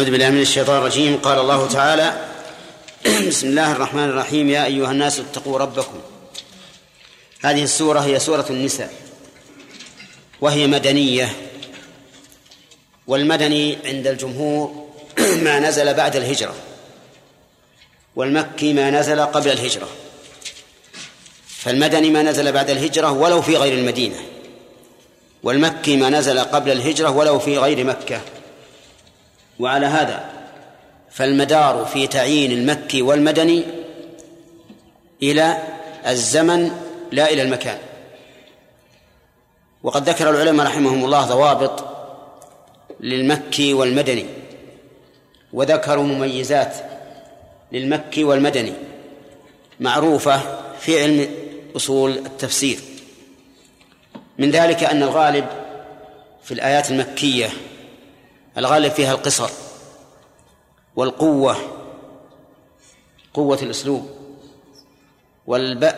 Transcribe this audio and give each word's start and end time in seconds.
أعوذ 0.00 0.10
بالله 0.10 0.30
من 0.30 0.40
الشيطان 0.40 0.76
الرجيم. 0.78 1.16
قال 1.16 1.38
الله 1.38 1.68
تعالى 1.68 2.28
بسم 3.28 3.46
الله 3.48 3.72
الرحمن 3.72 4.04
الرحيم. 4.04 4.50
يا 4.50 4.64
أيها 4.64 4.90
الناس 4.90 5.20
اتقوا 5.20 5.58
ربكم. 5.58 6.00
هذه 7.44 7.62
السورة 7.62 8.00
هي 8.00 8.18
سورة 8.18 8.46
النساء 8.50 8.92
وهي 10.40 10.66
مدنية. 10.66 11.36
والمدني 13.06 13.78
عند 13.84 14.06
الجمهور 14.06 14.88
ما 15.44 15.58
نزل 15.58 15.94
بعد 15.94 16.16
الهجرة 16.16 16.54
والمكي 18.16 18.72
ما 18.72 18.90
نزل 18.90 19.20
قبل 19.20 19.50
الهجرة. 19.50 19.88
فالمدني 21.46 22.10
ما 22.10 22.22
نزل 22.22 22.52
بعد 22.52 22.70
الهجرة 22.70 23.12
ولو 23.12 23.42
في 23.42 23.56
غير 23.56 23.78
المدينة 23.78 24.16
والمكي 25.42 25.96
ما 25.96 26.10
نزل 26.10 26.38
قبل 26.38 26.70
الهجرة 26.70 27.10
ولو 27.10 27.38
في 27.38 27.58
غير 27.58 27.84
مكة. 27.84 28.20
وعلى 29.60 29.86
هذا 29.86 30.24
فالمدار 31.10 31.84
في 31.84 32.06
تعيين 32.06 32.52
المكي 32.52 33.02
والمدني 33.02 33.64
إلى 35.22 35.58
الزمن 36.06 36.70
لا 37.12 37.30
إلى 37.30 37.42
المكان. 37.42 37.78
وقد 39.82 40.08
ذكر 40.08 40.30
العلماء 40.30 40.66
رحمهم 40.66 41.04
الله 41.04 41.26
ضوابط 41.26 41.84
للمكي 43.00 43.74
والمدني 43.74 44.26
وذكروا 45.52 46.04
مميزات 46.04 46.74
للمكي 47.72 48.24
والمدني 48.24 48.72
معروفة 49.80 50.40
في 50.80 51.02
علم 51.02 51.28
أصول 51.76 52.10
التفسير. 52.10 52.78
من 54.38 54.50
ذلك 54.50 54.84
أن 54.84 55.02
الغالب 55.02 55.46
في 56.44 56.54
الآيات 56.54 56.90
المكية 56.90 57.48
الغالب 58.58 58.92
فيها 58.92 59.12
القصر 59.12 59.50
والقوة 60.96 61.56
قوة 63.34 63.58
الأسلوب 63.62 64.10
والب... 65.46 65.94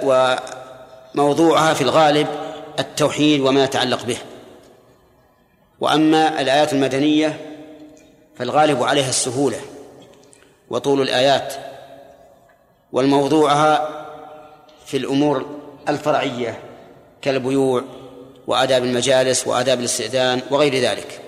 وموضوعها 1.15 1.75
في 1.75 1.81
الغالب 1.81 2.29
التوحيد 2.79 3.41
وما 3.41 3.65
يتعلق 3.65 4.05
به. 4.05 4.19
وأما 5.81 6.41
الآيات 6.41 6.73
المدنية 6.73 7.57
فالغالب 8.37 8.83
عليها 8.83 9.09
السهولة 9.09 9.61
وطول 10.71 11.03
الآيات 11.03 11.55
والموضوعها 12.93 13.89
في 14.87 14.97
الأمور 14.97 15.47
الفرعية 15.89 16.61
كالبيوع 17.23 17.83
وآداب 18.47 18.85
المجالس 18.85 19.47
وآداب 19.47 19.81
الاستئذان 19.81 20.43
وغير 20.51 20.75
ذلك. 20.75 21.22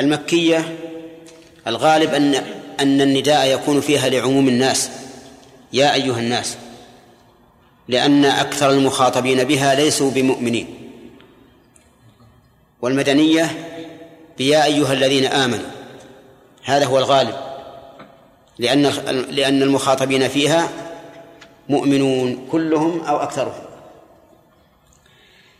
المكية 0.00 0.76
الغالب 1.66 2.14
أن 2.14 2.34
أن 2.80 3.00
النداء 3.00 3.46
يكون 3.46 3.80
فيها 3.80 4.08
لعموم 4.08 4.48
الناس. 4.48 4.90
يا 5.72 5.94
أيها 5.94 6.18
الناس 6.18 6.56
لأن 7.88 8.24
أكثر 8.24 8.70
المخاطبين 8.70 9.44
بها 9.44 9.74
ليسوا 9.74 10.10
بمؤمنين. 10.10 10.66
والمدنية 12.82 13.70
بيا 14.38 14.64
أيها 14.64 14.92
الذين 14.92 15.26
آمنوا 15.26 15.70
هذا 16.62 16.86
هو 16.86 16.98
الغالب. 16.98 17.34
لأن 18.58 18.82
لأن 19.30 19.62
المخاطبين 19.62 20.28
فيها 20.28 20.68
مؤمنون 21.68 22.48
كلهم 22.52 23.00
أو 23.00 23.16
أكثرهم. 23.16 23.64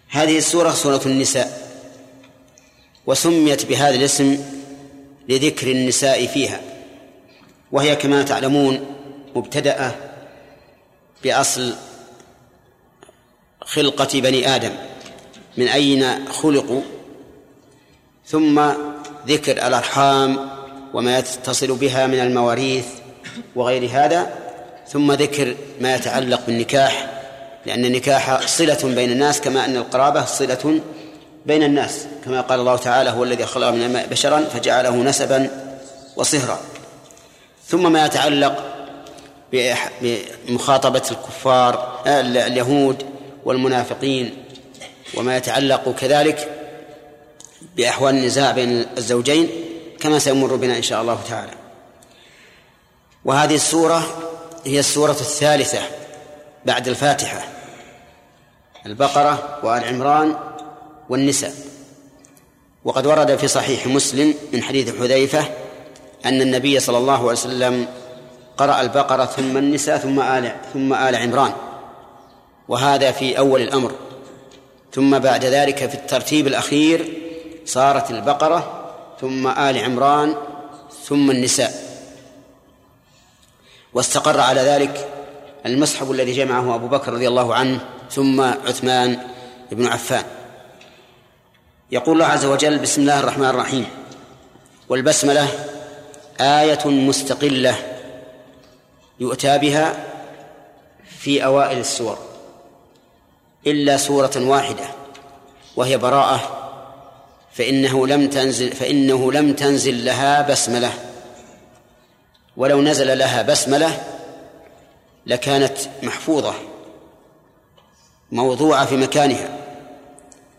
هذه 0.09 0.39
السورة 0.39 0.71
سورة 0.71 1.01
النساء. 1.07 1.64
وسميت 3.07 3.67
بهذا 3.67 3.95
الاسم 3.95 4.39
لذكر 5.29 5.71
النساء 5.71 6.27
فيها 6.27 6.61
وهي 7.73 7.97
كما 7.97 8.23
تعلمون 8.23 8.81
مبتدأة 9.37 9.95
بأصل 11.25 11.75
خلقة 13.61 14.21
بني 14.21 14.57
آدم 14.57 14.73
من 15.57 15.69
أين 15.69 16.29
خلقوا؟ 16.29 16.83
ثم 18.27 18.63
ذكر 19.29 19.53
الأرحام 19.53 20.51
وما 20.95 21.19
يتصل 21.19 21.77
بها 21.77 22.07
من 22.07 22.21
المواريث 22.21 22.87
وغير 23.57 23.91
هذا 23.93 24.39
ثم 24.89 25.13
ذكر 25.13 25.57
ما 25.81 25.95
يتعلق 25.95 26.47
بالنكاح 26.47 27.11
لأن 27.67 27.85
النكاح 27.85 28.47
صلة 28.47 28.95
بين 28.95 29.13
الناس 29.13 29.41
كما 29.41 29.65
أن 29.65 29.77
القرابة 29.77 30.25
صلة 30.25 30.81
بين 31.47 31.63
الناس 31.63 32.07
كما 32.25 32.41
قال 32.41 32.61
الله 32.61 32.77
تعالى 32.77 33.11
هو 33.11 33.25
الذي 33.25 33.47
خلق 33.47 33.69
من 33.69 33.83
الماء 33.83 34.07
بشرا 34.07 34.41
فجعله 34.41 34.97
نسبا 34.97 35.51
وصهرا. 36.17 36.61
ثم 37.69 37.93
ما 37.93 38.07
يتعلق 38.07 38.65
بمخاطبة 39.53 41.03
الكفار 41.11 42.03
اليهود 42.07 43.07
والمنافقين 43.45 44.45
وما 45.15 45.37
يتعلق 45.37 45.95
كذلك 45.99 46.51
بأحوال 47.77 48.15
النزاع 48.15 48.51
بين 48.51 48.87
الزوجين 48.99 49.49
كما 50.01 50.19
سيمر 50.19 50.57
بنا 50.57 50.77
إن 50.77 50.83
شاء 50.83 51.03
الله 51.03 51.19
تعالى. 51.29 51.53
وهذه 53.25 53.55
السورة 53.55 54.03
هي 54.65 54.81
السورة 54.81 55.11
الثالثة 55.11 55.83
بعد 56.65 56.89
الفاتحة 56.89 57.45
البقرة 58.87 59.59
وآل 59.63 59.85
عمران 59.85 60.37
والنساء. 61.09 61.55
وقد 62.85 63.07
ورد 63.07 63.37
في 63.37 63.49
صحيح 63.49 63.87
مسلم 63.87 64.35
من 64.53 64.63
حديث 64.63 64.99
حذيفة 64.99 65.45
أن 66.25 66.43
النبي 66.43 66.81
صلى 66.81 66.99
الله 66.99 67.19
عليه 67.19 67.25
وسلم 67.25 67.87
قرأ 68.57 68.81
البقرة 68.81 69.25
ثم 69.25 69.57
النساء 69.57 69.99
ثم 69.99 70.21
آل 70.21 70.57
ثم 70.73 70.95
آل 70.95 71.17
عمران. 71.17 71.53
وهذا 72.69 73.13
في 73.13 73.39
أول 73.39 73.61
الأمر. 73.61 73.93
ثم 74.93 75.19
بعد 75.19 75.45
ذلك 75.45 75.89
في 75.89 75.95
الترتيب 75.95 76.47
الأخير 76.47 77.19
صارت 77.67 78.11
البقرة 78.11 78.91
ثم 79.21 79.47
آل 79.47 79.79
عمران 79.79 80.35
ثم 81.05 81.31
النساء. 81.31 81.73
واستقر 83.95 84.41
على 84.41 84.61
ذلك 84.61 85.09
المصحف 85.67 86.11
الذي 86.11 86.33
جمعه 86.33 86.75
أبو 86.75 86.87
بكر 86.87 87.13
رضي 87.13 87.29
الله 87.29 87.55
عنه 87.55 87.81
ثم 88.11 88.41
عثمان 88.41 89.19
بن 89.73 89.87
عفان. 89.87 90.25
يقول 91.91 92.15
الله 92.15 92.33
عز 92.33 92.45
وجل 92.45 92.79
بسم 92.79 93.01
الله 93.01 93.21
الرحمن 93.21 93.47
الرحيم. 93.47 93.87
والبسملة 94.89 95.49
آية 96.41 96.87
مستقلة 96.87 97.77
يؤتى 99.21 99.59
بها 99.59 100.05
في 101.19 101.45
أوائل 101.45 101.79
السور. 101.79 102.19
إلا 103.67 103.97
سورة 103.97 104.33
واحدة 104.37 104.85
وهي 105.77 105.99
براءة 105.99 106.71
فإنه 107.53 108.07
لم 108.07 108.29
تنزل 108.29 108.73
فإنه 108.73 109.33
لم 109.33 109.53
تنزل 109.53 110.05
لها 110.05 110.43
بسملة. 110.43 110.93
ولو 112.57 112.83
نزل 112.83 113.19
لها 113.19 113.43
بسملة 113.43 114.05
لكانت 115.27 115.79
محفوظة 116.03 116.55
موضوعة 118.33 118.87
في 118.87 118.97
مكانها. 118.97 119.64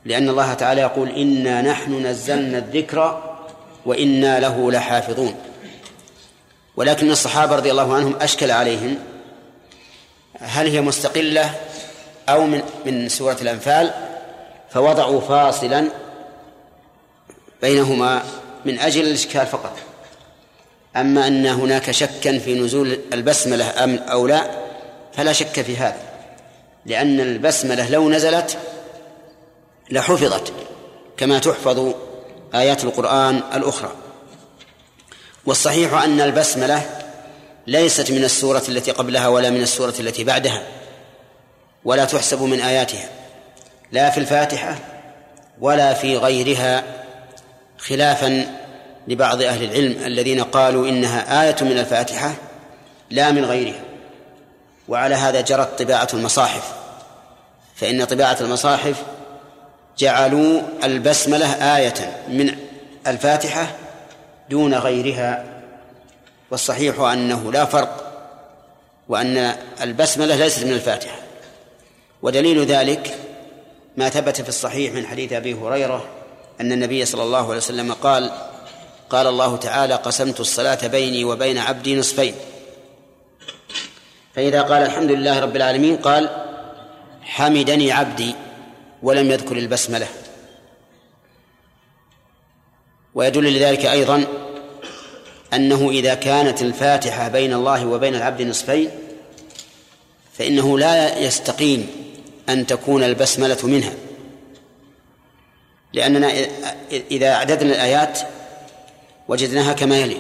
لأن 0.06 0.30
الله 0.30 0.54
تعالى 0.54 0.82
يقول 0.82 1.10
إنا 1.10 1.62
نحن 1.62 2.06
نزلنا 2.06 2.58
الذكر 2.58 3.36
وإنا 3.86 4.40
له 4.40 4.72
لحافظون. 4.72 5.36
ولكن 6.76 7.12
الصحابة 7.12 7.56
رضي 7.56 7.72
الله 7.72 7.96
عنهم 7.96 8.16
أشكل 8.22 8.52
عليهم 8.52 8.98
هل 10.40 10.68
هي 10.68 10.82
مستقلة 10.82 11.56
أو 12.30 12.46
من 12.46 12.62
من 12.86 13.10
سورة 13.10 13.38
الأنفال؟ 13.42 13.94
فوضعوا 14.70 15.22
فاصلا 15.22 15.88
بينهما 17.62 18.24
من 18.66 18.80
أجل 18.80 19.08
الإشكال 19.08 19.48
فقط. 19.48 19.78
أما 20.96 21.28
أن 21.28 21.46
هناك 21.46 21.92
شكا 21.92 22.40
في 22.40 22.60
نزول 22.60 23.00
البسملة 23.14 23.84
أم 23.84 23.96
أو 23.96 24.28
لا 24.28 24.52
فلا 25.14 25.34
شك 25.34 25.62
في 25.62 25.78
هذا 25.78 26.00
لأن 26.86 27.20
البسملة 27.20 27.90
لو 27.90 28.10
نزلت 28.10 28.58
لحفظت 29.90 30.54
كما 31.18 31.40
تحفظ 31.40 31.94
آيات 32.56 32.84
القرآن 32.84 33.42
الأخرى. 33.54 33.92
والصحيح 35.46 35.94
أن 35.94 36.22
البسملة 36.22 37.06
ليست 37.68 38.12
من 38.12 38.24
السورة 38.24 38.64
التي 38.70 38.92
قبلها 38.92 39.28
ولا 39.28 39.50
من 39.50 39.62
السورة 39.62 39.94
التي 40.00 40.24
بعدها 40.24 40.64
ولا 41.86 42.06
تحسب 42.06 42.42
من 42.42 42.60
آياتها 42.60 43.10
لا 43.92 44.10
في 44.10 44.18
الفاتحة 44.18 44.76
ولا 45.62 45.94
في 45.94 46.18
غيرها 46.18 46.84
خلافا 47.78 48.58
لبعض 49.08 49.42
أهل 49.42 49.64
العلم 49.64 50.06
الذين 50.06 50.44
قالوا 50.44 50.88
إنها 50.88 51.44
آية 51.44 51.56
من 51.62 51.78
الفاتحة 51.78 52.34
لا 53.10 53.32
من 53.32 53.46
غيرها. 53.46 53.82
وعلى 54.88 55.16
هذا 55.16 55.42
جرت 55.42 55.82
طباعة 55.82 56.08
المصاحف 56.14 56.74
فإن 57.76 58.06
طباعة 58.06 58.38
المصاحف 58.42 59.04
جعلوا 59.98 60.62
البسملة 60.84 61.78
آية 61.78 62.24
من 62.28 62.56
الفاتحة 63.08 63.76
دون 64.50 64.74
غيرها 64.74 65.46
والصحيح 66.52 67.00
أنه 67.00 67.52
لا 67.52 67.66
فرق 67.66 68.02
وأن 69.10 69.56
البسملة 69.82 70.36
ليست 70.36 70.64
من 70.64 70.72
الفاتحة. 70.72 71.16
ودليل 72.22 72.66
ذلك 72.66 73.18
ما 73.98 74.10
ثبت 74.10 74.42
في 74.42 74.50
الصحيح 74.50 74.94
من 74.94 75.06
حديث 75.06 75.34
أبي 75.34 75.54
هريرة 75.54 76.06
أن 76.62 76.72
النبي 76.72 77.06
صلى 77.06 77.24
الله 77.24 77.46
عليه 77.46 77.58
وسلم 77.58 77.94
قال 77.94 78.32
قال 79.10 79.28
الله 79.28 79.58
تعالى 79.58 79.96
قسمت 79.96 80.40
الصلاة 80.40 80.88
بيني 80.88 81.26
وبين 81.26 81.58
عبدي 81.58 82.00
نصفين 82.00 82.36
فإذا 84.36 84.62
قال 84.62 84.84
الحمد 84.84 85.12
لله 85.12 85.40
رب 85.40 85.56
العالمين 85.56 85.98
قال 85.98 86.30
حمدني 87.22 87.92
عبدي 87.92 88.36
ولم 89.04 89.32
يذكر 89.32 89.58
البسملة. 89.58 90.08
ويدل 93.16 93.54
لذلك 93.54 93.86
أيضا 93.86 94.28
أنه 95.54 95.90
إذا 95.90 96.14
كانت 96.14 96.62
الفاتحة 96.62 97.28
بين 97.28 97.54
الله 97.54 97.86
وبين 97.86 98.16
العبد 98.16 98.42
نصفين 98.42 98.90
فإنه 100.34 100.80
لا 100.80 101.20
يستقيم 101.20 101.88
أن 102.50 102.68
تكون 102.68 103.04
البسملة 103.04 103.58
منها. 103.64 103.94
لأننا 105.94 106.32
إذا 106.92 107.34
أعددنا 107.34 107.76
الآيات 107.76 108.20
وجدناها 109.28 109.74
كما 109.74 109.98
يلي. 109.98 110.18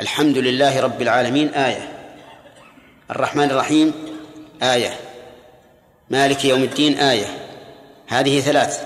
الحمد 0.00 0.38
لله 0.38 0.80
رب 0.80 1.02
العالمين 1.02 1.48
آية. 1.48 1.92
الرحمن 3.10 3.50
الرحيم 3.50 3.92
آية. 4.62 4.96
مالك 6.10 6.44
يوم 6.44 6.62
الدين 6.62 6.98
آية. 6.98 7.43
هذه 8.14 8.40
ثلاث. 8.40 8.80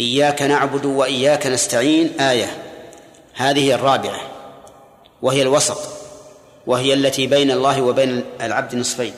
إياك 0.00 0.42
نعبد 0.42 0.84
وإياك 0.84 1.46
نستعين 1.46 2.20
آية. 2.20 2.46
هذه 3.34 3.74
الرابعة. 3.74 4.20
وهي 5.22 5.42
الوسط. 5.42 5.78
وهي 6.66 6.94
التي 6.94 7.26
بين 7.26 7.50
الله 7.50 7.82
وبين 7.82 8.24
العبد 8.40 8.74
نصفين. 8.74 9.14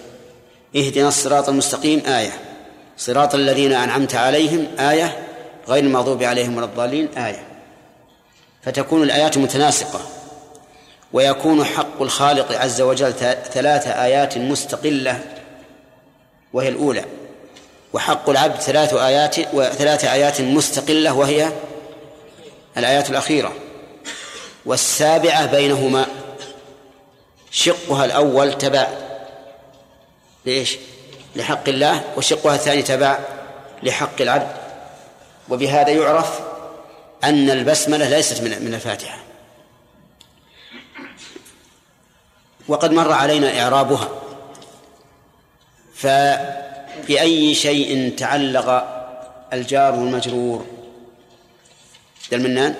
اهدنا 0.76 1.08
الصراط 1.08 1.48
المستقيم 1.48 2.02
آية. 2.06 2.32
صراط 2.98 3.34
الذين 3.34 3.72
أنعمت 3.72 4.14
عليهم 4.14 4.66
آية. 4.78 5.26
غير 5.68 5.84
المغضوب 5.84 6.22
عليهم 6.22 6.56
ولا 6.56 6.66
الضالين 6.66 7.08
آية. 7.16 7.42
فتكون 8.62 9.02
الآيات 9.02 9.38
متناسقة. 9.38 10.00
ويكون 11.12 11.64
حق 11.64 12.02
الخالق 12.02 12.52
عز 12.52 12.80
وجل 12.80 13.12
ثلاث 13.52 13.86
آيات 13.86 14.38
مستقلة. 14.38 15.20
وهي 16.52 16.68
الأولى. 16.68 17.04
وحق 17.92 18.30
العبد 18.30 18.60
ثلاث 18.60 18.94
آيات 18.94 19.36
وثلاث 19.52 20.04
آيات 20.04 20.40
مستقلة 20.40 21.12
وهي 21.12 21.52
الآيات 22.76 23.10
الأخيرة. 23.10 23.52
والسابعة 24.64 25.46
بينهما. 25.46 26.06
شقها 27.50 28.04
الأول 28.04 28.58
تبع 28.58 28.86
ليش؟ 30.46 30.78
لحق 31.36 31.68
الله 31.68 32.04
وشقها 32.16 32.54
الثاني 32.54 32.82
تبع 32.82 33.18
لحق 33.82 34.20
العبد. 34.20 34.56
وبهذا 35.48 35.90
يعرف 35.90 36.40
أن 37.24 37.50
البسملة 37.50 38.08
ليست 38.08 38.40
من 38.42 38.64
من 38.64 38.74
الفاتحة. 38.74 39.18
وقد 42.68 42.92
مر 42.92 43.12
علينا 43.12 43.62
إعرابها. 43.62 44.08
فبأي 47.02 47.54
شيء 47.54 48.16
تعلق 48.16 48.68
الجار 49.52 49.94
والمجرور. 49.94 50.66
المنان 52.32 52.74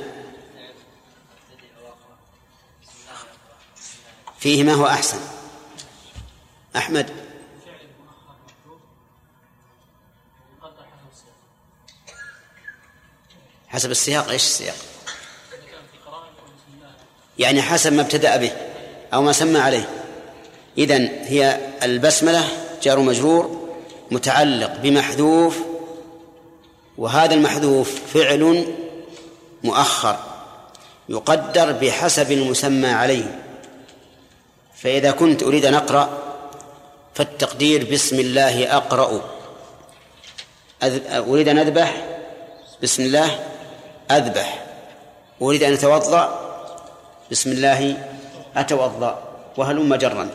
فيه 4.38 4.65
ما 4.65 4.73
هو 4.73 4.87
أحسن. 4.87 5.19
أحمد؟ 6.76 7.11
حسب 13.69 13.91
السياق 13.91 14.29
إيش 14.29 14.43
السياق؟ 14.43 14.76
يعني 17.38 17.62
حسب 17.62 17.93
ما 17.93 18.03
ابتدأ 18.03 18.37
به 18.37 18.53
أو 19.14 19.23
ما 19.23 19.32
سمى 19.32 19.59
عليه. 19.59 19.88
إذن 20.79 21.09
هي 21.25 21.61
البسملة 21.82 22.49
جار 22.82 23.00
مجرور 23.00 23.58
متعلق 24.11 24.77
بمحذوف 24.77 25.59
وهذا 26.99 27.35
المحذوف 27.35 28.01
فعل 28.15 28.67
مؤخر 29.65 30.17
يقدر 31.09 31.73
بحسب 31.73 32.33
المسمى 32.33 32.89
عليه. 32.89 33.41
فإذا 34.77 35.11
كنت 35.11 35.43
أريد 35.43 35.65
أن 35.65 35.75
أقرأ 35.75 36.19
فالتقدير 37.15 37.93
بسم 37.93 38.21
الله 38.21 38.77
أقرأ. 38.77 39.21
أريد 41.13 41.49
أن 41.49 41.59
أذبح 41.59 42.07
بسم 42.83 43.03
الله 43.03 43.41
أذبح. 44.11 44.67
أريد 45.43 45.62
أن 45.62 45.73
أتوضأ 45.73 46.41
بسم 47.31 47.53
الله 47.53 48.09
أتوضأ. 48.57 49.23
وهلم 49.57 49.95
جرا. 49.95 50.29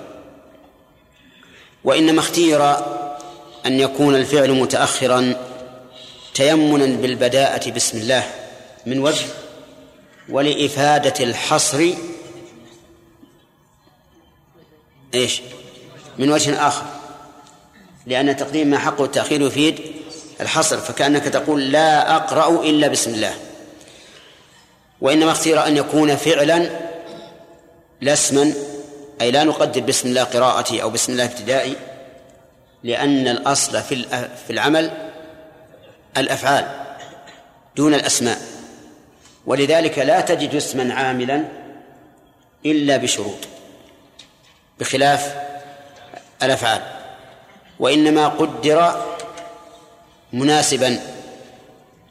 وإنما 1.83 2.19
اختير 2.19 2.75
أن 3.65 3.79
يكون 3.79 4.15
الفعل 4.15 4.51
متأخرا 4.51 5.35
تيمنا 6.33 6.85
بالبداءة 6.85 7.71
بسم 7.71 7.97
الله 7.97 8.23
من 8.85 8.99
وجه 8.99 9.25
ولإفادة 10.29 11.23
الحصر 11.23 11.89
إيش؟ 15.13 15.41
من 16.19 16.31
وجه 16.31 16.67
آخر. 16.67 16.85
لأن 18.05 18.37
تقديم 18.37 18.67
ما 18.67 18.77
حقه 18.77 19.05
التأخير 19.05 19.41
يفيد 19.41 19.79
الحصر 20.41 20.77
فكأنك 20.77 21.23
تقول 21.23 21.71
لا 21.71 22.15
أقرأ 22.15 22.63
إلا 22.63 22.87
بسم 22.87 23.13
الله. 23.13 23.33
وإنما 25.01 25.31
اختير 25.31 25.67
أن 25.67 25.77
يكون 25.77 26.15
فعلا 26.15 26.69
لا 28.01 28.13
اسما 28.13 28.53
أي 29.21 29.31
لا 29.31 29.43
نقدر 29.43 29.81
بسم 29.81 30.09
الله 30.09 30.23
قراءتي 30.23 30.81
أو 30.81 30.89
بسم 30.89 31.11
الله 31.13 31.25
ابتدائي. 31.25 31.75
لأن 32.83 33.27
الأصل 33.27 33.81
في 33.81 34.03
في 34.47 34.49
العمل 34.49 34.91
الأفعال 36.17 36.67
دون 37.75 37.93
الأسماء 37.93 38.37
ولذلك 39.45 39.99
لا 39.99 40.21
تجد 40.21 40.55
اسما 40.55 40.93
عاملا 40.93 41.43
إلا 42.65 42.97
بشروط 42.97 43.37
بخلاف 44.79 45.35
الأفعال 46.43 46.81
وإنما 47.79 48.27
قدر 48.27 49.05
مناسبا 50.33 50.99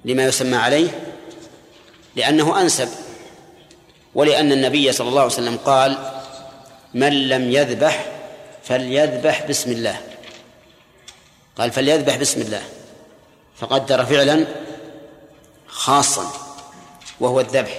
لما 0.05 0.25
يسمى 0.25 0.57
عليه 0.57 0.89
لأنه 2.17 2.61
أنسب 2.61 2.89
ولأن 4.15 4.53
النبي 4.53 4.93
صلى 4.93 5.09
الله 5.09 5.21
عليه 5.21 5.33
وسلم 5.33 5.57
قال 5.57 5.99
من 6.95 7.29
لم 7.29 7.51
يذبح 7.51 8.07
فليذبح 8.65 9.47
بسم 9.47 9.71
الله. 9.73 10.01
قال 11.59 11.71
فليذبح 11.71 12.17
بسم 12.17 12.41
الله. 12.41 12.63
فقدر 13.61 14.05
فعلا 14.05 14.47
خاصا 15.67 16.27
وهو 17.21 17.41
الذبح. 17.41 17.79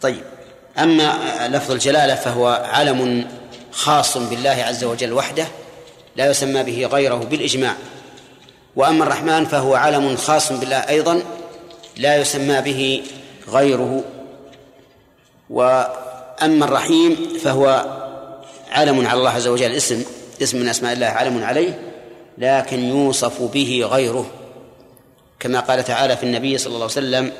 طيب 0.00 0.24
أما 0.78 1.48
لفظ 1.48 1.70
الجلالة 1.70 2.14
فهو 2.14 2.68
علم 2.72 3.28
خاص 3.72 4.18
بالله 4.18 4.50
عز 4.50 4.84
وجل 4.84 5.12
وحده 5.12 5.46
لا 6.16 6.30
يسمى 6.30 6.62
به 6.62 6.86
غيره 6.86 7.16
بالإجماع. 7.16 7.76
وأما 8.76 9.04
الرحمن 9.04 9.44
فهو 9.44 9.74
علم 9.74 10.16
خاص 10.16 10.52
بالله 10.52 10.76
أيضا 10.76 11.22
لا 11.96 12.16
يسمى 12.16 12.60
به 12.60 13.02
غيره. 13.48 14.04
وأما 15.50 16.64
الرحيم 16.64 17.38
فهو 17.44 17.86
علم 18.70 19.06
على 19.06 19.18
الله 19.18 19.30
عز 19.30 19.46
وجل 19.46 19.72
اسم 19.72 20.04
اسم 20.42 20.58
من 20.58 20.68
أسماء 20.68 20.92
الله 20.92 21.06
علم 21.06 21.44
عليه. 21.44 21.89
لكن 22.40 22.80
يوصف 22.84 23.42
به 23.42 23.88
غيره. 23.90 24.30
كما 25.40 25.60
قال 25.60 25.84
تعالى 25.84 26.16
في 26.16 26.22
النبي 26.22 26.58
صلى 26.58 26.66
الله 26.66 26.76
عليه 26.76 26.84
وسلم 26.84 27.32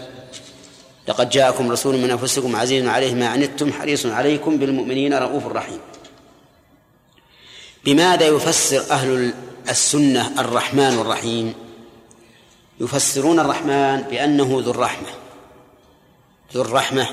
لقد 1.09 1.30
جاءكم 1.30 1.71
رسول 1.71 1.97
من 1.97 2.11
أنفسكم 2.11 2.57
عزيز 2.57 2.87
عليه 2.87 3.14
ما 3.14 3.28
عنتم 3.28 3.73
حريص 3.73 4.07
عليكم 4.07 4.57
بالمؤمنين 4.57 5.14
رؤوف 5.14 5.47
رحيم. 5.47 5.78
بماذا 7.85 8.26
يفسر 8.26 8.90
أهل 8.90 9.33
السنة 9.69 10.40
الرحمن 10.40 10.99
الرحيم؟ 11.00 11.54
يفسرون 12.80 13.40
الرحمن 13.40 14.02
بأنه 14.02 14.61
ذو 14.64 14.71
الرحمة. 14.71 15.09
ذو 16.54 16.62
الرحمة 16.62 17.07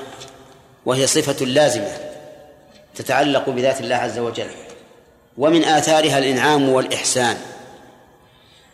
وهي 0.86 1.06
صفة 1.06 1.44
لازمة 1.44 1.96
تتعلق 2.94 3.48
بذات 3.50 3.80
الله 3.80 3.96
عز 3.96 4.18
وجل. 4.18 4.50
ومن 5.38 5.64
آثارها 5.64 6.18
الإنعام 6.18 6.68
والإحسان. 6.68 7.36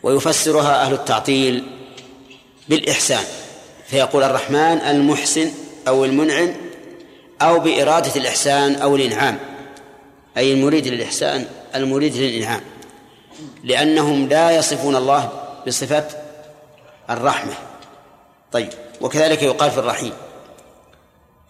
ويفسرها 0.04 0.82
أهل 0.82 0.92
التعطيل 0.92 1.64
بالإحسان. 2.68 3.25
فيقول 3.87 4.23
الرحمن 4.23 4.78
المحسن 4.78 5.50
أو 5.88 6.04
المنعم 6.04 6.54
أو 7.42 7.61
بإرادة 7.61 8.16
الإحسان 8.16 8.75
أو 8.75 8.96
الإنعام. 8.96 9.38
أي 10.37 10.52
المريد 10.52 10.88
للإحسان 10.88 11.46
المريد 11.75 12.16
للإنعام. 12.16 12.61
لأنهم 13.64 14.28
لا 14.28 14.56
يصفون 14.56 14.96
الله 14.96 15.30
بصفة 15.66 16.08
الرحمة. 17.11 17.54
طيب 18.52 18.68
وكذلك 19.00 19.42
يقال 19.42 19.70
في 19.70 19.78
الرحيم. 19.78 20.12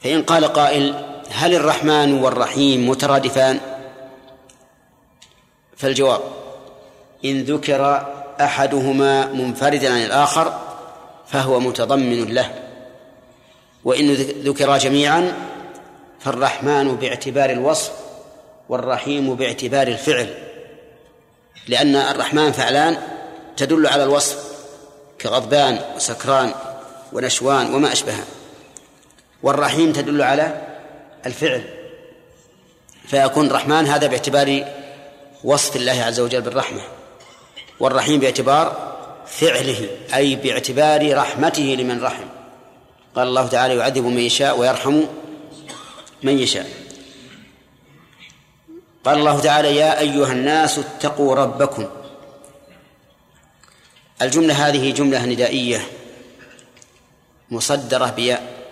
فإن 0.01 0.23
قال 0.23 0.45
قائل 0.45 1.05
هل 1.31 1.55
الرحمن 1.55 2.23
والرحيم 2.23 2.89
مترادفان؟ 2.89 3.61
فالجواب 5.77 6.21
إن 7.25 7.43
ذكر 7.43 8.14
أحدهما 8.41 9.27
منفردا 9.27 9.93
عن 9.93 10.05
الآخر 10.05 10.61
فهو 11.27 11.61
متضمن 11.61 12.35
له. 12.35 12.51
وإن 13.85 14.15
ذكر 14.45 14.79
جميعا 14.79 15.33
فالرحمن 16.21 16.97
باعتبار 16.97 17.51
الوصف 17.51 17.93
والرحيم 18.69 19.35
باعتبار 19.35 19.89
الفعل 19.89 20.35
لأن 21.69 21.97
الرحمن 21.97 22.53
فعلان 22.53 22.97
تدل 23.57 23.87
على 23.87 24.03
الوصف 24.03 24.45
كغضبان 25.21 25.81
وسكران 25.97 26.55
ونشوان 27.13 27.75
وما 27.75 27.93
أشبهها 27.93 28.25
والرحيم 29.43 29.93
تدل 29.93 30.23
على 30.23 30.63
الفعل. 31.27 31.65
فيكون 33.07 33.47
الرحمن 33.47 33.87
هذا 33.87 34.07
باعتبار 34.07 34.65
وصف 35.45 35.77
الله 35.77 36.03
عز 36.03 36.21
وجل 36.21 36.41
بالرحمة. 36.41 36.81
والرحيم 37.81 38.21
باعتبار 38.21 38.95
فعله 39.27 39.89
أي 40.15 40.37
باعتبار 40.37 41.17
رحمته 41.17 41.63
لمن 41.63 42.03
رحم. 42.03 42.25
قال 43.17 43.29
الله 43.29 43.47
تعالى 43.47 43.77
يعذب 43.77 44.05
من 44.05 44.19
يشاء 44.19 44.59
ويرحم 44.59 45.03
من 46.23 46.39
يشاء. 46.39 46.71
قال 49.05 49.19
الله 49.19 49.41
تعالى 49.41 49.77
يا 49.77 49.99
أيها 49.99 50.33
الناس 50.33 50.79
اتقوا 50.79 51.35
ربكم. 51.35 51.87
الجملة 54.23 54.69
هذه 54.69 54.91
جملة 54.91 55.25
ندائية 55.27 55.87
مصدرة 57.51 58.11
بياء 58.11 58.65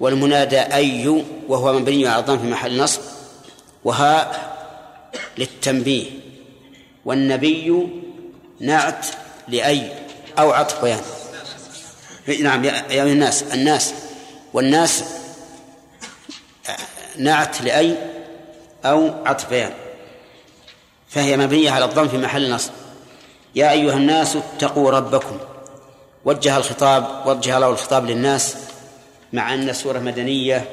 والمنادى 0.00 0.60
أي 0.60 1.24
وهو 1.48 1.72
مبني 1.72 2.08
على 2.08 2.20
الضم 2.20 2.38
في 2.38 2.46
محل 2.46 2.82
نصب 2.82 3.00
وهاء 3.84 4.50
للتنبيه. 5.38 6.10
والنبي 7.04 7.88
نعت 8.60 9.06
لأي 9.48 9.92
أو 10.38 10.52
عطف 10.52 10.84
بيان 10.84 11.00
نعم 12.42 12.64
يا 12.64 13.02
الناس 13.02 13.42
الناس 13.42 13.94
والناس 14.52 15.04
نعت 17.18 17.62
لأي 17.62 17.96
أو 18.84 19.10
عطف 19.26 19.50
بيان 19.50 19.72
فهي 21.08 21.36
مبنية 21.36 21.70
على 21.70 21.84
الضم 21.84 22.08
في 22.08 22.18
محل 22.18 22.50
نصب 22.50 22.70
يا 23.54 23.70
أيها 23.70 23.94
الناس 23.96 24.36
اتقوا 24.36 24.90
ربكم. 24.90 25.38
وجه 26.24 26.56
الخطاب 26.56 27.26
وجه 27.26 27.58
له 27.58 27.70
الخطاب 27.70 28.06
للناس 28.06 28.56
مع 29.32 29.54
أن 29.54 29.68
السورة 29.68 29.98
مدنية 29.98 30.68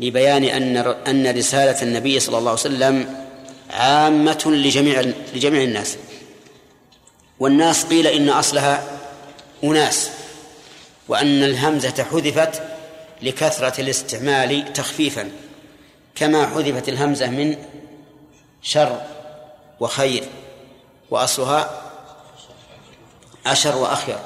لبيان 0.00 0.44
أن 0.44 0.76
أن 1.08 1.36
رسالة 1.36 1.82
النبي 1.82 2.20
صلى 2.20 2.38
الله 2.38 2.50
عليه 2.50 2.60
وسلم 2.60 3.27
عامة 3.70 4.42
لجميع 4.46 5.00
لجميع 5.34 5.62
الناس. 5.62 5.96
والناس 7.40 7.84
قيل 7.84 8.06
إن 8.06 8.28
أصلها 8.28 8.84
أناس 9.64 10.10
وأن 11.08 11.42
الهمزة 11.44 12.04
حذفت 12.04 12.62
لكثرة 13.22 13.80
الاستعمال 13.80 14.72
تخفيفا 14.72 15.30
كما 16.14 16.46
حذفت 16.46 16.88
الهمزة 16.88 17.26
من 17.26 17.56
شر 18.62 19.00
وخير 19.80 20.24
وأصلها 21.10 21.82
أشر 23.46 23.76
وأخير. 23.76 24.18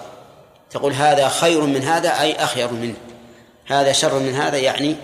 تقول 0.71 0.93
هذا 0.93 1.29
خير 1.29 1.61
من 1.61 1.83
هذا 1.83 2.21
أي 2.21 2.35
أخير 2.35 2.73
منه 2.73 2.95
هذا 3.67 3.93
شر 3.93 4.19
من 4.19 4.35
هذا 4.35 4.59
يعني 4.59 4.97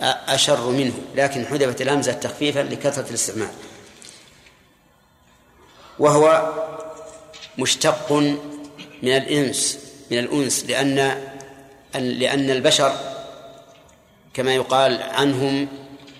أشر 0.00 0.70
منه 0.70 0.94
لكن 1.14 1.46
حذفت 1.46 1.80
الهمزة 1.80 2.12
تخفيفا 2.12 2.60
لكثرة 2.60 3.08
الاستعمال. 3.08 3.50
وهو 5.98 6.52
مشتق 7.58 8.12
من 9.02 9.16
الإنس 9.16 9.78
من 10.10 10.18
الأنس 10.18 10.64
لأن 10.64 10.96
لأن 11.94 12.50
البشر 12.50 12.92
كما 14.34 14.54
يقال 14.54 15.02
عنهم 15.02 15.68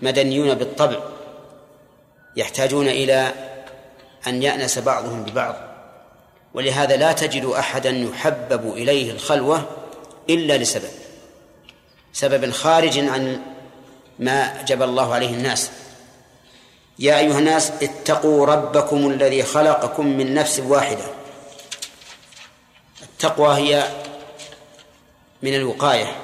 مدنيون 0.02 0.54
بالطبع 0.54 0.99
يحتاجون 2.37 2.88
إلى 2.88 3.32
أن 4.26 4.42
يأنس 4.42 4.78
بعضهم 4.78 5.25
ببعض. 5.25 5.56
ولهذا 6.54 6.97
لا 6.97 7.12
تجد 7.12 7.44
أحدا 7.44 7.90
يحبب 7.90 8.73
إليه 8.73 9.11
الخلوة 9.11 9.68
إلا 10.30 10.58
لسبب. 10.58 10.90
سبب 12.12 12.50
خارج 12.50 12.99
عن 12.99 13.42
ما 14.18 14.62
جبى 14.62 14.84
الله 14.84 15.14
عليه 15.14 15.34
الناس. 15.34 15.70
يا 16.98 17.18
أيها 17.18 17.38
الناس 17.38 17.72
اتقوا 17.82 18.46
ربكم 18.46 19.10
الذي 19.10 19.42
خلقكم 19.42 20.06
من 20.06 20.34
نفس 20.34 20.60
واحدة. 20.60 21.04
التقوى 23.02 23.56
هي 23.56 23.88
من 25.42 25.54
الوقاية 25.54 26.16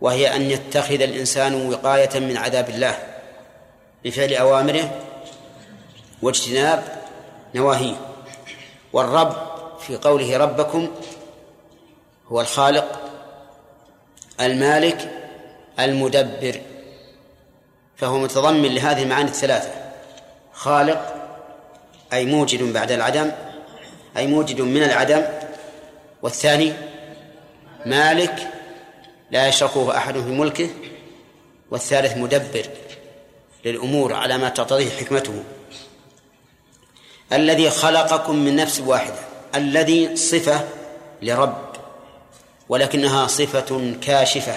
وهي 0.00 0.36
أن 0.36 0.42
يتخذ 0.42 1.00
الإنسان 1.00 1.68
وقاية 1.72 2.18
من 2.20 2.36
عذاب 2.36 2.68
الله 2.68 2.98
بفعل 4.04 4.34
أوامره 4.34 5.00
واجتناب 6.22 7.02
نواهيه. 7.54 7.96
والرب 8.92 9.36
في 9.80 9.96
قوله 9.96 10.36
ربكم 10.36 10.90
هو 12.28 12.40
الخالق 12.40 13.00
المالك 14.40 15.23
المدبر 15.80 16.60
فهو 17.96 18.18
متضمن 18.18 18.74
لهذه 18.74 19.02
المعاني 19.02 19.28
الثلاثة 19.28 19.70
خالق 20.52 21.14
أي 22.12 22.26
موجد 22.26 22.62
بعد 22.62 22.92
العدم 22.92 23.32
أي 24.16 24.26
موجد 24.26 24.60
من 24.60 24.82
العدم 24.82 25.22
والثاني 26.22 26.72
مالك 27.86 28.48
لا 29.30 29.48
يشركه 29.48 29.96
أحد 29.96 30.14
في 30.14 30.30
ملكه 30.30 30.70
والثالث 31.70 32.16
مدبر 32.16 32.66
للأمور 33.64 34.12
على 34.12 34.38
ما 34.38 34.48
تقتضيه 34.48 34.90
حكمته. 34.90 35.44
الذي 37.32 37.70
خلقكم 37.70 38.36
من 38.36 38.56
نفس 38.56 38.80
واحدة 38.80 39.18
الذي 39.54 40.16
صفة 40.16 40.68
لرب 41.22 41.72
ولكنها 42.68 43.26
صفة 43.26 43.94
كاشفة. 44.02 44.54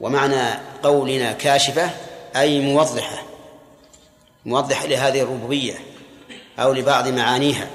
ومعنى 0.00 0.60
قولنا 0.82 1.32
كاشفة 1.32 1.90
أي 2.36 2.60
موضحة 2.60 3.22
موضحة 4.46 4.86
لهذه 4.86 5.20
الربوبية 5.20 5.74
أو 6.58 6.72
لبعض 6.72 7.08
معانيها. 7.08 7.66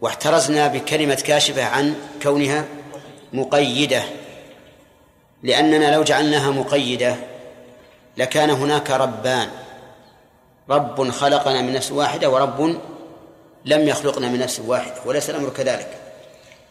واحترزنا 0.00 0.68
بكلمة 0.68 1.14
كاشفة 1.14 1.64
عن 1.64 1.94
كونها 2.22 2.64
مقيدة 3.32 4.02
لأننا 5.42 5.94
لو 5.94 6.02
جعلناها 6.02 6.50
مقيدة 6.50 7.16
لكان 8.16 8.50
هناك 8.50 8.90
ربان 8.90 9.48
رب 10.70 11.10
خلقنا 11.10 11.62
من 11.62 11.72
نفس 11.72 11.92
واحدة 11.92 12.30
ورب 12.30 12.80
لم 13.64 13.88
يخلقنا 13.88 14.28
من 14.28 14.38
نفس 14.38 14.60
واحدة 14.60 14.94
وليس 15.06 15.30
الأمر 15.30 15.48
كذلك 15.48 15.98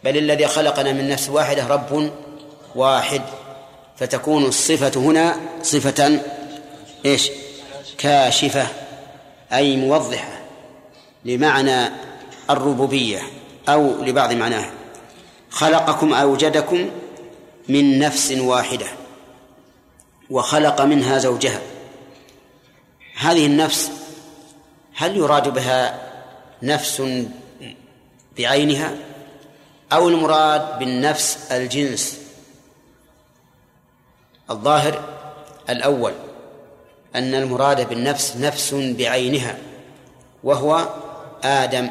بل 0.04 0.16
الذي 0.16 0.46
خلقنا 0.46 0.92
من 0.92 1.08
نفس 1.08 1.28
واحدة 1.28 1.66
رب 1.66 2.10
واحد. 2.74 3.22
فتكون 3.96 4.44
الصفة 4.44 5.00
هنا 5.00 5.36
صفة 5.62 6.20
إيش؟ 7.04 7.30
كاشفة 7.98 8.66
أي 9.52 9.76
موضحة 9.76 10.40
لمعنى 11.24 11.90
الربوبية 12.50 13.22
أو 13.68 14.02
لبعض 14.04 14.32
معناها. 14.32 14.70
خلقكم 15.50 16.14
أوجدكم 16.14 16.90
من 17.68 17.98
نفس 17.98 18.32
واحدة 18.32 18.86
وخلق 20.30 20.80
منها 20.80 21.18
زوجها. 21.18 21.60
هذه 23.14 23.46
النفس 23.46 23.90
هل 24.94 25.16
يراد 25.16 25.48
بها 25.48 26.00
نفس 26.62 27.02
بعينها 28.38 28.94
أو 29.92 30.08
المراد 30.08 30.78
بالنفس 30.78 31.38
الجنس؟ 31.50 32.21
الظاهر 34.52 35.02
الأول 35.70 36.12
أن 37.14 37.34
المراد 37.34 37.88
بالنفس 37.88 38.36
نفس 38.36 38.74
بعينها 38.74 39.58
وهو 40.44 40.88
آدم 41.44 41.88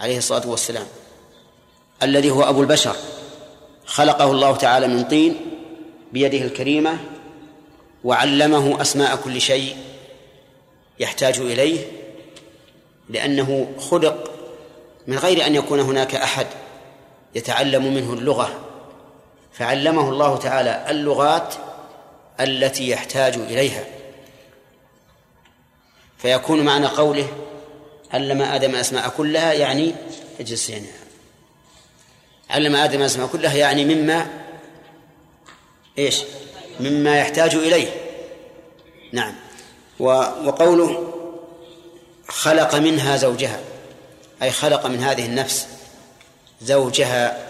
عليه 0.00 0.18
الصلاة 0.18 0.48
والسلام 0.48 0.86
الذي 2.02 2.30
هو 2.30 2.42
أبو 2.42 2.60
البشر 2.60 2.96
خلقه 3.86 4.30
الله 4.30 4.56
تعالى 4.56 4.86
من 4.88 5.04
طين 5.04 5.36
بيده 6.12 6.38
الكريمة 6.38 6.98
وعلمه 8.04 8.80
أسماء 8.80 9.16
كل 9.16 9.40
شيء 9.40 9.76
يحتاج 10.98 11.38
إليه 11.38 11.78
لأنه 13.08 13.66
خلق 13.90 14.30
من 15.06 15.18
غير 15.18 15.46
أن 15.46 15.54
يكون 15.54 15.80
هناك 15.80 16.14
أحد 16.14 16.46
يتعلم 17.34 17.94
منه 17.94 18.12
اللغة. 18.12 18.65
فعلمه 19.58 20.08
الله 20.08 20.36
تعالى 20.36 20.86
اللغات 20.90 21.54
التي 22.40 22.88
يحتاج 22.88 23.34
إليها. 23.34 23.84
فيكون 26.18 26.64
معنى 26.64 26.86
قوله 26.86 27.28
علم 28.12 28.42
آدم 28.42 28.70
الأسماء 28.70 29.08
كلها 29.08 29.52
يعني 29.52 29.94
اجلس 30.40 30.70
يعني. 30.70 30.86
علم 32.50 32.76
آدم 32.76 33.00
الأسماء 33.00 33.26
كلها 33.26 33.54
يعني 33.54 33.94
مما 33.94 34.26
إيش؟ 35.98 36.22
مما 36.80 37.18
يحتاج 37.18 37.54
إليه. 37.54 37.88
نعم. 39.12 39.34
وقوله 39.98 41.12
خلق 42.28 42.74
منها 42.74 43.16
زوجها 43.16 43.60
أي 44.42 44.50
خلق 44.50 44.86
من 44.86 45.02
هذه 45.02 45.26
النفس 45.26 45.68
زوجها 46.62 47.45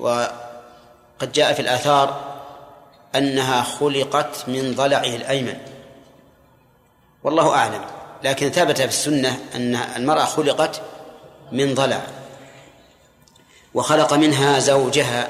وقد 0.00 1.32
جاء 1.32 1.52
في 1.52 1.62
الآثار 1.62 2.40
أنها 3.14 3.62
خلقت 3.62 4.48
من 4.48 4.74
ضلعه 4.74 5.16
الأيمن. 5.16 5.58
والله 7.24 7.54
أعلم 7.54 7.84
لكن 8.24 8.50
ثبت 8.50 8.76
في 8.76 8.84
السنة 8.84 9.48
أن 9.54 9.74
المرأة 9.74 10.24
خلقت 10.24 10.82
من 11.52 11.74
ضلع 11.74 12.02
وخلق 13.74 14.14
منها 14.14 14.58
زوجها 14.58 15.28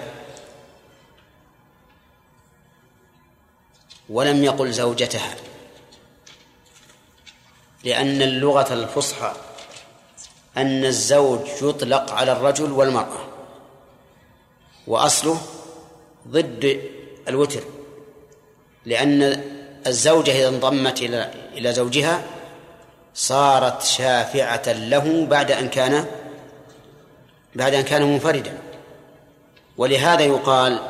ولم 4.11 4.45
يقل 4.45 4.73
زوجتها 4.73 5.35
لأن 7.85 8.23
اللغة 8.23 8.73
الفصحى 8.73 9.33
أن 10.57 10.85
الزوج 10.85 11.41
يطلق 11.62 12.12
على 12.12 12.33
الرجل 12.33 12.73
والمرأة. 12.73 13.30
وأصله 14.87 15.41
ضد 16.29 16.81
الوتر 17.29 17.61
لأن 18.87 19.43
الزوجة 19.87 20.33
إذا 20.33 20.49
انضمت 20.49 21.03
إلى 21.03 21.31
إلى 21.55 21.73
زوجها 21.73 22.23
صارت 23.14 23.83
شافعة 23.83 24.73
له 24.73 25.27
بعد 25.27 25.51
أن 25.51 25.69
كان 25.69 26.07
بعد 27.55 27.75
أن 27.75 27.83
كان 27.83 28.03
منفردا. 28.03 28.59
ولهذا 29.77 30.23
يقال 30.23 30.81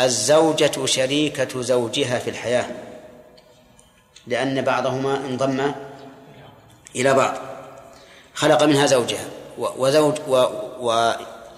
الزوجة 0.00 0.86
شريكة 0.86 1.62
زوجها 1.62 2.18
في 2.18 2.30
الحياة 2.30 2.66
لأن 4.26 4.62
بعضهما 4.62 5.16
انضم 5.16 5.72
إلى 6.96 7.14
بعض. 7.14 7.34
خلق 8.34 8.62
منها 8.62 8.86
زوجها 8.86 9.24
وزوج 9.58 10.14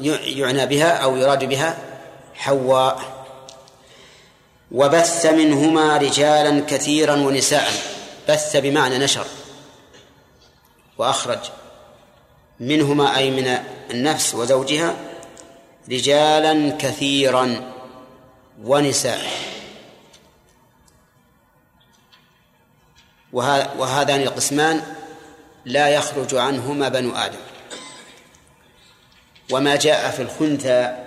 ويعنى 0.01 0.67
بها 0.67 0.91
أو 0.91 1.17
يراد 1.17 1.45
بها 1.45 1.79
حواء. 2.35 3.27
وبث 4.73 5.27
منهما 5.27 5.97
رجالا 5.97 6.61
كثيرا 6.61 7.17
ونساء. 7.17 7.71
بث 8.29 8.57
بمعنى 8.57 8.99
نشر. 8.99 9.27
وأخرج. 10.99 11.39
منهما 12.61 13.17
أي 13.17 13.31
من 13.31 13.59
النفس 13.91 14.35
وزوجها 14.35 14.97
رجالا 15.91 16.77
كثيرا 16.79 17.73
ونساء. 18.65 19.27
وهذان 23.33 24.21
القسمان 24.23 24.83
لا 25.65 25.89
يخرج 25.89 26.35
عنهما 26.35 26.89
بنو 26.89 27.17
آدم. 27.17 27.50
وما 29.51 29.77
جاء 29.77 30.11
في 30.11 30.23
الخنثى 30.23 31.07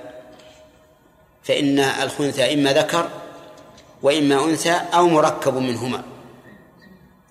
فإن 1.43 1.79
الخنثى 1.79 2.53
إما 2.53 2.73
ذكر 2.73 3.09
وإما 4.01 4.43
أنثى 4.43 4.81
أو 4.93 5.07
مركب 5.07 5.53
منهما 5.53 6.03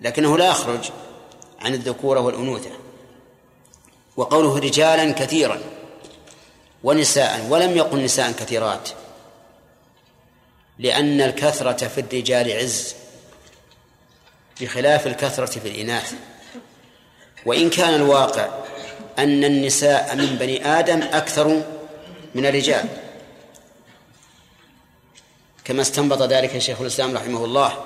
لكنه 0.01 0.39
لا 0.39 0.49
يخرج 0.49 0.91
عن 1.61 1.75
الذكورة 1.75 2.21
والأنوثة. 2.21 2.71
وقوله 4.17 4.59
رجالا 4.59 5.13
كثيرا 5.13 5.61
ونساء 6.85 7.47
ولم 7.49 7.77
يقل 7.77 8.05
نساء 8.05 8.33
كثيرات 8.33 8.89
لأن 10.79 11.21
الكثرة 11.21 11.89
في 11.89 12.01
الرجال 12.01 12.53
عز 12.53 12.95
بخلاف 14.61 15.07
الكثرة 15.07 15.47
في 15.47 15.69
الإناث. 15.69 16.15
وإن 17.47 17.71
كان 17.71 17.95
الواقع 17.95 18.49
أن 19.19 19.45
النساء 19.45 20.17
من 20.17 20.37
بني 20.41 20.67
آدم 20.67 21.03
أكثر 21.03 21.63
من 22.35 22.47
الرجال. 22.47 22.89
كما 25.65 25.83
استنبط 25.83 26.23
ذلك 26.23 26.59
شيخ 26.59 26.81
الإسلام 26.81 27.17
رحمه 27.17 27.45
الله 27.45 27.85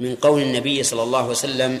من 0.00 0.16
قول 0.16 0.42
النبي 0.42 0.82
صلى 0.82 1.02
الله 1.02 1.18
عليه 1.18 1.30
وسلم 1.30 1.80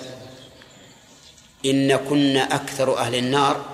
إن 1.64 1.96
كن 1.96 2.36
أكثر 2.36 2.98
أهل 2.98 3.14
النار 3.14 3.64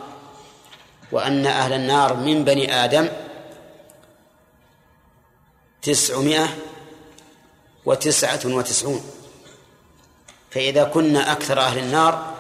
وأن 1.12 1.47
أهل 1.47 1.73
النار 1.73 2.14
من 2.16 2.44
بني 2.44 2.85
آدم 2.85 3.09
تسعمائة 5.83 6.49
وتسعة 7.85 8.40
وتسعون. 8.44 9.05
فإذا 10.51 10.85
كنا 10.85 11.33
أكثر 11.33 11.61
أهل 11.61 11.79
النار 11.79 12.34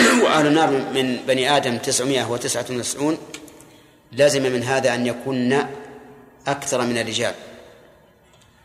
وأهل 0.24 0.46
النار 0.46 0.70
من 0.70 1.16
بني 1.26 1.56
آدم 1.56 1.78
تسعمائة 1.78 2.30
وتسعة 2.30 2.66
وتسعون. 2.70 3.18
لازم 4.12 4.42
من 4.42 4.62
هذا 4.62 4.94
أن 4.94 5.06
يكون 5.06 5.66
أكثر 6.46 6.82
من 6.82 6.98
الرجال. 6.98 7.34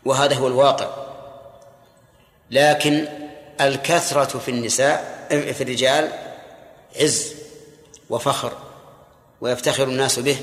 وهذا 0.06 0.36
هو 0.36 0.48
الواقع. 0.48 0.90
لكن 2.52 3.08
الكثرة 3.62 4.40
في 4.40 4.52
النساء 4.52 5.26
في 5.30 5.62
الرجال 5.62 6.12
عز 7.02 7.34
وفخر 8.10 8.54
ويفتخر 9.42 9.84
الناس 9.84 10.20
به. 10.20 10.38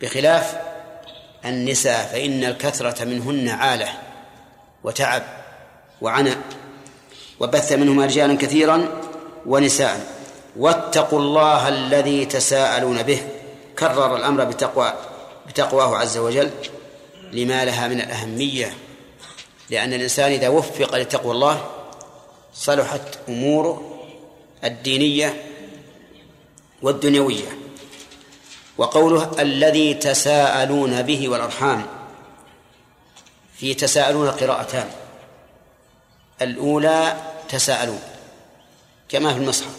بخلاف 0.00 0.56
النساء 1.44 2.06
فإن 2.06 2.44
الكثرة 2.44 3.04
منهن 3.04 3.48
عالة 3.48 3.88
وتعب 4.84 5.22
وعناء. 6.00 6.38
وبث 7.40 7.72
منهما 7.72 8.06
رجالا 8.06 8.36
كثيرا 8.36 8.88
ونساء 9.46 10.06
واتقوا 10.56 11.18
الله 11.18 11.68
الذي 11.68 12.24
تساءلون 12.24 13.02
به 13.02 13.22
كرر 13.78 14.16
الأمر 14.16 14.44
بتقوى 14.44 14.92
بتقواه 15.48 15.96
عز 15.96 16.18
وجل 16.18 16.50
لما 17.32 17.64
لها 17.64 17.88
من 17.88 18.00
الأهمية 18.00 18.74
لأن 19.70 19.92
الإنسان 19.92 20.32
إذا 20.32 20.48
وفق 20.48 20.96
لتقوى 20.96 21.32
الله 21.32 21.70
صلحت 22.54 23.18
أموره 23.28 23.96
الدينية 24.64 25.42
والدنيوية. 26.82 27.58
وقوله 28.78 29.30
الذي 29.38 29.94
تساءلون 29.94 31.02
به 31.02 31.28
والأرحام 31.28 31.86
في 33.58 33.74
تساءلون 33.74 34.30
قراءتان 34.30 34.90
الأولى 36.42 37.16
تساءلون. 37.48 38.00
كما 39.08 39.32
في 39.32 39.38
المصحف. 39.38 39.76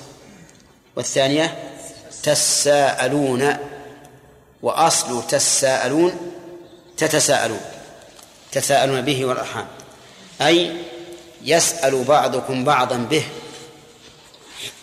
والثانية 0.96 1.58
تساءلون 2.24 3.58
وأصل 4.62 5.28
تساءلون 5.28 6.32
تتساءلون 6.98 7.62
تساءلون 8.52 9.02
به 9.02 9.26
والأرحام. 9.26 9.68
أي 10.42 10.72
يسأل 11.44 12.04
بعضكم 12.04 12.64
بعضا 12.64 12.98
به 12.98 13.24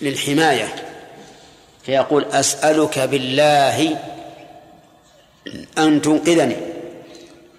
للحماية 0.01 0.75
فيقول 1.87 2.25
أسألك 2.25 2.99
بالله 2.99 3.99
أن 5.79 6.03
تنقذني 6.03 6.57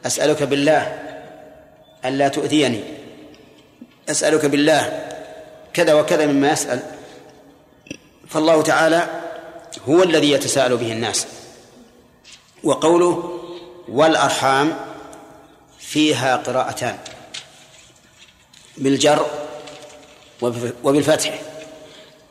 أسألك 0.05 0.43
بالله 0.43 0.99
ألا 2.05 2.27
تؤذيني 2.27 2.83
أسألك 4.09 4.45
بالله 4.45 5.04
كذا 5.75 5.93
وكذا 5.93 6.25
مما 6.25 6.51
يسأل. 6.51 6.79
فالله 8.29 8.61
تعالى 8.61 9.07
هو 9.89 10.03
الذي 10.03 10.31
يتساءل 10.31 10.77
به 10.77 10.91
الناس. 10.91 11.27
وقوله 12.63 13.39
والأرحام 13.87 14.77
فيها 15.79 16.35
قراءتان. 16.35 16.97
بالجر 18.77 19.25
وبالفتح. 20.83 21.41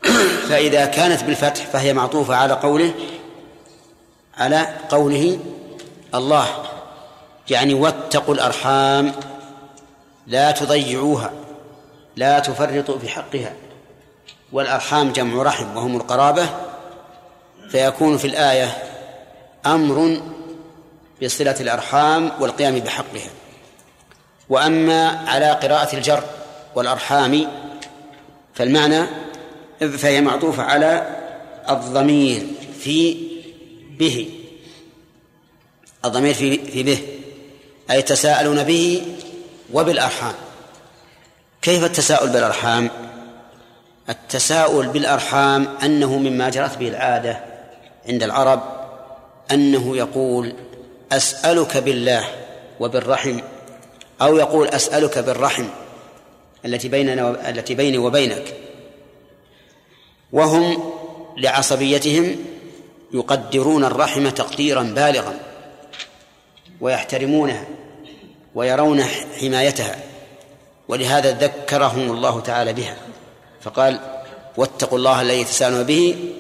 فإذا 0.49 0.85
كانت 0.87 1.25
بالفتح 1.25 1.67
فهي 1.67 1.93
معطوفة 1.93 2.37
على 2.37 2.53
قوله 2.55 2.95
على 4.39 4.67
قوله 4.89 5.39
الله. 6.15 6.65
يعني 7.51 7.75
واتقوا 7.75 8.35
الأرحام 8.35 9.13
لا 10.27 10.51
تضيعوها. 10.51 11.44
لا 12.17 12.39
تفرطوا 12.39 12.99
في 12.99 13.09
حقها. 13.09 13.53
والأرحام 14.53 15.13
جمع 15.13 15.43
رحم 15.43 15.77
وهم 15.77 15.97
القرابة. 15.97 16.49
فيكون 17.69 18.17
في 18.19 18.27
الآية 18.27 18.83
أمر 19.67 20.21
بصلة 21.23 21.57
الأرحام 21.61 22.33
والقيام 22.41 22.79
بحقها. 22.79 23.31
وأما 24.49 25.09
على 25.27 25.51
قراءة 25.51 25.97
الجر 25.97 26.25
والأرحام 26.75 27.47
فالمعنى 28.55 29.07
فهي 29.99 30.21
معطوفة 30.21 30.63
على 30.63 31.17
الضمير 31.71 32.47
في 32.81 33.29
به. 33.99 34.31
الضمير 36.05 36.35
في 36.35 36.59
في 36.59 36.83
به. 36.83 36.99
أي 37.91 37.99
يتساءلون 37.99 38.63
به 38.63 39.03
وبالأرحام. 39.73 40.35
كيف 41.65 41.85
التساؤل 41.85 42.29
بالأرحام؟ 42.29 42.91
التساؤل 44.09 44.87
بالأرحام 44.87 45.69
أنه 45.83 46.19
مما 46.19 46.51
جرت 46.51 46.79
به 46.79 46.89
العادة 46.89 47.41
عند 48.09 48.23
العرب 48.23 48.63
أنه 49.53 49.97
يقول 49.97 50.53
أسألك 51.13 51.77
بالله 51.77 52.29
وبالرحم 52.81 53.41
أو 54.23 54.37
يقول 54.37 54.69
أسألك 54.69 55.19
بالرحم 55.19 55.65
التي 56.65 56.89
بيننا 56.89 57.51
التي 57.51 57.75
بيني 57.75 57.99
وبينك. 57.99 58.55
وهم 60.33 60.93
لعصبيتهم 61.37 62.37
يقدرون 63.13 63.85
الرحم 63.85 64.29
تقديرا 64.29 64.83
بالغا 64.83 65.35
ويحترمونها 66.81 67.65
ويرون 68.55 69.05
حمايتها. 69.41 70.14
ولهذا 70.89 71.31
ذكرهم 71.31 72.11
الله 72.11 72.41
تعالى 72.41 72.73
بها. 72.73 72.97
فقال 73.63 74.01
واتقوا 74.57 74.99
الله 74.99 75.21
الذي 75.21 75.45
تسالون 75.45 75.83
به 75.83 76.33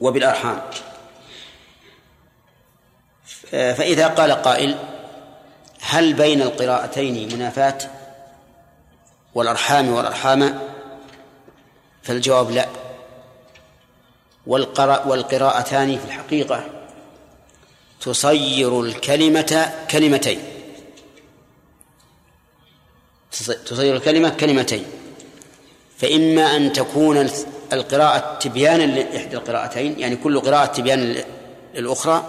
وبالأرحام. 0.00 0.60
فإذا 3.50 4.08
قال 4.08 4.32
قائل 4.32 4.78
هل 5.80 6.12
بين 6.12 6.42
القراءتين 6.42 7.34
منافاة 7.34 7.78
والأرحام 9.34 9.88
والأرحام؟ 9.88 10.60
فالجواب 12.02 12.50
لا. 12.50 12.68
والقراءتان 15.06 15.98
في 15.98 16.04
الحقيقة 16.04 16.64
تصير 18.00 18.80
الكلمة 18.80 19.72
كلمتين. 19.90 20.53
تصير 23.66 23.96
الكلمة 23.96 24.28
كلمتين. 24.28 24.84
فإما 25.98 26.56
أن 26.56 26.72
تكون 26.72 27.30
القراءة 27.72 28.38
تبيانا 28.38 28.82
لإحدى 28.82 29.36
القراءتين 29.36 29.98
يعني 29.98 30.16
كل 30.16 30.40
قراءة 30.40 30.66
تبيان 30.66 31.24
للأخرى 31.74 32.26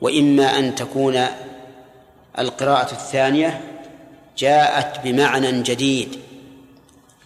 وإما 0.00 0.58
أن 0.58 0.74
تكون 0.74 1.26
القراءة 2.38 2.92
الثانية 2.92 3.60
جاءت 4.38 5.00
بمعنى 5.04 5.62
جديد. 5.62 6.18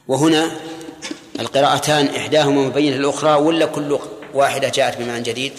وهنا 0.09 0.51
القراءتان 1.41 2.07
إحداهما 2.07 2.63
مبينة 2.63 2.97
للأخرى 2.97 3.35
ولا 3.35 3.67
كل 3.67 3.99
واحدة 4.35 4.69
جاءت 4.69 4.99
بمعنى 4.99 5.23
جديد؟ 5.23 5.53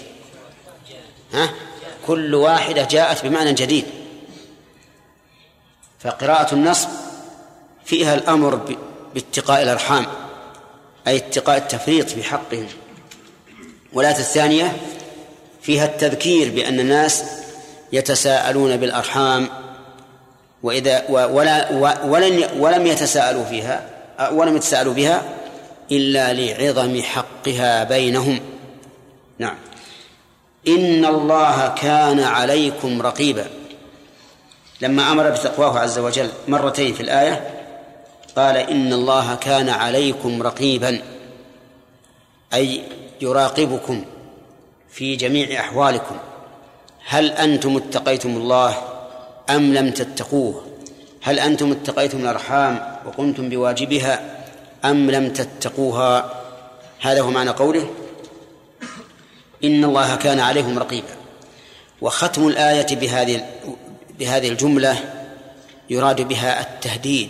ها؟ 1.33 1.49
كل 2.07 2.35
واحدة 2.35 2.83
جاءت 2.83 3.25
بمعنى 3.25 3.53
جديد. 3.53 3.85
فقراءة 5.99 6.53
النصب 6.53 6.89
فيها 7.85 8.15
الأمر 8.15 8.75
باتقاء 9.13 9.63
الأرحام 9.63 10.05
أي 11.07 11.17
اتقاء 11.17 11.57
التفريط 11.57 12.09
في 12.09 12.23
حقهم. 12.23 12.67
والآية 13.93 14.17
الثانية 14.17 14.77
فيها 15.61 15.85
التذكير 15.85 16.51
بأن 16.51 16.79
الناس 16.79 17.23
يتساءلون 17.93 18.77
بالأرحام 18.77 19.49
وإذا 20.63 21.09
ولا 21.09 21.71
ولن 22.05 22.49
ولم 22.57 22.87
يتساءلوا 22.87 23.45
فيها 23.45 23.89
ولم 24.31 24.55
يتساءلوا 24.55 24.93
بها 24.93 25.23
إلا 25.91 26.33
لعظم 26.33 27.01
حقها 27.01 27.83
بينهم. 27.83 28.39
نعم. 29.39 29.55
إن 30.67 31.05
الله 31.05 31.67
كان 31.67 32.19
عليكم 32.19 33.01
رقيبا. 33.01 33.45
لما 34.81 35.11
أمر 35.11 35.29
بتقواه 35.29 35.79
عز 35.79 35.99
وجل 35.99 36.29
مرتين 36.47 36.93
في 36.93 37.01
الآية 37.01 37.60
قال 38.35 38.57
إن 38.57 38.93
الله 38.93 39.35
كان 39.35 39.69
عليكم 39.69 40.43
رقيبا 40.43 41.01
أي 42.53 42.83
يراقبكم 43.21 44.05
في 44.89 45.15
جميع 45.15 45.59
أحوالكم. 45.59 46.15
هل 47.07 47.31
أنتم 47.31 47.77
اتقيتم 47.77 48.29
الله 48.29 48.77
أم 49.49 49.73
لم 49.73 49.91
تتقوه؟ 49.91 50.65
هل 51.21 51.39
أنتم 51.39 51.71
اتقيتم 51.71 52.21
الأرحام 52.21 52.97
وقمتم 53.05 53.49
بواجبها 53.49 54.43
أم 54.85 55.11
لم 55.11 55.33
تتقوها؟ 55.33 56.41
هذا 56.99 57.21
هو 57.21 57.31
معنى 57.31 57.49
قوله 57.49 57.89
إن 59.63 59.83
الله 59.83 60.15
كان 60.15 60.39
عليهم 60.39 60.79
رقيبا. 60.79 61.15
وختم 62.01 62.47
الآية 62.47 62.95
بهذه 62.95 63.45
بهذه 64.19 64.49
الجملة 64.49 64.97
يراد 65.89 66.21
بها 66.21 66.61
التهديد 66.61 67.29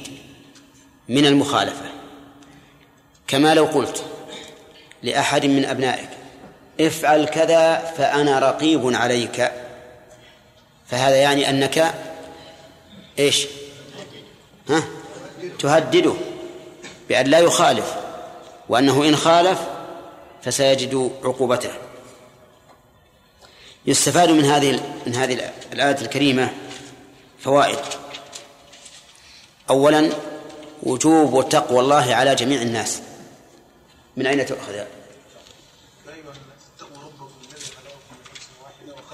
من 1.11 1.25
المخالفة 1.25 1.85
كما 3.27 3.53
لو 3.55 3.65
قلت 3.65 4.03
لأحد 5.03 5.45
من 5.45 5.65
أبنائك 5.65 6.09
افعل 6.79 7.25
كذا 7.25 7.93
فأنا 7.97 8.39
رقيب 8.39 8.95
عليك 8.95 9.51
فهذا 10.87 11.15
يعني 11.15 11.49
أنك 11.49 11.93
إيش؟ 13.19 13.47
ها؟ 14.69 14.83
تهدده 15.59 16.13
بأن 17.09 17.25
لا 17.25 17.39
يخالف 17.39 17.95
وأنه 18.69 19.05
إن 19.05 19.15
خالف 19.15 19.59
فسيجد 20.41 21.11
عقوبته 21.23 21.71
يستفاد 23.85 24.29
من 24.29 24.45
هذه 24.45 24.79
من 25.07 25.15
هذه 25.15 25.51
الآية 25.73 26.01
الكريمة 26.01 26.53
فوائد 27.39 27.79
أولا 29.69 30.30
وجوب 30.83 31.33
وتقوى 31.33 31.79
الله 31.79 32.15
على 32.15 32.35
جميع 32.35 32.61
الناس. 32.61 33.01
من 34.17 34.27
أين 34.27 34.45
تؤخذ؟ 34.45 34.83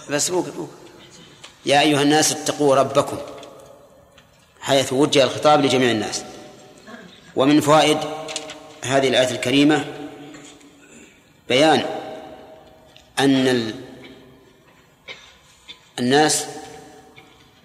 بس 0.10 0.30
بوك 0.30 0.50
بوك 0.50 0.70
يا 1.66 1.82
أيها 1.82 2.02
الناس 2.02 2.32
اتقوا 2.32 2.76
ربكم 2.76 3.18
حيث 4.60 4.94
وجه 4.94 5.24
الخطاب 5.24 5.66
لجميع 5.66 5.92
الناس. 5.92 6.24
ومن 7.36 7.62
فوائد 7.62 7.98
هذه 8.82 9.08
الآية 9.08 9.32
الكريمة 9.32 9.86
بيان 11.50 11.86
أن 13.20 13.74
الناس 16.00 16.46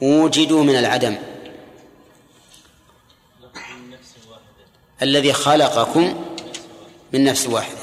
وجدوا 0.00 0.64
من 0.64 0.76
العدم. 0.76 1.16
الذي 5.02 5.32
خلقكم 5.32 6.24
من 7.12 7.24
نفس 7.24 7.46
واحدة. 7.46 7.78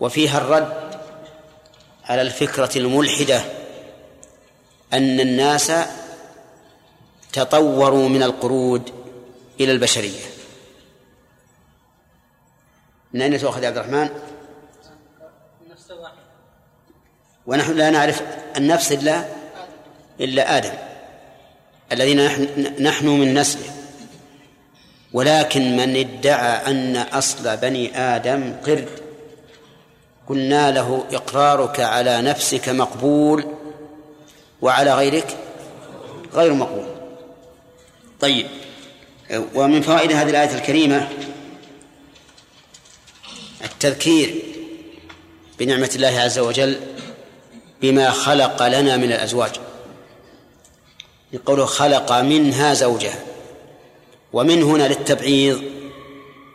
وفيها 0.00 0.38
الرد 0.38 1.00
على 2.04 2.22
الفكرة 2.22 2.70
الملحدة 2.76 3.44
أن 4.92 5.20
الناس 5.20 5.72
تطوروا 7.32 8.08
من 8.08 8.22
القرود 8.22 8.92
إلى 9.60 9.72
البشرية. 9.72 10.24
من 13.12 13.22
أين 13.22 13.38
تؤخذ 13.38 13.62
يا 13.62 13.68
عبد 13.68 13.78
الرحمن؟ 13.78 14.10
ونحن 17.46 17.72
لا 17.72 17.90
نعرف 17.90 18.22
النفس 18.56 18.92
إلا 18.92 19.28
إلا 20.20 20.56
آدم. 20.56 20.72
الذين 21.92 22.26
نحن, 22.26 22.74
نحن 22.82 23.06
من 23.06 23.34
نسله. 23.34 23.75
ولكن 25.12 25.76
من 25.76 25.96
ادعى 25.96 26.70
أن 26.70 26.96
أصل 26.96 27.56
بني 27.56 27.98
آدم 27.98 28.56
قرد. 28.66 28.88
قلنا 30.28 30.70
له 30.70 31.04
إقرارك 31.12 31.80
على 31.80 32.22
نفسك 32.22 32.68
مقبول 32.68 33.44
وعلى 34.62 34.94
غيرك 34.94 35.36
غير 36.34 36.52
مقبول. 36.52 36.86
طيب 38.20 38.46
ومن 39.54 39.82
فوائد 39.82 40.12
هذه 40.12 40.30
الآية 40.30 40.54
الكريمة 40.54 41.08
التذكير 43.64 44.34
بنعمة 45.58 45.90
الله 45.94 46.20
عز 46.20 46.38
وجل 46.38 46.80
بما 47.82 48.10
خلق 48.10 48.62
لنا 48.62 48.96
من 48.96 49.12
الأزواج. 49.12 49.52
يقول 51.32 51.68
خلق 51.68 52.12
منها 52.12 52.74
زوجها. 52.74 53.18
ومن 54.36 54.62
هنا 54.62 54.88
للتبعيض 54.88 55.62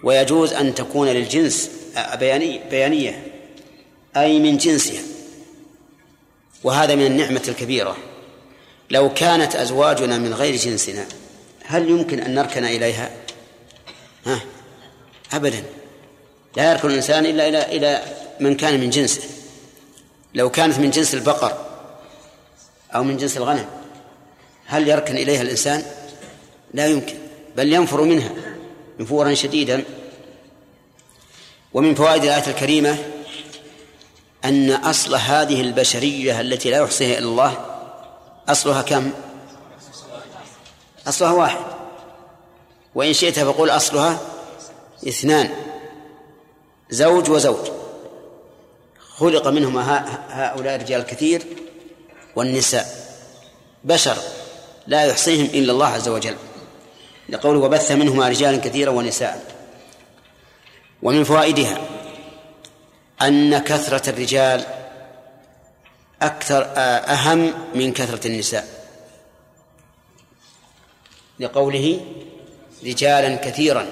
ويجوز 0.04 0.54
أن 0.54 0.76
تكون 0.76 1.08
للجنس 1.08 1.72
بياني 2.20 2.62
بيانية 2.70 3.24
أي 4.18 4.40
من 4.40 4.58
جنسها. 4.58 5.02
وهذا 6.64 6.96
من 6.96 7.06
النعمة 7.06 7.42
الكبيرة. 7.48 7.98
لو 8.90 9.14
كانت 9.14 9.56
أزواجنا 9.56 10.18
من 10.18 10.34
غير 10.34 10.56
جنسنا 10.56 11.06
هل 11.66 11.90
يمكن 11.90 12.20
أن 12.20 12.36
نركن 12.36 12.64
إليها؟ 12.64 13.12
ها؟ 14.26 14.42
أبدا. 15.34 15.64
لا 16.58 16.72
يركن 16.72 16.90
الإنسان 16.90 17.26
إلا 17.26 17.48
إلى 17.48 17.78
إلى 17.78 18.04
من 18.40 18.56
كان 18.56 18.80
من 18.80 18.90
جنسه. 18.90 19.22
لو 20.34 20.50
كانت 20.50 20.80
من 20.80 20.90
جنس 20.90 21.14
البقر 21.14 21.66
أو 22.96 23.04
من 23.04 23.18
جنس 23.18 23.38
الغنم 23.38 23.66
هل 24.66 24.88
يركن 24.88 25.18
إليها 25.18 25.42
الإنسان؟ 25.42 25.84
لا 26.74 26.88
يمكن. 26.88 27.31
بل 27.56 27.74
ينفر 27.74 28.02
منها 28.02 28.32
نفورا 29.00 29.34
شديدا. 29.34 29.84
ومن 31.74 31.96
فوائد 31.96 32.24
الآية 32.24 32.48
الكريمة 32.48 32.98
أن 34.46 34.72
أصل 34.72 35.16
هذه 35.16 35.62
البشرية 35.62 36.42
التي 36.42 36.70
لا 36.70 36.78
يحصيها 36.78 37.18
إلا 37.18 37.28
الله 37.28 37.66
أصلها 38.50 38.82
كم؟ 38.82 39.12
أصلها 41.08 41.32
واحد. 41.32 41.66
وإن 42.96 43.14
شئت 43.14 43.40
فقول 43.40 43.70
أصلها 43.70 44.20
اثنان 45.08 45.52
زوج 46.90 47.30
وزوج. 47.30 47.68
خلق 49.18 49.48
منهما 49.48 50.06
هؤلاء 50.30 50.76
الرجال 50.76 51.02
الكثير 51.02 51.44
والنساء. 52.36 52.86
بشر 53.84 54.18
لا 54.88 55.06
يحصيهم 55.06 55.46
إلا 55.46 55.74
الله 55.74 55.88
عز 55.88 56.10
وجل. 56.10 56.36
لقوله 57.30 57.60
وبث 57.60 57.92
منهما 57.92 58.30
رجالا 58.30 58.58
كثيرا 58.58 58.92
ونساء. 58.92 59.56
ومن 61.02 61.24
فوائدها 61.24 61.82
أن 63.22 63.58
كثرة 63.58 64.10
الرجال 64.10 64.66
أكثر 66.22 66.68
أهم 66.78 67.54
من 67.76 67.94
كثرة 67.94 68.28
النساء. 68.28 68.68
لقوله 71.40 72.06
رجالا 72.86 73.36
كثيرا 73.36 73.88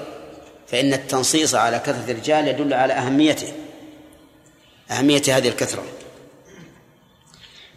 فإن 0.68 0.92
التنصيص 0.92 1.54
على 1.54 1.78
كثرة 1.78 2.10
الرجال 2.10 2.48
يدل 2.48 2.74
على 2.74 2.92
أهميته 2.92 3.52
أهمية 4.90 5.22
هذه 5.28 5.48
الكثرة. 5.48 5.84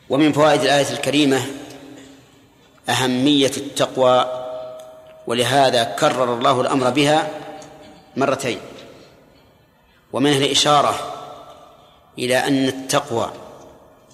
ومن 0.09 0.33
فوائد 0.33 0.61
الآية 0.61 0.89
الكريمة 0.89 1.45
أهمية 2.89 3.51
التقوى. 3.57 4.42
ولهذا 5.27 5.83
كرر 5.83 6.33
الله 6.33 6.61
الأمر 6.61 6.89
بها 6.89 7.31
مرتين. 8.15 8.59
ومنها 10.13 10.37
الإشارة 10.37 10.93
إلى 12.17 12.37
أن 12.47 12.67
التقوى 12.67 13.33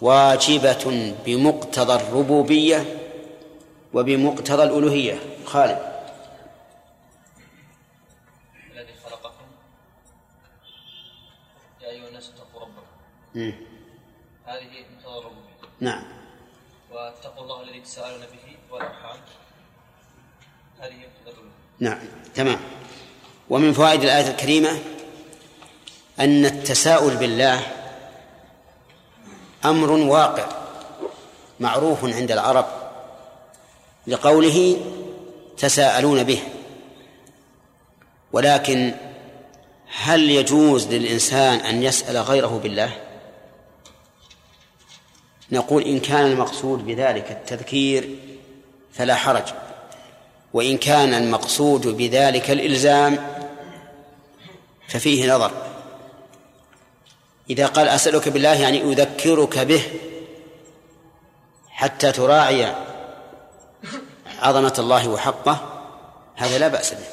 واجبة 0.01 1.15
بمقتضى 1.25 1.93
الربوبية 1.93 2.79
وبمقتضى 3.93 4.63
الألوهية. 4.63 5.19
خالد. 5.45 5.79
الذي 8.71 8.93
خلقكم. 9.05 9.45
يا 11.81 11.89
أيها 11.89 12.07
الناس 12.07 12.29
اتقوا 12.29 12.61
ربكم. 12.61 12.85
هذه 14.45 14.85
مقتضى 14.95 15.17
الربوبية. 15.19 15.69
نعم. 15.79 16.03
واتقوا 16.91 17.43
الله 17.43 17.61
الذي 17.61 17.81
تساءلون 17.81 18.21
به 18.21 18.57
والأرحام. 18.71 19.19
نعم 21.79 21.99
تمام. 22.35 22.59
ومن 23.49 23.73
فوائد 23.73 24.03
الآية 24.03 24.27
الكريمة 24.27 24.79
أن 26.19 26.45
التساؤل 26.45 27.15
بالله 27.15 27.61
أمر 29.65 29.91
واقع 29.91 30.49
معروف 31.59 32.05
عند 32.05 32.31
العرب 32.31 32.65
لقوله 34.07 34.77
تساءلون 35.57 36.23
به. 36.23 36.43
ولكن 38.31 38.93
هل 40.01 40.29
يجوز 40.29 40.87
للإنسان 40.87 41.59
أن 41.59 41.83
يسأل 41.83 42.17
غيره 42.17 42.59
بالله؟ 42.63 42.91
نقول 45.51 45.83
إن 45.83 45.99
كان 45.99 46.25
المقصود 46.25 46.85
بذلك 46.85 47.31
التذكير 47.31 48.15
فلا 48.93 49.15
حرج. 49.15 49.43
وإن 50.53 50.77
كان 50.77 51.13
المقصود 51.13 51.87
بذلك 51.87 52.51
الإلزام 52.51 53.27
ففيه 54.87 55.33
نظر. 55.35 55.51
إذا 57.49 57.67
قال 57.67 57.87
أسألك 57.87 58.29
بالله 58.29 58.53
يعني 58.53 58.81
أذكرك 58.81 59.59
به 59.59 59.81
حتى 61.69 62.11
تراعي 62.11 62.75
عظمة 64.39 64.73
الله 64.79 65.09
وحقه 65.09 65.83
هذا 66.35 66.57
لا 66.57 66.67
بأس 66.67 66.93
به. 66.93 67.07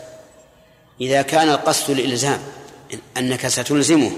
إذا 1.00 1.22
كان 1.22 1.48
القصد 1.48 1.90
الإلزام 1.90 2.42
أنك 3.16 3.46
ستلزمه 3.46 4.10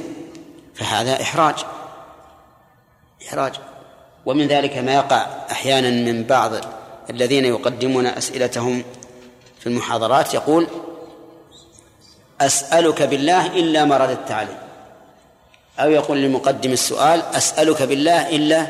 فهذا 0.74 1.22
إحراج. 1.22 1.54
إحراج. 3.28 3.52
ومن 4.26 4.46
ذلك 4.46 4.76
ما 4.76 4.94
يقع 4.94 5.26
أحيانا 5.50 5.90
من 5.90 6.24
بعض 6.24 6.52
الذين 7.10 7.44
يقدمون 7.44 8.06
أسئلتهم 8.06 8.84
في 9.60 9.66
المحاضرات 9.66 10.34
يقول 10.34 10.66
أسألك 12.40 13.02
بالله 13.02 13.46
إلا 13.46 13.84
ما 13.84 13.96
رددت 13.96 14.30
عليه 14.30 14.62
أو 15.78 15.90
يقول 15.90 16.22
لمقدم 16.22 16.72
السؤال 16.72 17.22
أسألك 17.22 17.82
بالله 17.82 18.36
إلا 18.36 18.66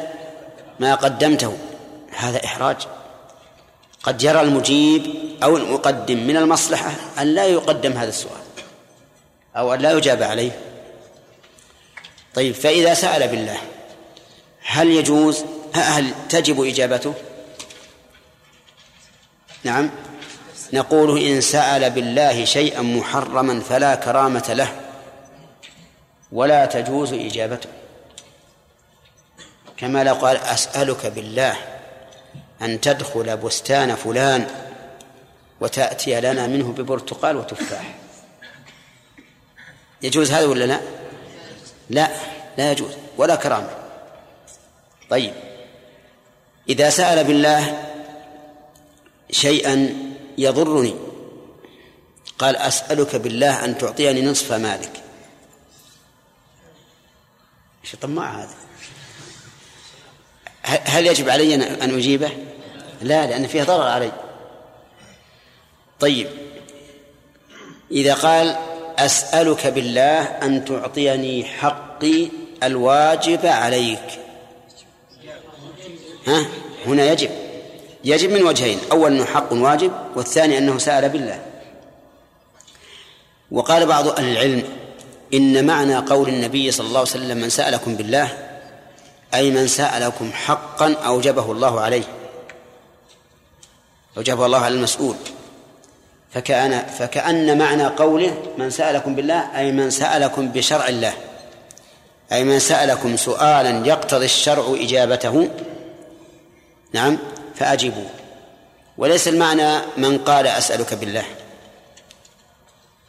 ما 0.80 0.94
قدمته. 0.94 1.58
هذا 2.16 2.44
إحراج. 2.44 2.76
قد 4.02 4.22
يرى 4.22 4.40
المجيب 4.40 5.14
أو 5.42 5.56
المقدم 5.56 6.26
من 6.26 6.36
المصلحة 6.36 6.92
أن 7.18 7.34
لا 7.34 7.44
يقدم 7.44 7.92
هذا 7.92 8.08
السؤال 8.08 8.42
أو 9.56 9.74
أن 9.74 9.80
لا 9.80 9.92
يجاب 9.92 10.22
عليه. 10.22 10.58
طيب 12.34 12.54
فإذا 12.54 12.94
سأل 12.94 13.28
بالله 13.28 13.58
هل 14.62 14.90
يجوز؟ 14.90 15.44
هل 15.74 16.14
تجب 16.28 16.62
إجابته؟ 16.62 17.14
نعم. 19.64 19.90
نقول 20.72 21.22
إن 21.22 21.40
سأل 21.40 21.90
بالله 21.90 22.44
شيئا 22.44 22.82
محرما 22.82 23.60
فلا 23.60 23.94
كرامة 23.94 24.44
له 24.48 24.80
ولا 26.32 26.66
تجوز 26.66 27.12
إجابته. 27.12 27.68
كما 29.76 30.04
لو 30.04 30.14
قال 30.14 30.36
أسألك 30.36 31.06
بالله 31.06 31.56
أن 32.62 32.80
تدخل 32.80 33.36
بستان 33.36 33.94
فلان 33.94 34.46
وتأتي 35.60 36.20
لنا 36.20 36.46
منه 36.46 36.72
ببرتقال 36.72 37.36
وتفاح. 37.36 37.94
يجوز 40.02 40.32
هذا 40.32 40.46
ولا 40.46 40.64
لا؟ 40.64 40.80
لا 41.90 42.08
لا 42.58 42.72
يجوز 42.72 42.92
ولا 43.16 43.36
كرامة. 43.36 43.70
طيب 45.10 45.32
إذا 46.68 46.90
سأل 46.90 47.24
بالله 47.24 47.84
شيئا 49.30 50.07
يضرني. 50.38 50.94
قال 52.38 52.56
أسألك 52.56 53.16
بالله 53.16 53.64
أن 53.64 53.78
تعطيني 53.78 54.22
نصف 54.22 54.52
مالك. 54.52 55.02
إيش 57.84 57.96
طماع 57.96 58.42
هذا؟ 58.42 58.54
هل 60.62 61.06
يجب 61.06 61.28
علي 61.28 61.54
أن 61.54 61.94
أجيبه؟ 61.96 62.30
لا 63.02 63.26
لأن 63.26 63.46
فيه 63.46 63.62
ضرر 63.62 63.88
علي. 63.88 64.12
طيب. 66.00 66.28
إذا 67.90 68.14
قال 68.14 68.56
أسألك 68.98 69.66
بالله 69.66 70.22
أن 70.22 70.64
تعطيني 70.64 71.44
حقي 71.44 72.28
الواجب 72.62 73.46
عليك. 73.46 74.20
ها؟ 76.26 76.46
هنا 76.86 77.04
يجب. 77.04 77.47
يجب 78.04 78.30
من 78.30 78.42
وجهين 78.42 78.78
أول 78.92 79.12
أنه 79.12 79.24
حق 79.24 79.52
واجب 79.52 79.92
والثاني 80.16 80.58
أنه 80.58 80.78
سأل 80.78 81.08
بالله. 81.08 81.40
وقال 83.50 83.86
بعض 83.86 84.08
أهل 84.08 84.32
العلم 84.32 84.62
إن 85.34 85.66
معنى 85.66 85.96
قول 85.96 86.28
النبي 86.28 86.70
صلى 86.70 86.86
الله 86.86 86.98
عليه 86.98 87.10
وسلم 87.10 87.36
من 87.36 87.50
سألكم 87.50 87.94
بالله 87.94 88.48
أي 89.34 89.50
من 89.50 89.66
سألكم 89.66 90.32
حقا 90.32 90.92
أوجبه 90.92 91.52
الله 91.52 91.80
عليه. 91.80 92.04
أوجبه 94.16 94.46
الله 94.46 94.58
على 94.58 94.74
المسؤول. 94.74 95.16
فكأن 96.34 96.86
فكأن 96.98 97.58
معنى 97.58 97.86
قوله 97.86 98.42
من 98.58 98.70
سألكم 98.70 99.14
بالله 99.14 99.58
أي 99.58 99.72
من 99.72 99.90
سألكم 99.90 100.48
بشرع 100.48 100.88
الله. 100.88 101.12
أي 102.32 102.44
من 102.44 102.58
سألكم 102.58 103.16
سؤالا 103.16 103.86
يقتضي 103.86 104.24
الشرع 104.24 104.76
إجابته. 104.80 105.50
نعم. 106.92 107.18
فأجيبوا 107.58 108.08
وليس 108.98 109.28
المعنى 109.28 109.78
من 109.96 110.18
قال 110.18 110.46
أسألك 110.46 110.94
بالله. 110.94 111.24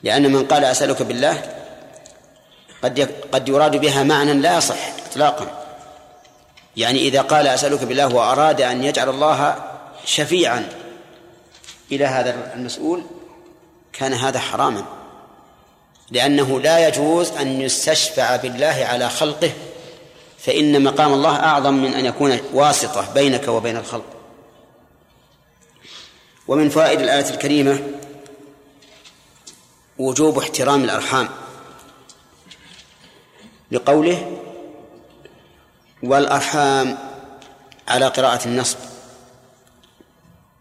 لأن 0.03 0.31
من 0.31 0.45
قال 0.45 0.65
أسألك 0.65 1.01
بالله 1.01 1.55
قد 2.83 3.09
قد 3.31 3.49
يراد 3.49 3.75
بها 3.75 4.03
معنى 4.03 4.33
لا 4.33 4.57
يصح 4.57 4.77
إطلاقا. 5.11 5.65
يعني 6.77 6.99
إذا 6.99 7.21
قال 7.21 7.47
أسألك 7.47 7.83
بالله 7.83 8.15
وأراد 8.15 8.61
أن 8.61 8.83
يجعل 8.83 9.09
الله 9.09 9.55
شفيعا 10.05 10.69
إلى 11.91 12.05
هذا 12.05 12.53
المسؤول 12.55 13.03
كان 13.93 14.13
هذا 14.13 14.39
حراما. 14.39 14.85
لأنه 16.11 16.59
لا 16.59 16.87
يجوز 16.87 17.31
أن 17.31 17.61
يستشفع 17.61 18.35
بالله 18.35 18.85
على 18.89 19.09
خلقه 19.09 19.51
فإن 20.39 20.83
مقام 20.83 21.13
الله 21.13 21.35
أعظم 21.35 21.73
من 21.73 21.93
أن 21.93 22.05
يكون 22.05 22.39
واسطة 22.53 23.13
بينك 23.13 23.47
وبين 23.47 23.77
الخلق. 23.77 24.18
ومن 26.49 26.69
فوائد 26.69 26.99
الآية 26.99 27.29
الكريمة 27.29 27.79
وجوب 29.97 30.37
احترام 30.37 30.83
الأرحام. 30.83 31.29
لقوله 33.71 34.41
والأرحام 36.03 36.97
على 37.87 38.05
قراءة 38.07 38.45
النصب. 38.45 38.77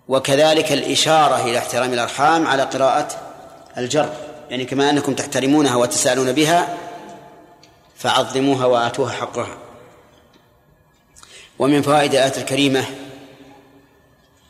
وكذلك 0.09 0.72
الإشارة 0.72 1.42
إلى 1.44 1.59
احترام 1.59 1.92
الأرحام 1.92 2.46
على 2.46 2.62
قراءة 2.62 3.09
الجر. 3.79 4.12
يعني 4.51 4.64
كما 4.64 4.90
أنكم 4.90 5.14
تحترمونها 5.14 5.77
وتسألون 5.77 6.33
بها 6.33 6.77
فعظموها 7.96 8.66
وآتوها 8.66 9.12
حقها. 9.12 9.59
ومن 11.59 11.83
فوائد 11.83 12.11
الآية 12.11 12.38
الكريمة 12.38 12.85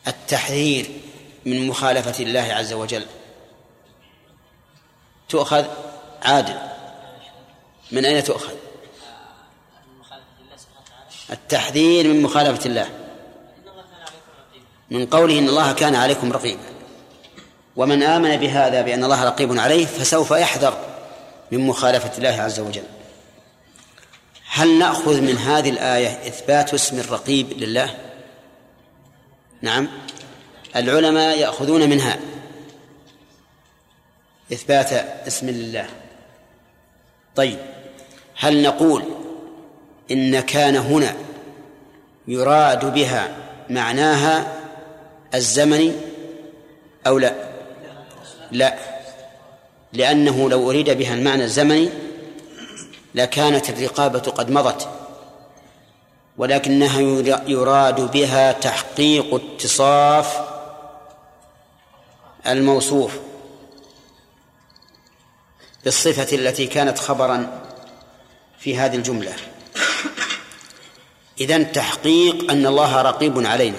التحذير 0.06 0.90
من 1.48 1.66
مخالفة 1.66 2.24
الله 2.24 2.40
عز 2.40 2.72
وجل. 2.72 3.06
تؤخذ؟ 5.28 5.64
عادل. 6.22 6.54
من 7.92 8.04
أين 8.04 8.24
تؤخذ؟ 8.24 8.52
التحذير 11.30 12.08
من 12.08 12.22
مخالفة 12.22 12.66
الله. 12.66 12.88
من 14.90 15.06
قوله 15.06 15.38
إن 15.38 15.48
الله 15.48 15.72
كان 15.72 15.94
عليكم 15.94 16.32
رقيبا. 16.32 16.62
ومن 17.76 18.02
آمن 18.02 18.36
بهذا 18.36 18.82
بأن 18.82 19.04
الله 19.04 19.24
رقيب 19.24 19.58
عليه 19.58 19.86
فسوف 19.86 20.30
يحذر 20.30 20.84
من 21.52 21.66
مخالفة 21.66 22.18
الله 22.18 22.42
عز 22.42 22.60
وجل. 22.60 22.86
هل 24.50 24.78
نأخذ 24.78 25.20
من 25.20 25.36
هذه 25.36 25.70
الآية 25.70 26.28
إثبات 26.28 26.74
اسم 26.74 26.98
الرقيب 26.98 27.52
لله؟ 27.52 27.94
نعم. 29.62 29.88
العلماء 30.76 31.38
يأخذون 31.38 31.90
منها. 31.90 32.18
إثبات 34.52 34.92
اسم 35.26 35.50
لله 35.50 35.86
طيب 37.36 37.58
هل 38.36 38.62
نقول 38.62 39.04
إن 40.10 40.40
كان 40.40 40.76
هنا 40.76 41.16
يراد 42.28 42.94
بها 42.94 43.36
معناها 43.70 44.52
الزمني 45.34 45.92
أو 47.06 47.18
لا؟ 47.18 47.34
لا. 48.52 48.74
لأنه 49.92 50.50
لو 50.50 50.70
أريد 50.70 50.90
بها 50.90 51.14
المعنى 51.14 51.44
الزمني 51.44 51.88
لكانت 53.14 53.70
الرقابة 53.70 54.18
قد 54.18 54.50
مضت. 54.50 54.88
ولكنها 56.38 57.00
يراد 57.46 58.12
بها 58.12 58.52
تحقيق 58.52 59.34
اتصاف 59.34 60.57
الموصوف 62.46 63.12
بالصفة 65.84 66.36
التي 66.36 66.66
كانت 66.66 66.98
خبرا 66.98 67.62
في 68.58 68.76
هذه 68.76 68.96
الجملة. 68.96 69.36
إذن 71.40 71.72
تحقيق 71.72 72.50
أن 72.50 72.66
الله 72.66 73.02
رقيب 73.02 73.46
علينا. 73.46 73.78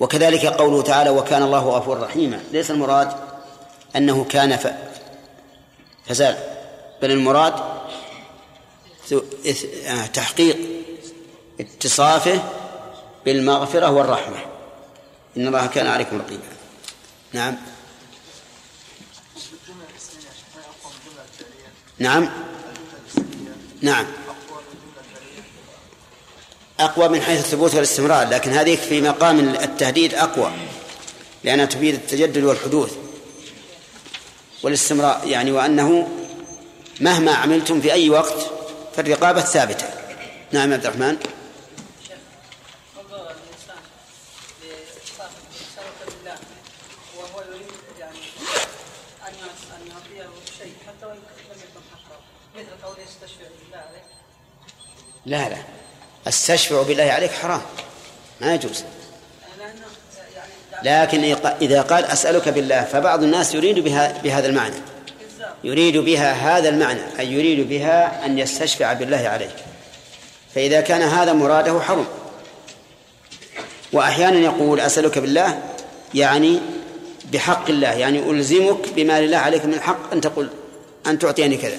وكذلك 0.00 0.46
قوله 0.46 0.82
تعالى 0.82 1.10
وكان 1.10 1.42
الله 1.42 1.68
غفورا 1.68 2.04
رحيما 2.04 2.40
ليس 2.52 2.70
المراد 2.70 3.12
أنه 3.96 4.24
كان. 4.24 4.76
فزال 6.06 6.36
بل 7.02 7.10
المراد 7.10 7.54
آه، 9.86 10.06
تحقيق 10.06 10.56
اتصافه 11.60 12.42
بالمغفرة 13.24 13.90
والرحمة. 13.90 14.36
إن 15.36 15.46
الله 15.46 15.66
كان 15.66 15.86
عليكم 15.86 16.18
رقيبا. 16.18 16.57
نعم. 17.32 17.56
نعم. 21.98 22.30
نعم. 23.82 24.06
أقوى 26.80 27.08
من 27.08 27.20
حيث 27.20 27.38
الثبوت 27.38 27.74
والاستمرار 27.74 28.28
لكن 28.28 28.50
هذه 28.50 28.76
في 28.76 29.00
مقام 29.00 29.38
التهديد 29.38 30.14
أقوى 30.14 30.52
لأنها 31.44 31.64
تفيد 31.64 31.94
التجدد 31.94 32.44
والحدوث 32.44 32.92
والاستمرار 34.62 35.20
يعني 35.24 35.52
وأنه 35.52 36.08
مهما 37.00 37.32
عملتم 37.32 37.80
في 37.80 37.92
أي 37.92 38.10
وقت 38.10 38.50
فالرقابة 38.96 39.40
ثابتة. 39.40 39.86
نعم 40.52 40.72
عبد 40.72 40.86
الرحمن. 40.86 41.16
لا 55.28 55.48
لا. 55.48 55.56
أستشفع 56.28 56.82
بالله 56.82 57.04
عليك 57.04 57.30
حرام. 57.30 57.60
ما 58.40 58.54
يجوز. 58.54 58.84
لكن 60.82 61.36
إذا 61.62 61.82
قال 61.82 62.04
أسألك 62.04 62.48
بالله 62.48 62.84
فبعض 62.84 63.22
الناس 63.22 63.54
يريد 63.54 63.78
بها 63.78 64.22
بهذا 64.22 64.46
المعنى. 64.46 64.74
يريد 65.64 65.96
بها 65.96 66.32
هذا 66.32 66.68
المعنى 66.68 67.00
أي 67.18 67.32
يريد 67.32 67.68
بها 67.68 68.26
أن 68.26 68.38
يستشفع 68.38 68.92
بالله 68.92 69.28
عليك. 69.28 69.54
فإذا 70.54 70.80
كان 70.80 71.02
هذا 71.02 71.32
مراده 71.32 71.80
حرم. 71.80 72.06
وأحيانا 73.92 74.38
يقول 74.38 74.80
أسألك 74.80 75.18
بالله 75.18 75.62
يعني 76.14 76.60
بحق 77.32 77.68
الله 77.68 77.92
يعني 77.92 78.30
ألزمك 78.30 78.88
بما 78.96 79.20
لله 79.20 79.38
عليك 79.38 79.64
من 79.64 79.74
الحق 79.74 80.12
أن 80.12 80.20
تقول 80.20 80.48
أن 81.06 81.18
تعطيني 81.18 81.56
كذا. 81.56 81.78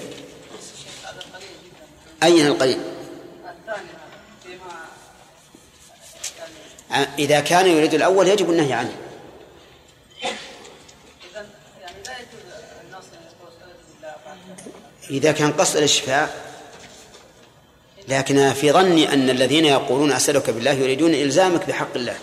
أين 2.24 2.48
القليل؟ 2.48 2.80
إذا 7.20 7.40
كان 7.40 7.68
يريد 7.68 7.94
الأول 7.94 8.28
يجب 8.28 8.50
النهي 8.50 8.74
عنه. 8.74 8.96
إذا 15.10 15.32
كان 15.32 15.52
قصد 15.52 15.78
الإشفاء 15.78 16.50
لكن 18.08 18.54
في 18.54 18.72
ظني 18.72 19.14
أن 19.14 19.30
الذين 19.30 19.66
يقولون 19.66 20.12
أسألك 20.12 20.50
بالله 20.50 20.72
يريدون 20.72 21.14
إلزامك 21.14 21.66
بحق 21.66 21.96
الله. 21.96 22.18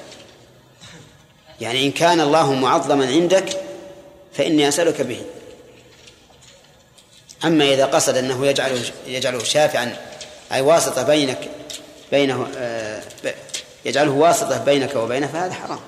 يعني 1.61 1.87
إن 1.87 1.93
كان 1.93 2.21
الله 2.21 2.53
معظما 2.53 3.07
عندك 3.07 3.61
فإني 4.33 4.69
أسألك 4.69 5.01
به. 5.01 5.23
أما 7.45 7.65
إذا 7.65 7.87
قصد 7.87 8.17
أنه 8.17 8.47
يجعله 8.47 8.83
يجعله 9.07 9.45
شافعا 9.45 9.97
أي 10.53 10.61
واسطة 10.61 11.03
بينك 11.03 11.51
بينه 12.13 12.49
آه، 12.57 13.03
يجعله 13.87 14.11
واسطة 14.11 14.65
بينك 14.65 14.95
وبينه 14.95 15.27
فهذا 15.27 15.55
حرام. 15.55 15.81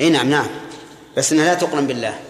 إي 0.00 0.10
نعم 0.10 0.30
نعم. 0.30 0.48
بس 1.16 1.32
إنها 1.32 1.44
لا 1.44 1.54
تقرن 1.54 1.86
بالله. 1.86 2.20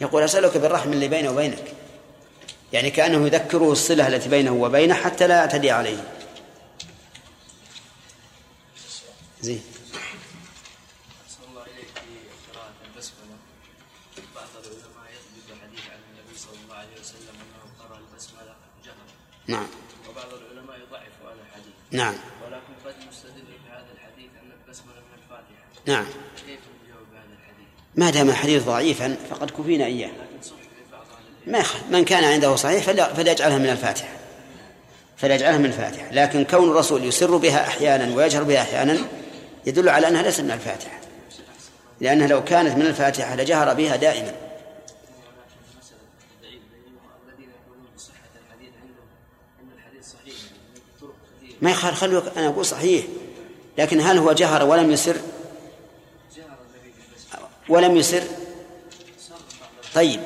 يقول 0.00 0.22
أسألك 0.22 0.56
بالرحم 0.56 0.92
اللي 0.92 1.08
بينه 1.08 1.30
وبينك. 1.30 1.74
يعني 2.72 2.90
كأنه 2.90 3.26
يذكره 3.26 3.72
الصلة 3.72 4.08
التي 4.08 4.28
بينه 4.28 4.50
وبينه 4.50 4.94
حتى 4.94 5.26
لا 5.26 5.36
يعتدي 5.36 5.70
عليه. 5.70 6.04
زين. 9.40 9.62
نعم. 19.48 19.66
وبعض 20.10 20.26
العلماء 20.26 20.76
يضعف 20.76 21.02
هذا 21.24 21.40
الحديث. 21.48 21.72
نعم. 21.90 22.14
ولكن 22.44 22.72
قد 22.84 22.94
يستدل 23.12 23.42
بهذا 23.66 23.86
الحديث 23.94 24.30
أن 24.42 24.50
البسمله 24.66 24.94
من 24.94 25.18
الفاتحه 25.22 25.86
نعم. 25.86 26.06
كيف 26.36 26.60
نجاوب 26.84 27.06
بهذا 27.12 27.34
الحديث؟ 27.38 27.68
ما 27.96 28.10
دام 28.10 28.28
الحديث 28.28 28.62
ضعيفا 28.62 29.16
فقد 29.30 29.50
كفينا 29.50 29.84
إياه. 29.84 30.08
لكن 30.08 30.42
صح 30.42 30.54
ما. 31.46 31.64
من 31.98 32.04
كان 32.04 32.24
عنده 32.24 32.56
صحيح 32.56 32.84
فليجعلها 33.12 33.58
من 33.58 33.68
الفاتحة. 33.68 34.08
فليجعلها 35.16 35.58
من 35.58 35.66
الفاتحة. 35.66 36.12
لكن 36.12 36.44
كون 36.44 36.70
الرسول 36.70 37.04
يسر 37.04 37.36
بها 37.36 37.68
أحيانا 37.68 38.16
ويجهر 38.16 38.42
بها 38.42 38.62
أحيانا 38.62 38.98
يدل 39.66 39.88
على 39.88 40.08
أنها 40.08 40.22
ليست 40.22 40.40
من 40.40 40.50
الفاتحة. 40.50 41.00
لأنها 42.00 42.26
لو 42.26 42.44
كانت 42.44 42.76
من 42.76 42.86
الفاتحة 42.86 43.36
لجهر 43.36 43.74
بها 43.74 43.96
دائما. 43.96 44.47
ما 51.62 51.70
يخال 51.70 51.96
خلوك 51.96 52.24
أنا 52.36 52.48
أقول 52.48 52.66
صحيح. 52.66 53.04
لكن 53.78 54.00
هل 54.00 54.18
هو 54.18 54.32
جهر 54.32 54.64
ولم 54.64 54.90
يسر؟ 54.90 55.16
ولم 57.68 57.96
يسر؟ 57.96 58.22
طيب. 59.94 60.20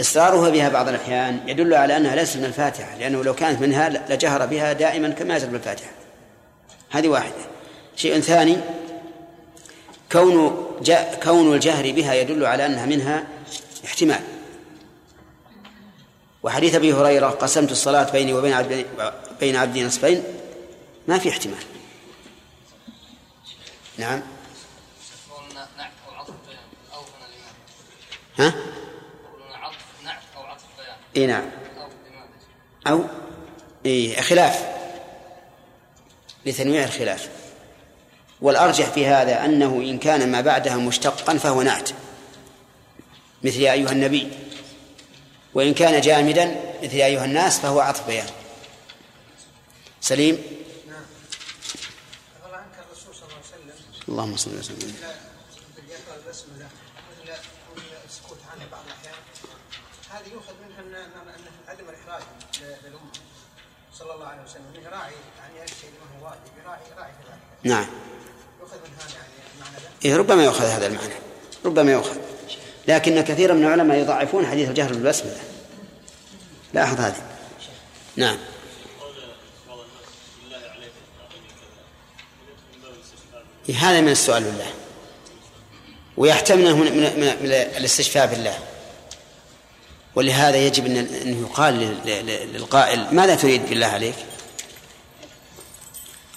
إصراره 0.00 0.50
بها 0.50 0.68
بعض 0.68 0.88
الأحيان 0.88 1.40
يدل 1.46 1.74
على 1.74 1.96
أنها 1.96 2.16
ليست 2.16 2.36
من 2.36 2.44
الفاتحة 2.44 2.96
لأنه 2.96 3.24
لو 3.24 3.34
كانت 3.34 3.60
منها 3.60 3.88
لجهر 3.88 4.46
بها 4.46 4.72
دائما 4.72 5.08
كما 5.08 5.36
يجهر 5.36 5.48
بالفاتحة. 5.48 5.90
هذه 6.90 7.08
واحدة. 7.08 7.34
شيء 7.96 8.20
ثاني 8.20 8.56
كون 10.12 10.66
كون 11.22 11.54
الجهر 11.54 11.92
بها 11.92 12.14
يدل 12.14 12.46
على 12.46 12.66
أنها 12.66 12.86
منها 12.86 13.24
احتمال. 13.84 14.20
وحديث 16.42 16.74
أبي 16.74 16.92
هريرة 16.92 17.26
قسمت 17.26 17.72
الصلاة 17.72 18.10
بيني 18.10 18.32
وبين 18.32 18.52
عبدي 18.52 18.84
بين 19.40 19.56
عبدي 19.56 19.84
نصفين 19.84 20.22
ما 21.08 21.18
في 21.18 21.28
احتمال. 21.28 21.64
نعم. 23.98 24.22
ها؟ 28.38 28.54
إي 31.16 31.26
نعم. 31.26 31.50
أو 32.86 33.04
إيه 33.86 34.20
خلاف. 34.20 34.76
لتنويع 36.46 36.84
الخلاف. 36.84 37.30
والأرجح 38.40 38.86
في 38.86 39.06
هذا 39.06 39.44
أنه 39.44 39.66
إن 39.66 39.98
كان 39.98 40.32
ما 40.32 40.40
بعدها 40.40 40.76
مشتقا 40.76 41.38
فهو 41.38 41.62
نعت. 41.62 41.90
مثل 43.42 43.60
يا 43.60 43.72
أيها 43.72 43.92
النبي. 43.92 44.28
وإن 45.54 45.74
كان 45.74 46.00
جامدا 46.00 46.74
مثل 46.82 46.94
يا 46.94 47.06
أيها 47.06 47.24
الناس 47.24 47.60
فهو 47.60 47.80
عطف 47.80 48.06
بيان. 48.06 48.26
سليم 50.00 50.42
قال 52.44 52.54
عنك 52.54 52.74
الرسول 52.88 53.14
صلى 53.14 53.24
الله 53.24 53.34
عليه 53.34 53.72
وسلم 53.72 53.95
اللهم 54.08 54.36
صل 54.36 54.58
وسلم 54.58 54.94
السكوت 58.08 58.38
عنها 58.52 58.66
بعض 58.72 58.84
الاحيان 58.86 59.14
هذه 60.10 60.32
يؤخذ 60.32 60.52
منها 60.68 60.80
ان 60.80 61.14
عدم 61.68 61.84
الإحراج 61.88 62.22
للأمة. 62.84 63.12
صلى 63.94 64.14
الله 64.14 64.26
عليه 64.26 64.42
وسلم. 64.42 64.62
إنه 64.74 64.88
راعي 64.88 65.12
يعني 65.38 65.64
الشيء 65.64 65.90
ما 65.90 66.20
هو 66.20 66.24
واجب 66.24 66.40
يراعي 66.62 66.80
راعي 66.98 67.12
في 67.12 67.28
ذلك. 67.28 67.40
نعم. 67.62 67.86
يؤخذ 68.60 68.76
من 68.76 68.96
هذا 68.98 69.14
يعني 69.14 69.32
المعنى 69.54 69.76
ذا 69.76 69.90
إيه 70.04 70.16
ربما 70.16 70.44
يؤخذ 70.44 70.64
هذا 70.64 70.86
المعنى. 70.86 71.14
ربما 71.64 71.92
يؤخذ. 71.92 72.16
لكن 72.88 73.20
كثيرا 73.20 73.54
من 73.54 73.64
العلماء 73.64 73.98
يضعفون 73.98 74.46
حديث 74.46 74.68
الجهر 74.68 74.92
بالبسملة. 74.92 75.40
لاحظ 76.74 77.00
هذه. 77.00 77.22
نعم. 78.16 78.38
هذا 83.74 84.00
من 84.00 84.08
السؤال 84.08 84.42
بالله. 84.44 84.70
ويحتمل 86.16 86.74
من, 86.74 86.92
من, 86.96 87.02
من, 87.42 87.52
الاستشفاء 87.52 88.26
بالله. 88.26 88.58
ولهذا 90.14 90.56
يجب 90.56 90.86
انه 90.86 91.48
يقال 91.50 91.74
لل- 91.74 92.06
لل- 92.26 92.52
للقائل 92.52 93.06
ماذا 93.14 93.34
تريد 93.34 93.68
بالله 93.68 93.86
عليك؟ 93.86 94.14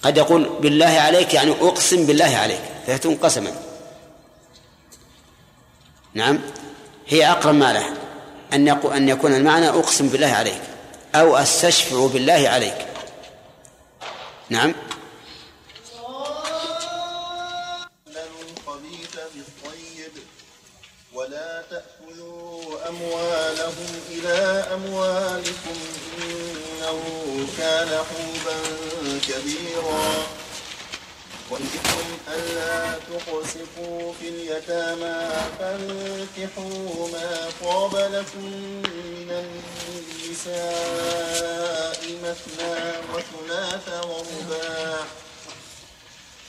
قد 0.04 0.18
يقول 0.18 0.50
بالله 0.62 0.86
عليك 0.86 1.34
يعني 1.34 1.52
أقسم 1.52 2.06
بالله 2.06 2.38
عليك 2.38 2.62
فيكون 2.86 3.16
قسما. 3.16 3.52
نعم. 6.14 6.40
هي 7.08 7.32
أقرب 7.32 7.56
ما 7.56 7.74
له 7.74 7.94
يقو 8.68 8.92
أن 8.92 9.10
يكون 9.10 9.34
المعنى 9.36 9.70
أقسم 9.70 10.08
بالله 10.10 10.28
عليك 10.28 10.62
أو 11.16 11.38
أستشفع 11.38 12.08
بالله 12.08 12.50
عليك. 12.50 12.86
نعم. 14.50 14.74
أموالهم 23.00 23.92
إلى 24.10 24.66
أموالكم 24.74 25.78
إنه 26.22 27.02
كان 27.58 27.88
حوبا 27.88 28.58
كبيرا. 29.28 30.28
وإن 31.50 31.66
خفتم 31.74 32.10
ألا 32.34 33.00
تقسطوا 33.10 34.14
في 34.20 34.28
اليتامى 34.30 35.20
فانكحوا 35.60 37.08
ما 37.12 37.30
طاب 37.62 37.96
لكم 37.96 38.46
من 38.84 39.30
النساء 40.30 42.02
مثنى 42.24 42.76
وثلاث 43.14 43.88
ورباع. 44.06 45.00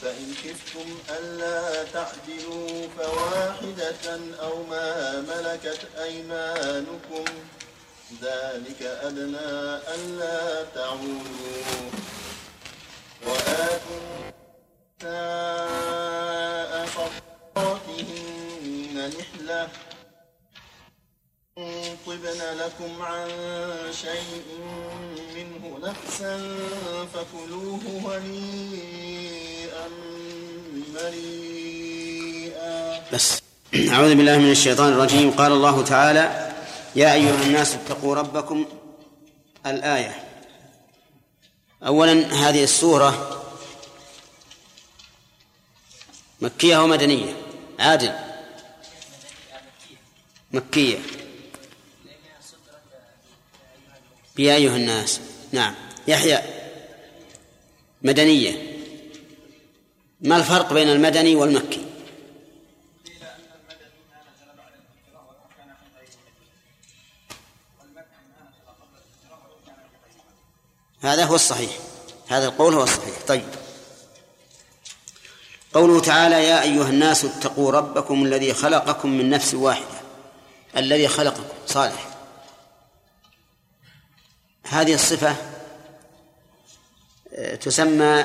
فإن 0.02 0.34
خفتم 0.34 0.98
ألا 1.10 1.84
تعدلوا 1.84 2.88
فواحدة 2.98 4.20
أو 4.42 4.62
ما 4.62 5.20
ملكت 5.20 5.80
أيمانكم 5.98 7.24
ذلك 8.22 8.82
أدنى 8.82 9.78
ألا 9.94 10.64
تعولوا 10.74 11.90
وآتوا 13.26 14.00
النساء 15.02 16.86
صدقاتهن 16.86 18.96
نحلة 19.18 19.68
طبن 22.06 22.40
لكم 22.58 23.02
عن 23.02 23.28
شيء 23.92 24.44
منه 25.34 25.78
نفسا 25.82 26.34
فكلوه 27.14 27.80
هنيئا 28.04 29.39
بس. 33.12 33.42
أعوذ 33.74 34.14
بالله 34.14 34.38
من 34.38 34.50
الشيطان 34.50 34.92
الرجيم. 34.92 35.30
قال 35.30 35.52
الله 35.52 35.84
تعالى 35.84 36.52
يا 36.96 37.14
أيها 37.14 37.42
الناس 37.42 37.74
اتقوا 37.74 38.14
ربكم. 38.14 38.66
الآية. 39.66 40.24
أولا 41.86 42.12
هذه 42.34 42.64
السورة 42.64 43.42
مكية 46.40 46.78
ومدنية 46.78 47.36
عادل. 47.78 48.12
مكية. 50.52 50.98
يا 54.38 54.54
أيها 54.54 54.76
الناس. 54.76 55.20
نعم. 55.52 55.74
يحيى. 56.08 56.38
مدنية. 58.02 58.69
ما 60.20 60.36
الفرق 60.36 60.72
بين 60.72 60.88
المدني 60.88 61.36
والمكي؟ 61.36 61.86
هذا 71.02 71.24
هو 71.24 71.34
الصحيح. 71.34 71.70
هذا 72.28 72.46
القول 72.46 72.74
هو 72.74 72.82
الصحيح. 72.82 73.14
طيب. 73.28 73.48
قوله 75.74 76.00
تعالى 76.00 76.44
يا 76.44 76.62
أيها 76.62 76.88
الناس 76.88 77.24
اتقوا 77.24 77.72
ربكم 77.72 78.24
الذي 78.24 78.54
خلقكم 78.54 79.10
من 79.10 79.30
نفس 79.30 79.54
واحدة. 79.54 80.00
الذي 80.76 81.08
خلقكم. 81.08 81.44
صالح. 81.66 82.08
هذه 84.64 84.94
الصفة 84.94 85.36
آه، 87.34 87.54
تسمى 87.54 88.24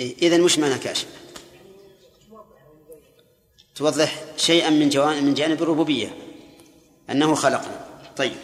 إذا 0.00 0.42
وش 0.42 0.58
معنى 0.58 0.78
كاشف 0.78 1.06
توضح 3.74 4.24
شيئا 4.36 4.70
من 4.70 4.88
جوانب 4.88 5.22
من 5.24 5.34
جانب 5.34 5.62
الربوبية 5.62 6.16
أنه 7.10 7.34
خلقنا. 7.34 7.86
طيب. 8.16 8.36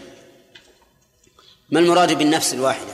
ما 1.71 1.81
المراد 1.81 2.19
بالنفس 2.19 2.55
الواحدة؟ 2.55 2.93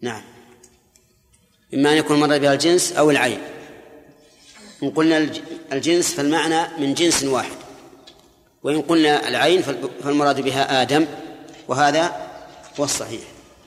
نعم. 0.00 0.22
إما 1.74 1.92
أن 1.92 1.96
يكون 1.96 2.20
مراد 2.20 2.40
بها 2.40 2.52
الجنس 2.52 2.92
أو 2.92 3.10
العين. 3.10 3.40
إن 4.82 4.90
قلنا 4.90 5.18
الج- 5.18 5.40
الجنس 5.72 6.14
فالمعنى 6.14 6.78
من 6.78 6.94
جنس 6.94 7.24
واحد. 7.24 7.61
وإن 8.62 8.82
قلنا 8.82 9.28
العين 9.28 9.62
فال- 9.62 9.90
فالمراد 10.04 10.40
بها 10.40 10.82
آدم 10.82 11.06
وهذا 11.68 12.30
هو 12.80 12.84
الصحيح. 12.84 13.22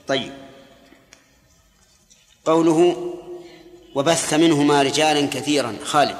طيب. 0.08 0.32
قوله 2.44 3.12
وبث 3.94 4.34
منهما 4.34 4.82
رجالا 4.82 5.26
كثيرا. 5.26 5.76
خالد 5.84 6.16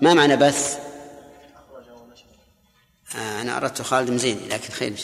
ما 0.00 0.14
معنى 0.14 0.36
بث؟ 0.36 0.78
آه 3.16 3.40
أنا 3.40 3.56
أردت 3.56 3.82
خالد 3.82 4.10
مزين 4.10 4.40
لكن 4.48 4.72
خير 4.72 4.88
إن. 4.88 4.96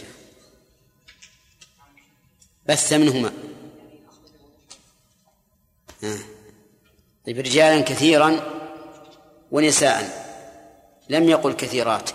بث 2.66 2.92
منهما. 2.92 3.32
آه. 6.04 6.18
طيب 7.26 7.38
رجالا 7.38 7.80
كثيرا 7.80 8.40
ونساء 9.50 10.26
لم 11.08 11.28
يقل 11.28 11.52
كثيرات. 11.52 12.10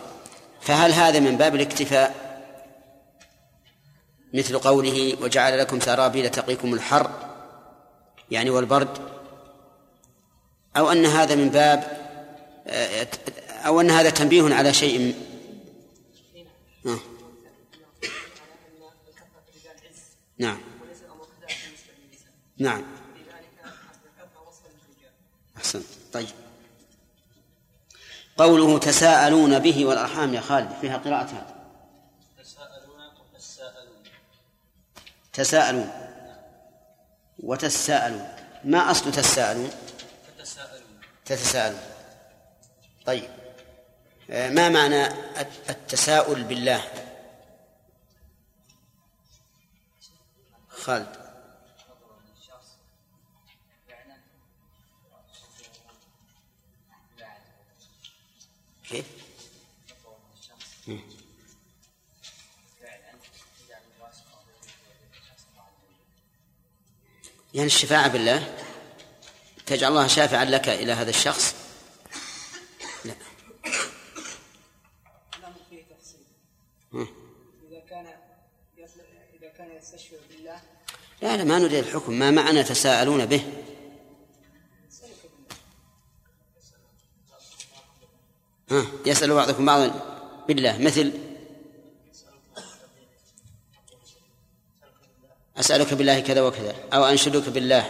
فهل 0.65 0.91
هذا 0.91 1.19
من 1.19 1.37
باب 1.37 1.55
الاكتفاء؟ 1.55 2.25
مثل 4.33 4.59
قوله 4.59 5.17
وجعل 5.21 5.59
لكم 5.59 5.79
سرابيل 5.79 6.29
تقيكم 6.29 6.73
الحر 6.73 7.11
يعني 8.31 8.49
والبرد. 8.49 8.97
أو 10.77 10.91
أن 10.91 11.05
هذا 11.05 11.35
من 11.35 11.49
باب 11.49 12.05
أو 13.65 13.81
أن 13.81 13.89
هذا 13.89 14.09
تنبيه 14.09 14.55
على 14.55 14.73
شيء 14.73 15.15
آه. 16.85 16.99
نعم. 20.37 20.57
نعم. 22.57 22.83
أحسنت 25.57 25.85
طيب. 26.13 26.44
قوله 28.37 28.79
تساءلون 28.79 29.59
به 29.59 29.85
والأرحام 29.85 30.33
يا 30.33 30.41
خالد 30.41 30.71
فيها 30.81 30.97
قراءة 30.97 31.25
هذا 31.25 31.55
تساءلون. 32.37 33.11
وتساءلون. 33.33 34.03
تساءلون 35.33 35.89
وتساءلون 37.39 38.27
ما 38.63 38.91
أصل 38.91 39.11
تساءلون؟ 39.11 39.71
تتساءلون. 40.37 41.01
تتساءلون 41.25 41.79
طيب. 43.05 43.29
آه، 44.29 44.49
ما 44.49 44.69
معنى 44.69 45.07
التساؤل 45.69 46.43
بالله؟ 46.43 46.81
خالد. 50.69 51.24
كيف؟ 58.89 59.05
يعني 67.53 67.67
الشفاعة 67.67 68.07
بالله 68.07 68.57
تجعل 69.65 69.91
الله 69.91 70.07
شافعا 70.07 70.45
لك 70.45 70.69
إلى 70.69 70.91
هذا 70.91 71.09
الشخص 71.09 71.55
لا 73.05 73.13
فيه 75.69 75.83
تفصيل. 75.83 77.07
اذا 77.69 77.79
كان 77.89 78.05
إذا 79.39 79.49
كان 79.57 79.77
يستشفع 79.77 80.17
بالله 80.29 80.61
لا 81.21 81.37
لا 81.37 81.43
ما 81.43 81.59
نريد 81.59 81.73
الحكم 81.73 82.13
ما 82.13 82.31
معنى 82.31 82.63
تساءلون 82.63 83.25
به 83.25 83.43
يسأل 89.05 89.33
بعضكم 89.33 89.65
بعضا. 89.65 89.91
بالله 90.47 90.77
مثل. 90.77 91.11
أسألك 95.57 95.93
بالله 95.93 96.19
كذا 96.19 96.41
وكذا 96.41 96.75
أو 96.93 97.05
أنشدك 97.05 97.49
بالله 97.49 97.81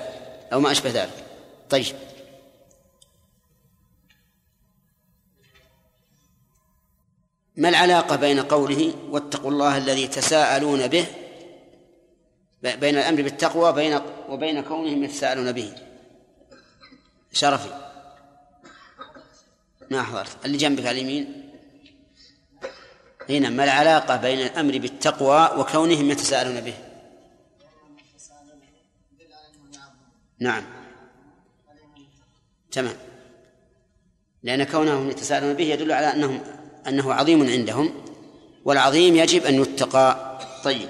أو 0.53 0.59
ما 0.59 0.71
أشبه 0.71 0.89
ذلك. 0.89 1.25
طيب. 1.69 1.95
ما 7.57 7.69
العلاقة 7.69 8.15
بين 8.15 8.39
قوله 8.39 8.93
واتقوا 9.09 9.51
الله 9.51 9.77
الذي 9.77 10.07
تساءلون 10.07 10.87
به 10.87 11.05
بين 12.61 12.97
الأمر 12.97 13.21
بالتقوى 13.21 13.73
بين 13.73 13.99
وبين 14.29 14.63
كونهم 14.63 15.03
يتساءلون 15.03 15.51
به 15.51 15.73
شرفي. 17.31 17.94
ما 19.91 20.03
حضرت 20.03 20.45
اللي 20.45 20.57
جنبك 20.57 20.85
على 20.85 21.01
اليمين. 21.01 21.51
هنا 23.29 23.49
ما 23.49 23.63
العلاقة 23.63 24.15
بين 24.15 24.39
الأمر 24.39 24.77
بالتقوى 24.77 25.59
وكونهم 25.59 26.11
يتساءلون 26.11 26.61
به. 26.61 26.73
نعم. 30.39 30.63
تمام. 32.71 32.95
لأن 34.43 34.63
كونهم 34.63 35.09
يتساءلون 35.09 35.53
به 35.53 35.63
يدل 35.63 35.91
على 35.91 36.13
أنهم 36.13 36.43
أنه 36.87 37.13
عظيم 37.13 37.49
عندهم 37.49 38.05
والعظيم 38.65 39.15
يجب 39.15 39.45
أن 39.45 39.61
يتقى. 39.61 40.39
طيب. 40.63 40.89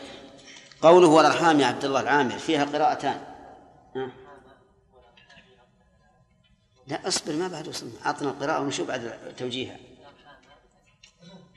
قوله 0.81 1.07
والأرحام 1.07 1.59
يا 1.59 1.65
عبد 1.65 1.85
الله 1.85 1.99
العامر 1.99 2.37
فيها 2.37 2.65
قراءتان. 2.65 3.34
لا 6.87 7.07
اصبر 7.07 7.33
ما 7.33 7.47
بعد 7.47 7.67
وصلنا 7.67 8.05
أعطنا 8.05 8.29
القراءة 8.29 8.61
ونشوف 8.61 8.87
بعد 8.87 9.35
توجيهها. 9.37 9.79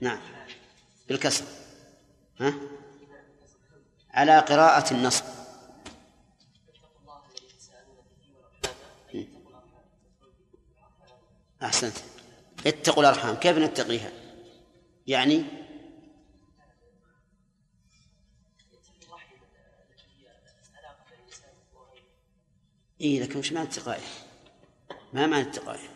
نعم. 0.00 0.20
بالكسر. 1.08 1.44
ها؟ 2.40 2.54
على 4.10 4.38
قراءة 4.38 4.94
النصب. 4.94 5.24
أحسنت. 11.62 11.96
اتقوا 12.66 13.02
الأرحام. 13.02 13.36
كيف 13.36 13.58
نتقيها؟ 13.58 14.10
يعني؟ 15.06 15.44
إيه 23.00 23.22
لكن 23.22 23.38
وش 23.38 23.52
معنى 23.52 23.68
اتقائه 23.68 24.02
ما 25.12 25.26
معنى 25.26 25.48
اتقائه 25.48 25.88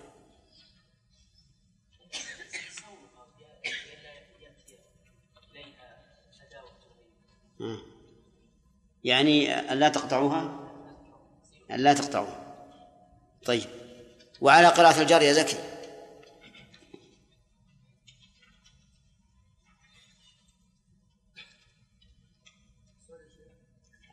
آه. 7.60 7.78
يعني 9.04 9.52
أن 9.54 9.78
لا 9.78 9.88
تقطعوها؟ 9.88 10.70
أن 11.70 11.80
لا 11.80 11.94
تقطعوها. 11.94 12.56
طيب. 13.44 13.64
وعلى 14.40 14.66
قراءة 14.68 15.02
الجار 15.02 15.22
يا 15.22 15.32
زكي. 15.32 15.56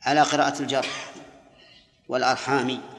على 0.01 0.21
قراءة 0.21 0.61
الجر 0.61 0.87
والأرحام. 2.07 2.98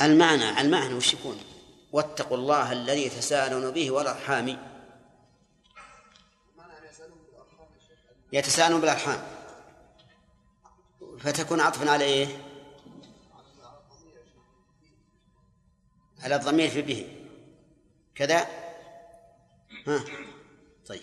المعنى 0.00 0.60
المعنى 0.60 0.94
وش 0.94 1.14
يكون؟ 1.14 1.40
واتقوا 1.92 2.36
الله 2.36 2.72
الذي 2.72 3.08
تساءلون 3.08 3.70
به 3.70 3.90
والأرحام. 3.90 4.58
يتساءلون 8.32 8.80
بالأرحام. 8.80 9.22
فتكون 11.18 11.60
عطفا 11.60 11.90
على 11.90 12.04
إيه؟ 12.04 12.26
على 16.22 16.34
الضمير 16.36 16.70
في 16.70 16.82
به. 16.82 17.26
كذا؟ 18.14 18.46
ها؟ 19.86 20.04
طيب. 20.86 21.02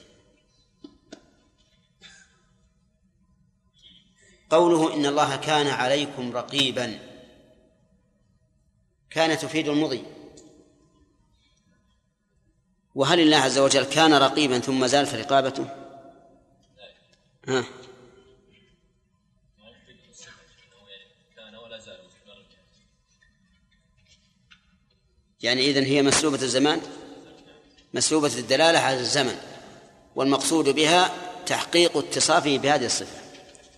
قوله 4.50 4.94
إن 4.94 5.06
الله 5.06 5.36
كان 5.36 5.68
عليكم 5.68 6.38
رقيبا. 6.38 7.13
كان 9.14 9.38
تفيد 9.38 9.68
المضي. 9.68 10.04
وهل 12.96 13.20
الله 13.20 13.38
عز 13.38 13.58
وجل 13.58 13.84
كان 13.84 14.14
رقيبا 14.14 14.60
ثم 14.60 14.88
زالت 14.88 15.16
رقابته؟ 15.16 15.66
ها. 17.48 17.66
يعني 25.42 25.62
إذن 25.70 25.84
هي 25.84 26.02
مسلوبة 26.02 26.42
الزمان؟ 26.42 26.82
مسلوبة 27.94 28.38
الدلالة 28.38 28.80
على 28.80 29.00
الزمن 29.00 29.38
والمقصود 30.16 30.70
بها 30.70 31.12
تحقيق 31.46 31.98
اتصافه 31.98 32.58
بهذه 32.58 32.86
الصفة. 32.86 33.22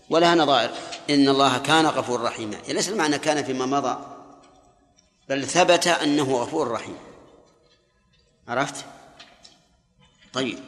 ولها 0.09 0.36
نظائر. 0.36 0.71
إن 1.09 1.29
الله 1.29 1.57
كان 1.57 1.86
غفور 1.86 2.21
رحيما. 2.21 2.53
يعني 2.53 2.73
ليس 2.73 2.89
المعنى 2.89 3.19
كان 3.19 3.43
فيما 3.43 3.65
مضى. 3.65 4.14
بل 5.30 5.47
ثبت 5.47 5.88
أنه 5.88 6.36
غفور 6.36 6.71
رحيم. 6.71 6.97
عرفت؟ 8.47 8.86
طيب. 10.34 10.59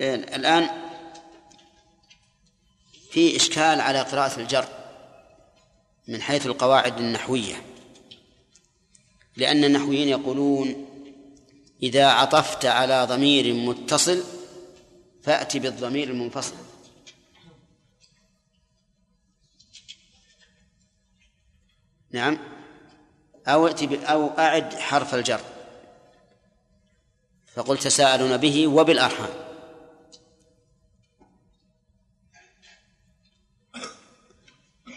الآن 0.00 0.68
في 3.10 3.36
إشكال 3.36 3.80
على 3.80 4.00
قراءة 4.00 4.40
الجر 4.40 4.68
من 6.08 6.22
حيث 6.22 6.46
القواعد 6.46 6.98
النحوية. 6.98 7.62
لأن 9.36 9.64
النحويين 9.64 10.08
يقولون 10.08 10.86
إذا 11.82 12.06
عطفت 12.06 12.66
على 12.66 13.04
ضمير 13.04 13.54
متصل 13.54 14.24
فأت 15.22 15.56
بالضمير 15.56 16.08
المنفصل. 16.08 16.65
نعم. 22.16 22.38
أو 23.46 23.66
ائت 23.66 24.04
أو 24.04 24.38
أعد 24.38 24.74
حرف 24.74 25.14
الجر. 25.14 25.40
فقل 27.54 27.78
تساءلون 27.78 28.36
به 28.36 28.66
وبالأرحام. 28.66 29.28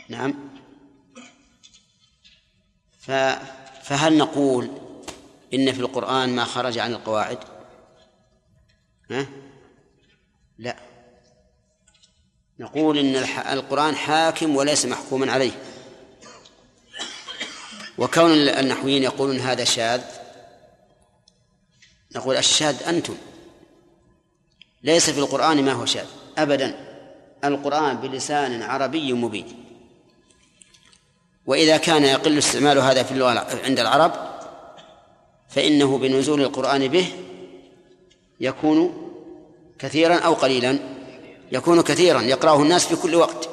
نعم. 0.10 0.34
ف 3.00 3.12
فهل 3.84 4.18
نقول 4.18 4.70
إن 5.54 5.74
في 5.74 5.80
القرآن 5.80 6.30
ما 6.30 6.44
خرج 6.44 6.78
عن 6.78 6.94
القواعد؟ 6.94 7.40
ها؟ 9.12 9.26
لا. 10.58 10.76
نقول 12.60 12.98
إن 12.98 13.16
القرآن 13.54 13.96
حاكم 13.96 14.56
وليس 14.56 14.86
محكوما 14.86 15.32
عليه. 15.32 15.69
وكون 18.00 18.32
النحويين 18.32 19.04
يقولون 19.04 19.40
هذا 19.40 19.64
شاذ 19.64 20.02
نقول 22.16 22.38
الشاذ 22.38 22.84
أنتم. 22.84 23.16
ليس 24.84 25.10
في 25.10 25.20
القرآن 25.20 25.66
ما 25.66 25.72
هو 25.72 25.86
شاذ 25.86 26.06
أبدا. 26.38 26.76
القرآن 27.44 27.98
بلسان 27.98 28.62
عربي 28.62 29.14
مبين. 29.14 29.66
وإذا 31.46 31.78
كان 31.78 32.04
يقل 32.04 32.38
استعمال 32.38 32.78
هذا 32.78 33.04
في 33.04 33.12
اللغة 33.12 33.60
عند 33.64 33.80
العرب 33.80 34.12
فإنه 35.50 35.98
بنزول 35.98 36.42
القرآن 36.42 36.88
به 36.88 37.14
يكون 38.40 39.10
كثيرا 39.80 40.16
أو 40.16 40.34
قليلا. 40.34 40.80
يكون 41.52 41.82
كثيرا 41.82 42.22
يقرأه 42.22 42.62
الناس 42.62 42.88
في 42.88 42.96
كل 42.96 43.16
وقت 43.16 43.50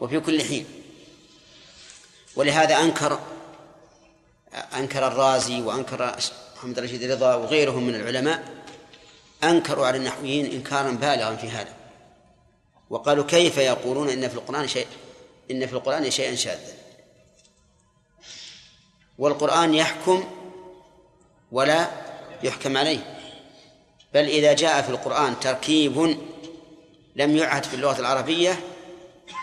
وفي 0.00 0.20
كل 0.20 0.42
حين. 0.42 0.66
ولهذا 2.36 2.80
أنكر 2.80 3.18
أنكر 4.54 5.06
الرازي 5.06 5.62
وأنكر 5.62 6.16
محمد 6.56 6.78
رشيد 6.78 7.10
رضا 7.10 7.34
وغيرهم 7.34 7.86
من 7.86 7.94
العلماء 7.94 8.44
أنكروا 9.44 9.86
على 9.86 9.96
النحويين 9.98 10.52
إنكارا 10.52 10.90
بالغا 10.90 11.36
في 11.36 11.48
هذا. 11.48 11.72
وقالوا 12.90 13.24
كيف 13.24 13.58
يقولون 13.58 14.08
إن 14.08 14.28
في 14.28 14.34
القرآن 14.34 14.68
شيء 14.68 14.86
إن 15.50 15.66
في 15.66 15.72
القرآن 15.72 16.10
شيئا 16.10 16.34
شاذا. 16.34 16.74
والقرآن 19.18 19.74
يحكم 19.74 20.24
ولا 21.52 21.88
يحكم 22.42 22.76
عليه. 22.76 23.18
بل 24.14 24.24
إذا 24.24 24.52
جاء 24.52 24.82
في 24.82 24.88
القرآن 24.88 25.40
تركيب 25.40 26.18
لم 27.16 27.36
يعهد 27.36 27.64
في 27.64 27.74
اللغة 27.74 28.00
العربية 28.00 28.60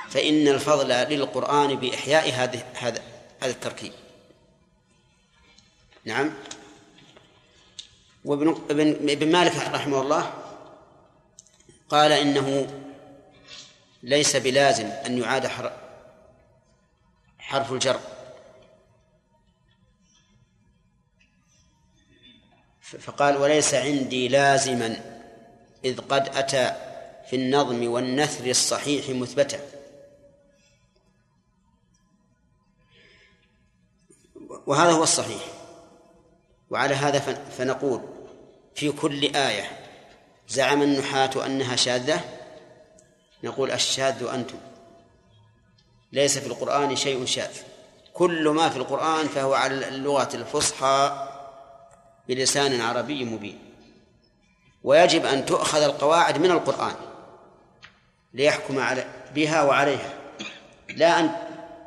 فإن 0.09 0.47
الفضل 0.47 0.87
للقرآن 0.87 1.75
بإحياء 1.75 2.29
هذا 2.29 2.63
هذا 2.73 3.01
هذا 3.39 3.51
التركيب. 3.51 3.91
نعم. 6.05 6.33
وابن 8.25 8.49
ابن 9.09 9.31
مالك 9.31 9.55
رحمه 9.55 10.01
الله 10.01 10.33
قال 11.89 12.11
إنه 12.11 12.67
ليس 14.03 14.35
بلازم 14.35 14.85
أن 14.85 15.17
يعاد 15.17 15.47
حرف 17.39 17.71
الجر. 17.71 17.99
فقال 22.81 23.37
وليس 23.37 23.73
عندي 23.73 24.27
لازما 24.27 25.17
إذ 25.85 26.01
قد 26.01 26.37
أتى 26.37 26.75
في 27.29 27.35
النظم 27.35 27.87
والنثر 27.87 28.49
الصحيح 28.49 29.09
مثبتا. 29.09 29.59
وهذا 34.65 34.91
هو 34.91 35.03
الصحيح. 35.03 35.60
وعلى 36.71 36.95
هذا 36.95 37.19
فنقول 37.57 38.01
في 38.75 38.91
كل 38.91 39.35
آية 39.35 39.69
زعم 40.47 40.81
النحاة 40.81 41.45
أنها 41.45 41.75
شاذة 41.75 42.21
نقول 43.43 43.71
الشاذ 43.71 44.23
أنتم. 44.33 44.57
ليس 46.11 46.37
في 46.37 46.47
القرآن 46.47 46.95
شيء 46.95 47.25
شاذ. 47.25 47.51
كل 48.13 48.49
ما 48.49 48.69
في 48.69 48.77
القرآن 48.77 49.27
فهو 49.27 49.53
على 49.53 49.87
اللغة 49.87 50.29
الفصحى 50.33 51.27
بلسان 52.27 52.81
عربي 52.81 53.25
مبين. 53.25 53.59
ويجب 54.83 55.25
أن 55.25 55.45
تؤخذ 55.45 55.81
القواعد 55.81 56.37
من 56.37 56.51
القرآن 56.51 56.95
ليحكم 58.33 58.79
على 58.79 59.05
بها 59.35 59.63
وعليها. 59.63 60.13
لا 60.89 61.19
أن 61.19 61.31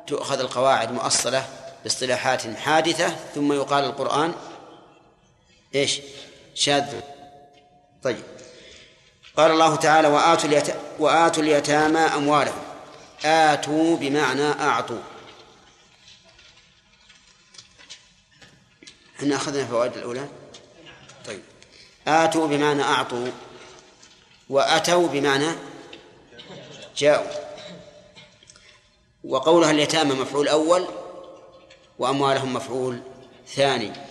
تؤخذ 0.07 0.39
القواعد 0.39 0.91
مؤصلة 0.91 1.45
باصطلاحات 1.83 2.57
حادثة 2.57 3.07
ثم 3.35 3.53
يقال 3.53 3.83
القرآن 3.83 4.33
إيش؟ 5.75 6.01
شاذ. 6.55 7.01
طيب. 8.03 8.23
قال 9.37 9.51
الله 9.51 9.75
تعالى 9.75 10.07
وآتوا 10.07 10.49
اليت... 10.49 10.75
وآتوا 10.99 11.43
اليتامى 11.43 11.99
أموالهم. 11.99 12.63
آتوا 13.25 13.97
بمعنى 13.97 14.51
أعطوا. 14.51 15.01
إحنا 19.19 19.35
أخذنا 19.35 19.61
الفوائد 19.61 19.97
الأولى. 19.97 20.27
طيب. 21.25 21.41
آتوا 22.07 22.47
بمعنى 22.47 22.83
أعطوا. 22.83 23.27
وأتوا 24.49 25.07
بمعنى 25.07 25.47
جاءوا. 26.97 27.31
وقولها 29.23 29.71
اليتامى 29.71 30.13
مفعول 30.13 30.47
أول 30.47 30.87
وأموالهم 31.99 32.53
مفعول 32.53 33.01
ثاني. 33.47 34.04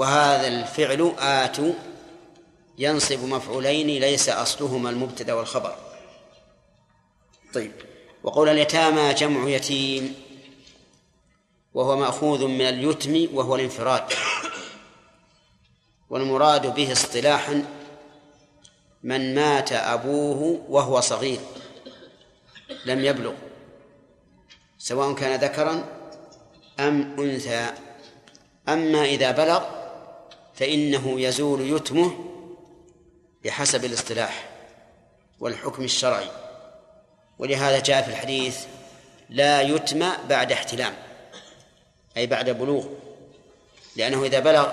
وهذا 0.00 0.48
الفعل 0.48 1.14
آتوا 1.18 1.72
ينصب 2.78 3.24
مفعولين 3.24 4.00
ليس 4.00 4.28
أصلهما 4.28 4.90
المبتدأ 4.90 5.32
والخبر. 5.32 5.74
طيب 7.54 7.72
وقول 8.22 8.48
اليتامى 8.48 9.14
جمع 9.14 9.48
يتيم 9.48 10.14
وهو 11.74 11.96
مأخوذ 11.96 12.46
من 12.46 12.60
اليتم 12.60 13.36
وهو 13.36 13.54
الانفراد. 13.54 14.02
والمراد 16.10 16.74
به 16.74 16.92
اصطلاحا 16.92 17.64
من 19.02 19.34
مات 19.34 19.72
أبوه 19.72 20.64
وهو 20.68 21.00
صغير 21.00 21.40
لم 22.84 23.04
يبلغ 23.04 23.32
سواء 24.78 25.14
كان 25.14 25.40
ذكرا 25.40 25.84
أم 26.80 27.20
أنثى. 27.20 27.72
أما 28.68 29.04
إذا 29.04 29.30
بلغ 29.30 29.79
فإنه 30.60 31.20
يزول 31.20 31.76
يتمه 31.76 32.12
بحسب 33.44 33.84
الاصطلاح 33.84 34.48
والحكم 35.40 35.84
الشرعي. 35.84 36.30
ولهذا 37.38 37.78
جاء 37.80 38.02
في 38.02 38.08
الحديث 38.08 38.66
لا 39.30 39.62
يتم 39.62 40.12
بعد 40.28 40.52
احتلام 40.52 40.94
أي 42.16 42.26
بعد 42.26 42.50
بلوغ 42.50 42.86
لأنه 43.96 44.24
إذا 44.24 44.40
بلغ 44.40 44.72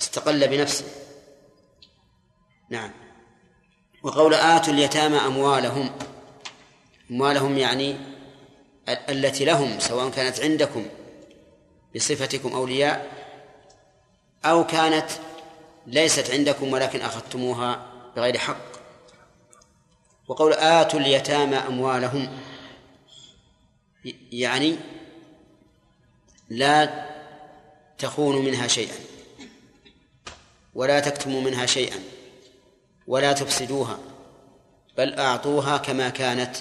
استقل 0.00 0.48
بنفسه. 0.48 0.84
نعم. 2.70 2.90
وقول 4.02 4.34
آتوا 4.34 4.72
اليتامى 4.72 5.16
أموالهم 5.16 5.90
أموالهم 7.10 7.58
يعني 7.58 7.96
التي 8.88 9.44
لهم 9.44 9.80
سواء 9.80 10.10
كانت 10.10 10.40
عندكم 10.40 10.86
بصفتكم 11.94 12.52
أولياء 12.52 13.15
أو 14.50 14.66
كانت 14.66 15.10
ليست 15.86 16.30
عندكم 16.30 16.72
ولكن 16.72 17.00
أخذتموها 17.00 17.86
بغير 18.16 18.38
حق. 18.38 18.76
وقول 20.28 20.52
آتوا 20.52 21.00
اليتامى 21.00 21.56
أموالهم 21.56 22.38
يعني 24.32 24.76
لا 26.48 27.06
تخونوا 27.98 28.42
منها 28.42 28.66
شيئا 28.66 28.96
ولا 30.74 31.00
تكتموا 31.00 31.40
منها 31.40 31.66
شيئا 31.66 31.98
ولا 33.06 33.32
تفسدوها 33.32 33.98
بل 34.96 35.14
أعطوها 35.14 35.76
كما 35.76 36.08
كانت. 36.08 36.56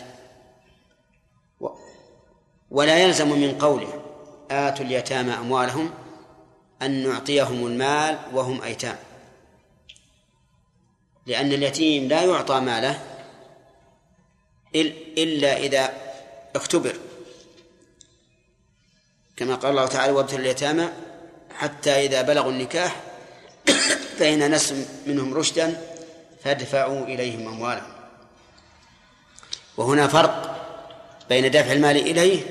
ولا 2.72 2.98
يلزم 3.00 3.40
من 3.40 3.58
قوله 3.58 4.02
آتوا 4.52 4.86
اليتامى 4.86 5.34
أموالهم 5.34 6.05
أن 6.86 7.10
نعطيهم 7.10 7.66
المال 7.68 8.20
وهم 8.34 8.62
أيتام. 8.62 8.96
لأن 11.26 11.52
اليتيم 11.52 12.08
لا 12.08 12.24
يعطى 12.24 12.60
ماله 12.60 13.02
إلا 15.18 15.58
إذا 15.58 15.94
اختبر. 16.56 16.96
كما 19.38 19.56
قال 19.56 19.72
الله 19.72 19.88
تعالى 19.88 20.12
وابتلوا 20.12 20.40
اليتامى 20.40 20.90
حتى 21.56 21.92
إذا 21.92 22.22
بلغوا 22.22 22.52
النكاح 22.52 23.02
فإن 24.20 24.52
نس 24.52 24.74
منهم 25.08 25.34
رشدا 25.34 25.82
فادفعوا 26.44 27.06
إليهم 27.06 27.48
أموالهم. 27.48 27.96
وهنا 29.78 30.08
فرق 30.08 30.56
بين 31.30 31.52
دفع 31.52 31.72
المال 31.72 31.98
إليه 31.98 32.42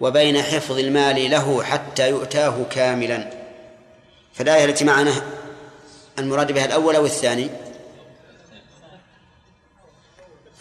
وبين 0.00 0.42
حفظ 0.42 0.78
المال 0.78 1.30
له 1.30 1.62
حتى 1.62 2.08
يؤتاه 2.10 2.64
كاملا. 2.70 3.37
فالآية 4.38 4.64
التي 4.64 4.84
معنا 4.84 5.12
المراد 6.18 6.52
بها 6.52 6.64
الأول 6.64 6.96
أو 6.96 7.06
الثاني؟ 7.06 7.50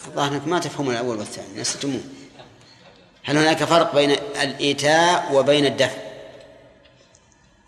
الظاهر 0.07 0.31
أنكم 0.31 0.49
ما 0.49 0.59
تفهمون 0.59 0.93
الأول 0.93 1.17
والثاني 1.17 1.61
نستمون. 1.61 2.15
هل 3.23 3.37
هناك 3.37 3.63
فرق 3.63 3.95
بين 3.95 4.11
الإيتاء 4.41 5.33
وبين 5.33 5.65
الدفع؟ 5.65 5.97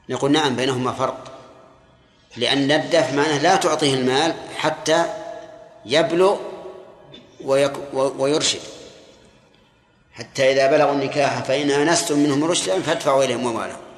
نقول 0.10 0.32
نعم 0.32 0.56
بينهما 0.56 0.92
فرق. 0.92 1.32
لأن 2.38 2.72
الدفع 2.72 3.12
معناه 3.12 3.38
لا 3.38 3.56
تعطيه 3.56 3.94
المال 3.94 4.34
حتى 4.58 5.06
يبلغ 5.86 6.38
ويرشد. 7.94 8.60
حتى 10.14 10.52
إذا 10.52 10.68
بلغوا 10.72 10.92
النكاح 10.92 11.44
فإن 11.44 11.72
آنستم 11.72 12.20
منهم 12.20 12.44
رشدا 12.44 12.82
فادفعوا 12.82 13.24
إليهم 13.24 13.48
أموالهم 13.48 13.89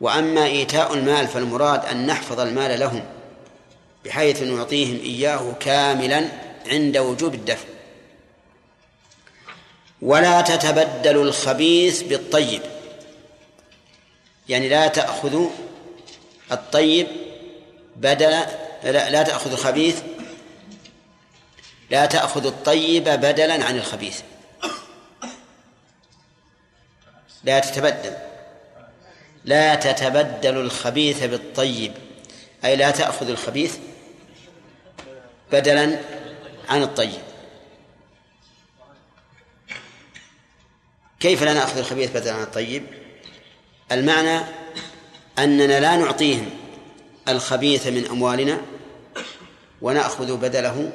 وأما 0.00 0.44
إيتاء 0.46 0.94
المال 0.94 1.28
فالمراد 1.28 1.84
أن 1.84 2.06
نحفظ 2.06 2.40
المال 2.40 2.80
لهم 2.80 3.04
بحيث 4.04 4.42
نعطيهم 4.42 5.00
إياه 5.00 5.54
كاملا 5.60 6.28
عند 6.66 6.96
وجوب 6.96 7.34
الدفع. 7.34 7.64
ولا 10.02 10.40
تتبدلوا 10.40 11.24
الخبيث 11.24 12.02
بالطيب 12.02 12.62
يعني 14.48 14.68
لا 14.68 14.86
تأخذوا 14.86 15.50
الطيب 16.52 17.06
بدل 17.96 18.30
لا, 18.84 19.10
لا 19.10 19.22
تأخذ 19.22 19.52
الخبيث 19.52 20.02
لا 21.90 22.06
تأخذ 22.06 22.46
الطيب 22.46 23.04
بدلا 23.04 23.64
عن 23.64 23.76
الخبيث. 23.76 24.20
لا 27.44 27.58
تتبدل. 27.58 28.33
لا 29.44 29.74
تتبدل 29.74 30.56
الخبيث 30.56 31.22
بالطيب. 31.24 31.92
أي 32.64 32.76
لا 32.76 32.90
تأخذ 32.90 33.28
الخبيث 33.28 33.76
بدلا 35.52 36.00
عن 36.68 36.82
الطيب. 36.82 37.22
كيف 41.20 41.42
لا 41.42 41.54
نأخذ 41.54 41.78
الخبيث 41.78 42.10
بدلا 42.10 42.32
عن 42.32 42.42
الطيب؟ 42.42 42.84
المعنى 43.92 44.40
أننا 45.38 45.80
لا 45.80 45.96
نعطيهم 45.96 46.50
الخبيث 47.28 47.86
من 47.86 48.06
أموالنا 48.06 48.60
ونأخذ 49.82 50.36
بدله 50.36 50.92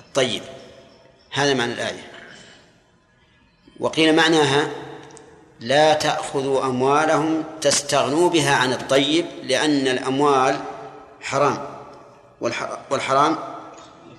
الطيب. 0.00 0.42
هذا 1.30 1.54
معنى 1.54 1.72
الآية. 1.72 2.10
وقيل 3.80 4.16
معناها 4.16 4.70
لا 5.60 5.94
تأخذوا 5.94 6.64
أموالهم 6.64 7.44
تستغنوا 7.60 8.30
بها 8.30 8.54
عن 8.54 8.72
الطيب 8.72 9.26
لأن 9.42 9.88
الأموال 9.88 10.60
حرام 11.20 11.66
والحرام 12.90 13.38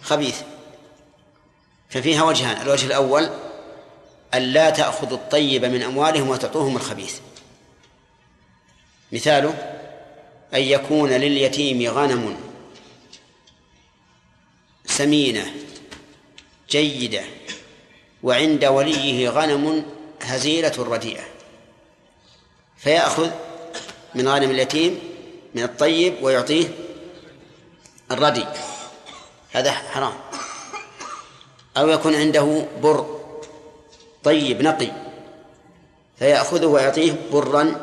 خبيث. 0.01 0.41
ففيها 1.89 2.23
وجهان 2.23 2.61
الوجه 2.61 2.85
الأول 2.85 3.29
أن 4.33 4.41
لا 4.41 4.69
تأخذوا 4.69 5.17
الطيب 5.17 5.65
من 5.65 5.83
أموالهم 5.83 6.29
وتعطوهم 6.29 6.75
الخبيث. 6.75 7.19
مثاله 9.11 9.77
أن 10.53 10.61
يكون 10.61 11.09
لليتيم 11.09 11.91
غنم 11.91 12.37
سمينة 14.85 15.53
جيدة 16.69 17.23
وعند 18.23 18.65
وليه 18.65 19.29
غنم 19.29 19.85
هزيلة 20.21 20.73
رديئة. 20.77 21.30
فيأخذ 22.83 23.29
من 24.15 24.27
غنم 24.27 24.51
اليتيم 24.51 24.99
من 25.55 25.63
الطيب 25.63 26.13
ويعطيه 26.21 26.67
الردي. 28.11 28.45
هذا 29.51 29.71
حرام. 29.71 30.13
أو 31.77 31.89
يكون 31.89 32.15
عنده 32.15 32.65
بر 32.81 33.19
طيب 34.23 34.61
نقي 34.61 34.91
فيأخذه 36.19 36.65
ويعطيه 36.65 37.15
برا 37.31 37.81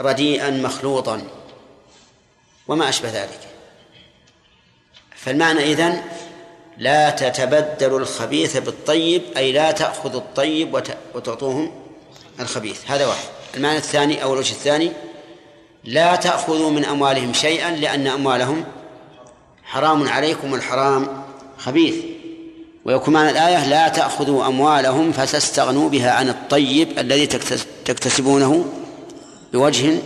رديئا 0.00 0.50
مخلوطا. 0.50 1.22
وما 2.68 2.88
أشبه 2.88 3.08
ذلك. 3.08 3.40
فالمعنى 5.16 5.60
إذن 5.72 6.02
لا 6.78 7.10
تتبدل 7.10 7.96
الخبيث 7.96 8.56
بالطيب 8.56 9.22
أي 9.36 9.52
لا 9.52 9.70
تأخذ 9.70 10.16
الطيب 10.16 10.74
وتعطوهم 11.14 11.84
الخبيث. 12.40 12.90
هذا 12.90 13.06
واحد. 13.06 13.39
المعنى 13.56 13.76
الثاني 13.76 14.22
أو 14.22 14.32
الوجه 14.32 14.52
الثاني 14.52 14.92
لا 15.84 16.16
تأخذوا 16.16 16.70
من 16.70 16.84
أموالهم 16.84 17.32
شيئا 17.32 17.70
لأن 17.70 18.06
أموالهم 18.06 18.64
حرام 19.64 20.08
عليكم 20.08 20.54
الحرام 20.54 21.24
خبيث. 21.58 21.94
ويكون 22.84 23.14
معنى 23.14 23.30
الآية 23.30 23.68
لا 23.68 23.88
تأخذوا 23.88 24.46
أموالهم 24.46 25.12
فتستغنوا 25.12 25.88
بها 25.88 26.10
عن 26.10 26.28
الطيب 26.28 26.98
الذي 26.98 27.26
تكتسبونه 27.84 28.64
بوجه 29.52 29.98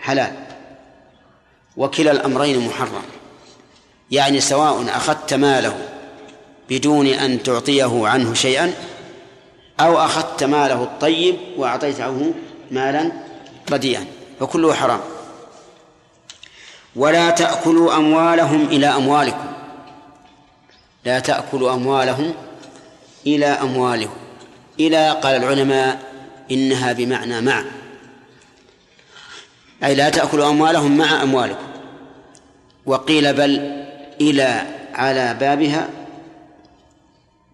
حلال. 0.00 0.32
وكلا 1.76 2.10
الأمرين 2.10 2.66
محرم. 2.66 3.02
يعني 4.10 4.40
سواء 4.40 4.84
أخذت 4.88 5.34
ماله 5.34 5.88
بدون 6.70 7.06
أن 7.06 7.42
تعطيه 7.42 8.08
عنه 8.08 8.34
شيئا 8.34 8.74
أو 9.80 9.98
أخذت 9.98 10.44
ماله 10.44 10.82
الطيب 10.82 11.36
وأعطيته 11.56 12.32
مالا 12.70 13.12
رديئا 13.70 14.04
فكله 14.40 14.74
حرام. 14.74 15.00
ولا 16.96 17.30
تأكلوا 17.30 17.96
أموالهم 17.96 18.66
إلى 18.66 18.86
أموالكم. 18.86 19.52
لا 21.04 21.18
تأكلوا 21.18 21.74
أموالهم 21.74 22.34
إلى 23.26 23.46
أموالهم 23.46 24.16
إلى 24.80 25.10
قال 25.10 25.36
العلماء 25.36 26.00
إنها 26.50 26.92
بمعنى 26.92 27.40
مع. 27.40 27.64
أي 29.84 29.94
لا 29.94 30.10
تأكلوا 30.10 30.50
أموالهم 30.50 30.98
مع 30.98 31.22
أموالكم. 31.22 31.66
وقيل 32.86 33.32
بل 33.34 33.82
إلى 34.20 34.62
على 34.94 35.36
بابها 35.40 35.88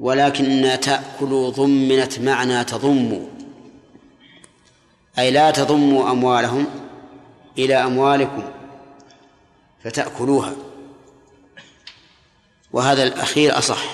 ولكن 0.01 0.79
تأكل 0.83 1.53
ضمنت 1.57 2.19
معنى 2.19 2.65
تضم 2.65 3.27
أي 5.19 5.31
لا 5.31 5.51
تضموا 5.51 6.11
أموالهم 6.11 6.67
إلى 7.59 7.75
أموالكم 7.75 8.43
فتأكلوها. 9.85 10.53
وهذا 12.73 13.03
الأخير 13.03 13.59
أصح 13.59 13.85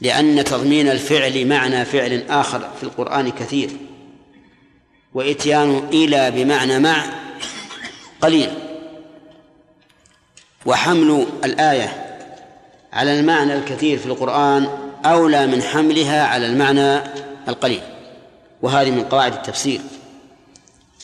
لأن 0.00 0.44
تضمين 0.44 0.88
الفعل 0.88 1.46
معنى 1.46 1.84
فعل 1.84 2.24
آخر 2.28 2.70
في 2.76 2.82
القرآن 2.82 3.30
كثير 3.30 3.70
وإتيان 5.14 5.88
إلى 5.92 6.30
بمعنى 6.30 6.78
مع 6.78 7.04
قليل. 8.20 8.50
وحمل 10.66 11.26
الآية 11.44 12.18
على 12.92 13.20
المعنى 13.20 13.54
الكثير 13.54 13.98
في 13.98 14.06
القرآن 14.06 14.68
أولى 15.04 15.46
من 15.46 15.62
حملها 15.62 16.26
على 16.26 16.46
المعنى 16.46 17.00
القليل. 17.48 17.82
وهذه 18.62 18.90
من 18.90 19.04
قواعد 19.04 19.32
التفسير. 19.32 19.80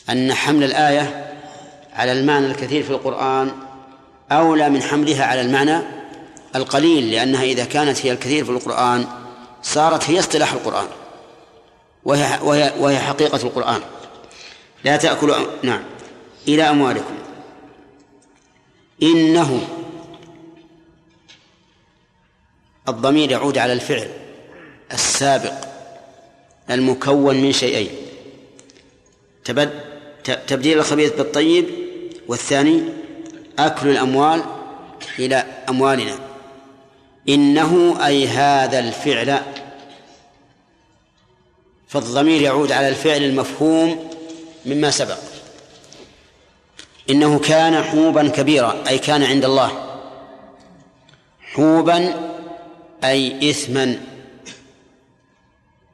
أن 0.09 0.33
حمل 0.33 0.63
الآية 0.63 1.35
على 1.93 2.11
المعنى 2.11 2.45
الكثير 2.45 2.83
في 2.83 2.89
القرآن 2.89 3.51
أولى 4.31 4.69
من 4.69 4.81
حملها 4.81 5.25
على 5.25 5.41
المعنى 5.41 5.79
القليل 6.55 7.11
لأنها 7.11 7.43
إذا 7.43 7.65
كانت 7.65 8.05
هي 8.05 8.11
الكثير 8.11 8.45
في 8.45 8.51
القرآن 8.51 9.07
صارت 9.63 10.09
هي 10.09 10.19
اصطلاح 10.19 10.53
القرآن 10.53 10.87
وهي, 12.05 12.39
وهي, 12.43 12.73
وهي 12.79 12.99
حقيقة 12.99 13.43
القرآن. 13.43 13.81
لا 14.83 14.97
تأكلوا 14.97 15.35
نعم. 15.63 15.83
إلى 16.47 16.63
أموالكم. 16.63 17.15
إنه 19.03 19.67
الضمير 22.87 23.31
يعود 23.31 23.57
على 23.57 23.73
الفعل 23.73 24.07
السابق. 24.93 25.53
المكون 26.71 27.35
من 27.35 27.51
شيئين. 27.51 27.89
تبديل 30.47 30.77
الخبيث 30.79 31.13
بالطيب 31.13 31.65
والثاني 32.27 32.83
أكل 33.59 33.89
الأموال 33.89 34.43
إلى 35.19 35.45
أموالنا. 35.69 36.19
إنه 37.29 38.05
أي 38.05 38.27
هذا 38.27 38.79
الفعل 38.79 39.39
فالضمير 41.87 42.41
يعود 42.41 42.71
على 42.71 42.89
الفعل 42.89 43.23
المفهوم 43.23 44.09
مما 44.65 44.91
سبق. 44.91 45.17
إنه 47.09 47.39
كان 47.39 47.83
حوبا 47.83 48.27
كبيرا 48.27 48.83
أي 48.89 48.97
كان 48.97 49.23
عند 49.23 49.45
الله. 49.45 49.99
حوبا 51.41 52.29
أي 53.03 53.49
إثما 53.49 54.01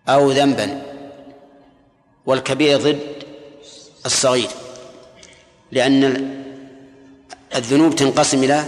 أو 0.10 0.32
ذنبا 0.32 0.82
والكبير 2.26 2.78
ضد 2.78 3.00
الصغير 4.06 4.50
لأن 5.72 6.32
الذنوب 7.56 7.96
تنقسم 7.96 8.44
إلى 8.44 8.66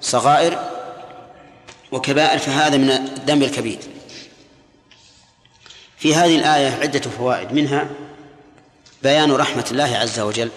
صغائر 0.00 0.70
وكبائر 1.92 2.38
فهذا 2.38 2.76
من 2.76 2.90
الذنب 2.90 3.42
الكبير. 3.42 3.78
في 5.98 6.14
هذه 6.14 6.36
الآية 6.36 6.68
عدة 6.70 7.00
فوائد 7.00 7.52
منها 7.52 7.88
بيان 9.02 9.32
رحمة 9.32 9.64
الله 9.70 9.96
عز 9.96 10.20
وجل 10.20 10.50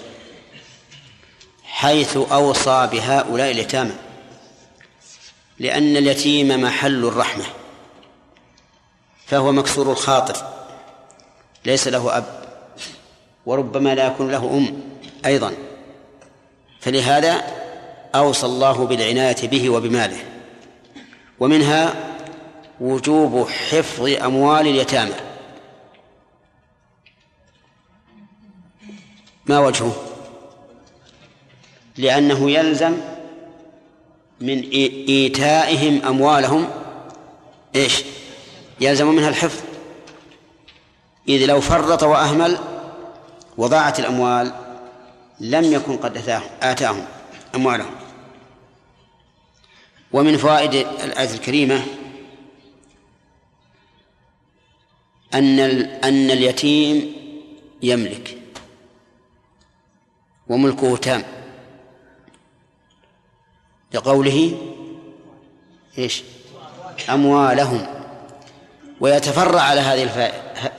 حيث 1.64 2.18
أوصى 2.18 2.90
بهؤلاء 2.92 3.52
اليتامى 3.52 3.94
لأن 5.60 5.98
اليتيم 5.98 6.62
محل 6.62 7.06
الرحمة. 7.06 7.46
فهو 9.32 9.52
مكسور 9.52 9.92
الخاطر 9.92 10.46
ليس 11.66 11.88
له 11.88 12.18
أب 12.18 12.26
وربما 13.46 13.96
لا 13.96 14.08
يكون 14.08 14.32
له 14.32 14.58
أم 14.58 14.82
أيضا. 15.26 15.54
فلهذا 16.80 17.44
أوصى 18.16 18.46
الله 18.46 18.86
بالعناية 18.86 19.48
به 19.48 19.70
وبماله. 19.70 20.18
ومنها 21.40 21.94
وجوب 22.82 23.48
حفظ 23.50 24.06
أموال 24.06 24.68
اليتامى. 24.68 25.16
ما 29.46 29.60
وجهه؟ 29.60 29.96
لأنه 31.98 32.52
يلزم 32.52 32.98
من 34.42 34.62
إيتائهم 35.10 36.06
أموالهم 36.06 36.70
إيش؟ 37.76 38.04
يلزم 38.82 39.08
منها 39.08 39.30
الحفظ. 39.30 39.62
إذ 41.28 41.46
لو 41.46 41.62
فرط 41.62 42.04
وأهمل 42.04 42.58
وضاعت 43.58 44.00
الأموال 44.00 44.54
لم 45.40 45.74
يكن 45.74 45.98
قد 45.98 46.42
آتاهم 46.62 47.06
أموالهم. 47.56 47.96
ومن 50.14 50.38
فوائد 50.38 50.74
الآية 50.74 51.34
الكريمة 51.34 51.84
أن 55.34 55.60
أن 56.04 56.32
اليتيم 56.32 57.16
يملك 57.82 58.38
وملكه 60.48 60.98
تام. 60.98 61.24
لقوله 63.94 64.58
إيش؟ 65.98 66.24
أموالهم. 67.10 68.01
ويتفرع 69.02 69.62
على 69.62 69.82
هذه 69.82 70.32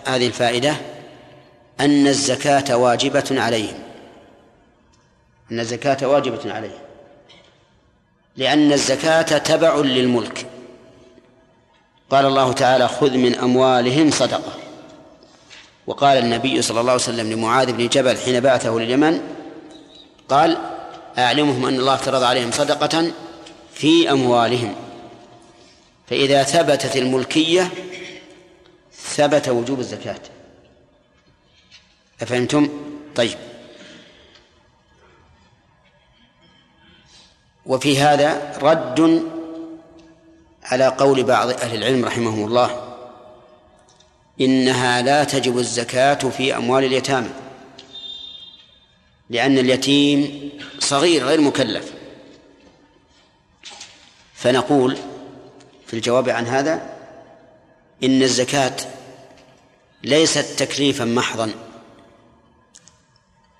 هذه 0.07 0.27
الفائدة 0.27 0.77
أن 1.81 2.07
الزكاة 2.07 2.77
واجبة 2.77 3.25
عليهم 3.31 3.79
أن 5.53 5.61
الزكاة 5.61 6.09
واجبة 6.09 6.53
عليهم 6.53 6.83
لأن 8.37 8.73
الزكاة 8.73 9.39
تبع 9.39 9.77
للملك. 9.77 10.47
قال 12.11 12.27
الله 12.27 12.53
تعالى 12.53 12.89
خذ 12.89 13.16
من 13.16 13.35
أموالهم 13.35 14.11
صدقة. 14.11 14.53
وقال 15.87 16.18
النبي 16.18 16.62
صلى 16.62 16.81
الله 16.81 16.93
عليه 16.93 17.03
وسلم 17.03 17.33
لمعاذ 17.33 17.73
بن 17.73 17.89
جبل 17.89 18.18
حين 18.18 18.41
بعثه 18.41 18.79
لليمن 18.79 19.20
قال 20.29 20.59
أعلمهم 21.18 21.66
أن 21.66 21.75
الله 21.75 21.95
افترض 21.95 22.23
عليهم 22.23 22.51
صدقة 22.51 23.12
في 23.75 24.11
أموالهم. 24.11 24.75
فإذا 26.07 26.43
ثبتت 26.43 26.97
الملكية 26.97 27.70
ثبت 29.03 29.48
وجوب 29.48 29.80
الزكاة. 29.80 30.20
أفهمتم؟ 32.22 32.68
طيب. 33.14 33.38
وفي 37.66 37.98
هذا 37.98 38.59
رد 38.62 39.22
على 40.62 40.86
قول 40.86 41.22
بعض 41.22 41.48
أهل 41.48 41.76
العلم 41.76 42.05
رحمهم 42.05 42.44
الله 42.44 42.96
إنها 44.40 45.03
لا 45.03 45.24
تجب 45.24 45.59
الزكاة 45.59 46.14
في 46.14 46.57
أموال 46.57 46.84
اليتامى 46.84 47.30
لأن 49.30 49.59
اليتيم 49.59 50.50
صغير 50.78 51.24
غير 51.24 51.40
مكلف. 51.40 51.92
فنقول 54.34 54.96
في 55.86 55.94
الجواب 55.94 56.28
عن 56.28 56.46
هذا 56.46 56.91
إن 58.05 58.22
الزكاة 58.22 58.76
ليست 60.03 60.62
تكليفا 60.62 61.05
محضا 61.05 61.53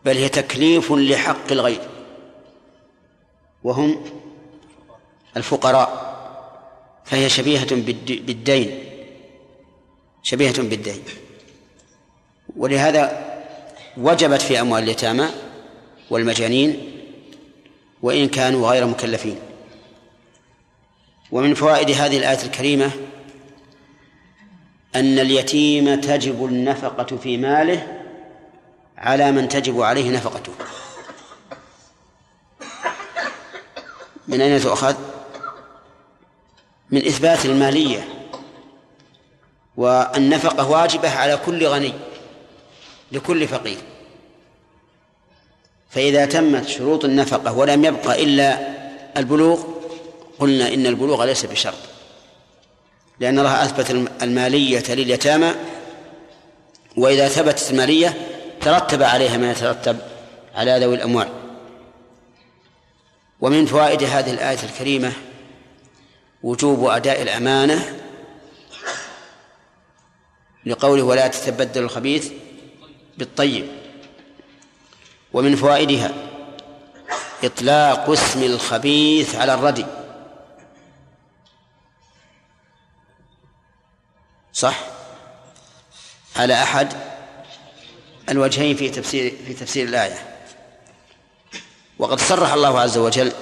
بل 0.05 0.17
هي 0.17 0.29
تكليف 0.29 0.93
لحق 0.93 1.53
الغير 1.53 1.89
وهم 3.65 4.05
الفقراء 5.37 6.13
فهي 7.05 7.29
شبيهة 7.29 7.75
بالدين 7.75 8.85
شبيهة 10.23 10.63
بالدين. 10.63 11.03
ولهذا 12.57 13.33
وجبت 13.97 14.43
في 14.43 14.61
أموال 14.61 14.83
اليتامى 14.83 15.29
والمجانين 16.11 17.01
وإن 18.03 18.29
كانوا 18.29 18.71
غير 18.71 18.87
مكلفين. 18.87 19.39
ومن 21.33 21.55
فوائد 21.55 21.91
هذه 21.91 22.19
الآية 22.19 22.43
الكريمة 22.45 22.91
أن 24.95 25.19
اليتيم 25.19 26.01
تجب 26.01 26.45
النفقة 26.45 27.17
في 27.17 27.37
ماله 27.37 28.03
على 28.99 29.33
من 29.33 29.49
تجب 29.49 29.81
عليه 29.81 30.11
نفقته. 30.11 30.53
من 34.29 34.41
أين 34.41 34.61
تؤخذ؟ 34.61 34.95
من 36.91 37.07
إثبات 37.07 37.47
المالية 37.47 38.09
والنفقة 39.77 40.71
واجبة 40.71 41.11
على 41.11 41.37
كل 41.37 41.67
غني 41.67 41.93
لكل 43.13 43.49
فقير. 43.49 43.79
فإذا 45.91 46.27
تمت 46.27 46.69
شروط 46.69 47.05
النفقة 47.05 47.53
ولم 47.53 47.85
يبقى 47.85 48.23
إلا 48.23 48.59
البلوغ 49.17 49.63
قلنا 50.39 50.75
إن 50.75 50.87
البلوغ 50.87 51.25
ليس 51.25 51.47
بشرط. 51.47 51.92
لأن 53.23 53.39
الله 53.39 53.65
أثبت 53.65 53.91
المالية 54.23 54.85
لليتامى 54.89 55.55
وإذا 56.97 57.29
ثبتت 57.29 57.71
المالية 57.71 58.29
ترتب 58.61 59.03
عليها 59.03 59.37
ما 59.37 59.51
يترتب 59.51 59.99
على 60.55 60.79
ذوي 60.79 60.95
الأموال. 60.95 61.29
ومن 63.41 63.67
فوائد 63.67 64.03
هذه 64.03 64.31
الآية 64.31 64.59
الكريمة 64.63 65.13
وجوب 66.43 66.85
أداء 66.85 67.23
الأمانة 67.23 67.97
لقوله 70.67 71.03
ولا 71.03 71.27
تتبدل 71.29 71.83
الخبيث 71.83 72.31
بالطيب. 73.19 73.67
ومن 75.33 75.57
فوائدها 75.57 76.13
إطلاق 77.45 78.11
اسم 78.11 78.43
الخبيث 78.43 79.35
على 79.35 79.55
الردي. 79.55 79.87
صح؟ 84.53 84.81
على 86.37 86.63
أحد 86.63 86.93
الوجهين 88.29 88.77
في 88.77 88.89
تفسير 88.89 89.35
في 89.47 89.55
تفسير 89.55 89.89
الآية. 89.89 90.39
وقد 91.99 92.21
صرح 92.21 92.53
الله 92.53 92.81
عز 92.81 92.99
وجل 92.99 93.33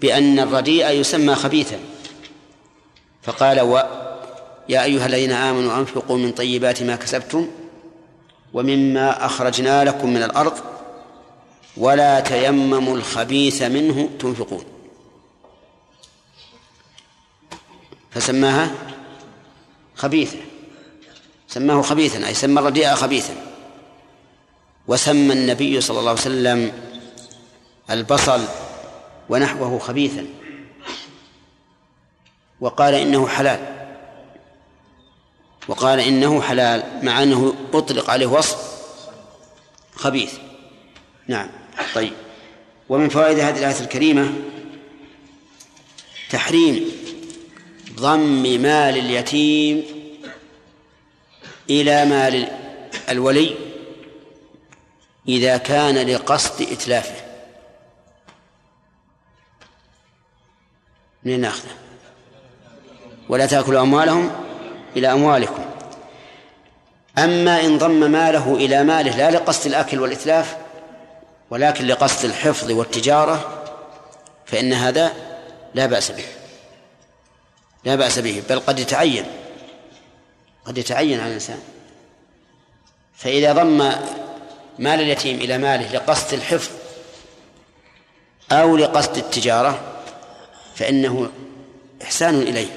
بأن 0.00 0.38
الرديء 0.38 0.90
يسمى 0.90 1.34
خبيثا. 1.34 1.80
فقال 3.22 3.60
و 3.60 3.76
يا 4.68 4.84
أيها 4.84 5.06
الذين 5.06 5.32
آمنوا 5.32 5.78
أنفقوا 5.78 6.16
من 6.16 6.32
طيبات 6.32 6.82
ما 6.82 6.96
كسبتم 6.96 7.50
ومما 8.52 9.26
أخرجنا 9.26 9.84
لكم 9.84 10.10
من 10.10 10.22
الأرض 10.22 10.58
ولا 11.76 12.20
تيمموا 12.20 12.96
الخبيث 12.96 13.62
منه 13.62 14.10
تنفقون. 14.18 14.77
فسماها 18.10 18.70
خبيثة. 19.96 20.38
سماه 21.48 21.82
خبيثا 21.82 22.26
أي 22.26 22.34
سمى 22.34 22.60
الرديء 22.60 22.94
خبيثا. 22.94 23.34
وسمى 24.88 25.32
النبي 25.32 25.80
صلى 25.80 25.98
الله 25.98 26.10
عليه 26.10 26.20
وسلم 26.20 26.72
البصل 27.90 28.44
ونحوه 29.28 29.78
خبيثا. 29.78 30.26
وقال 32.60 32.94
إنه 32.94 33.28
حلال. 33.28 33.60
وقال 35.68 36.00
إنه 36.00 36.40
حلال 36.40 36.82
مع 37.02 37.22
أنه 37.22 37.54
أطلق 37.72 38.10
عليه 38.10 38.26
وصف 38.26 38.78
خبيث. 39.94 40.34
نعم. 41.28 41.48
طيب. 41.94 42.12
ومن 42.88 43.08
فوائد 43.08 43.38
هذه 43.38 43.58
الآية 43.58 43.80
الكريمة 43.80 44.32
تحريم 46.30 46.97
ضم 47.98 48.42
مال 48.42 48.98
اليتيم 48.98 49.84
إلى 51.70 52.04
مال 52.04 52.48
الولي 53.08 53.54
إذا 55.28 55.56
كان 55.56 55.94
لقصد 55.94 56.62
إتلافه. 56.62 57.14
من 61.24 61.40
ناخذه 61.40 61.70
ولا 63.28 63.46
تأكلوا 63.46 63.80
أموالهم 63.80 64.30
إلى 64.96 65.12
أموالكم. 65.12 65.64
أما 67.18 67.64
إن 67.64 67.78
ضم 67.78 68.10
ماله 68.10 68.54
إلى 68.54 68.84
ماله 68.84 69.16
لا 69.16 69.30
لقصد 69.30 69.66
الأكل 69.66 70.00
والإتلاف 70.00 70.56
ولكن 71.50 71.86
لقصد 71.86 72.24
الحفظ 72.24 72.70
والتجارة 72.70 73.64
فإن 74.46 74.72
هذا 74.72 75.12
لا 75.74 75.86
بأس 75.86 76.10
به. 76.10 76.37
لا 77.84 77.94
بأس 77.94 78.18
به 78.18 78.42
بل 78.48 78.60
قد 78.60 78.78
يتعين 78.78 79.24
قد 80.64 80.78
يتعين 80.78 81.20
على 81.20 81.28
الإنسان. 81.28 81.58
فإذا 83.14 83.52
ضم 83.52 83.78
مال 84.78 85.00
اليتيم 85.00 85.36
إلى 85.36 85.58
ماله 85.58 85.92
لقصد 85.92 86.34
الحفظ 86.34 86.70
أو 88.52 88.76
لقصد 88.76 89.16
التجارة 89.16 89.80
فإنه 90.74 91.30
إحسان 92.02 92.42
إليه. 92.42 92.68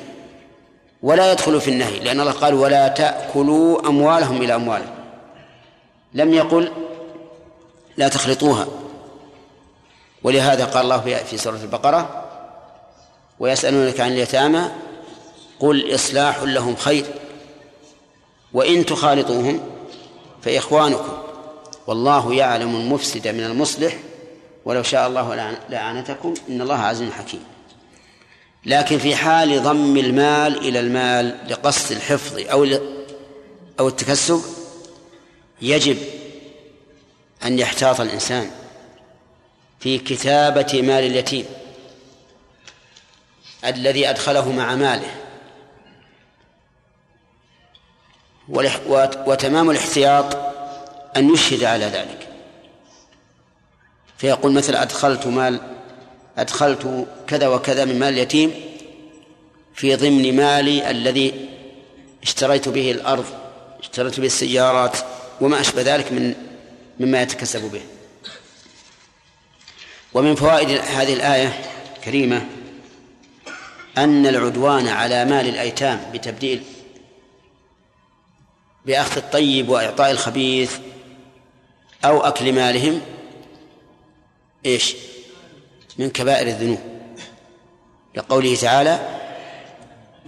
ولا 1.04 1.32
يدخل 1.32 1.62
في 1.62 1.70
النهي 1.70 2.00
لأن 2.00 2.20
الله 2.20 2.32
قال 2.32 2.54
ولا 2.54 2.88
تأكلوا 2.88 3.88
أموالهم 3.88 4.42
إلى 4.42 4.56
أموالهم 4.56 4.96
لم 6.14 6.34
يقل 6.34 6.72
لا 7.98 8.10
تخلطوها. 8.10 8.68
ولهذا 10.24 10.66
قال 10.66 10.84
الله 10.84 11.24
في 11.24 11.38
سورة 11.38 11.58
البقرة 11.58 12.28
ويسألونك 13.40 14.00
عن 14.00 14.12
اليتامى 14.12 14.72
قل 15.62 15.96
إصلاح 15.96 16.40
لهم 16.44 16.76
خير 16.76 17.06
وإن 18.54 18.86
تخالطوهم 18.86 19.70
فإخوانكم. 20.42 21.18
والله 21.88 22.34
يعلم 22.34 22.76
المفسد 22.76 23.28
من 23.28 23.44
المصلح 23.44 23.98
ولو 24.66 24.84
شاء 24.84 25.08
الله 25.08 25.58
لأعنتكم 25.70 26.34
إن 26.50 26.62
الله 26.62 26.76
عزيز 26.78 27.12
حكيم. 27.12 27.44
لكن 28.66 28.98
في 28.98 29.16
حال 29.16 29.64
ضم 29.64 29.98
المال 29.98 30.58
إلى 30.58 30.80
المال 30.80 31.38
لقصد 31.50 31.92
الحفظ 31.92 32.40
أو 32.40 32.68
أو 33.80 33.88
التكسب 33.88 34.42
يجب 35.62 35.98
أن 37.46 37.60
يحتاط 37.60 38.02
الإنسان 38.02 38.52
في 39.80 39.98
كتابة 39.98 40.82
مال 40.82 41.04
اليتيم 41.04 41.46
الذي 43.66 44.10
أدخله 44.10 44.52
مع 44.52 44.76
ماله. 44.76 45.21
وتمام 49.28 49.72
الاحتياط 49.72 50.38
أن 51.18 51.34
يشهد 51.34 51.64
على 51.64 51.86
ذلك. 51.86 52.28
فيقول 54.18 54.52
مثلا 54.52 54.82
أدخلت 54.82 55.28
مال 55.28 55.60
أدخلت 56.38 57.08
كذا 57.28 57.48
وكذا 57.48 57.86
من 57.86 58.00
مال 58.00 58.14
اليتيم 58.14 58.54
في 59.76 59.96
ضمن 59.96 60.36
مالي 60.36 60.90
الذي 60.92 61.50
اشتريت 62.24 62.70
به 62.70 62.92
الأرض 62.92 63.26
اشتريت 63.80 64.20
به 64.20 64.26
السيارات 64.26 64.98
وما 65.42 65.62
أشبه 65.62 65.82
ذلك 65.82 66.12
من 66.12 66.36
مما 67.00 67.22
يتكسب 67.22 67.72
به. 67.72 67.82
ومن 70.14 70.36
فوائد 70.36 70.70
هذه 70.70 71.14
الآية 71.14 71.62
الكريمة 71.98 72.46
أن 73.98 74.28
العدوان 74.28 74.88
على 74.88 75.26
مال 75.26 75.50
الأيتام 75.50 76.12
بتبديل 76.14 76.64
بأخذ 78.86 79.18
الطيب 79.18 79.70
وإعطاء 79.70 80.12
الخبيث 80.12 80.80
أو 82.06 82.22
أكل 82.22 82.54
مالهم 82.54 83.02
إيش؟ 84.66 84.96
من 85.98 86.10
كبائر 86.10 86.48
الذنوب. 86.48 86.80
لقوله 88.16 88.56
تعالى 88.56 89.20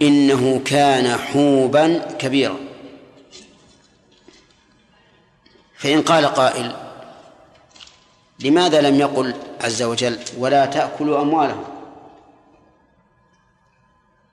إنه 0.02 0.62
كان 0.64 1.16
حوبا 1.18 1.98
كبيرا. 1.98 2.56
فإن 5.76 6.02
قال 6.02 6.26
قائل 6.26 6.76
لماذا 8.40 8.80
لم 8.80 9.00
يقل 9.00 9.34
عز 9.60 9.82
وجل 9.82 10.18
ولا 10.38 10.66
تأكلوا 10.66 11.22
أموالهم؟ 11.22 11.64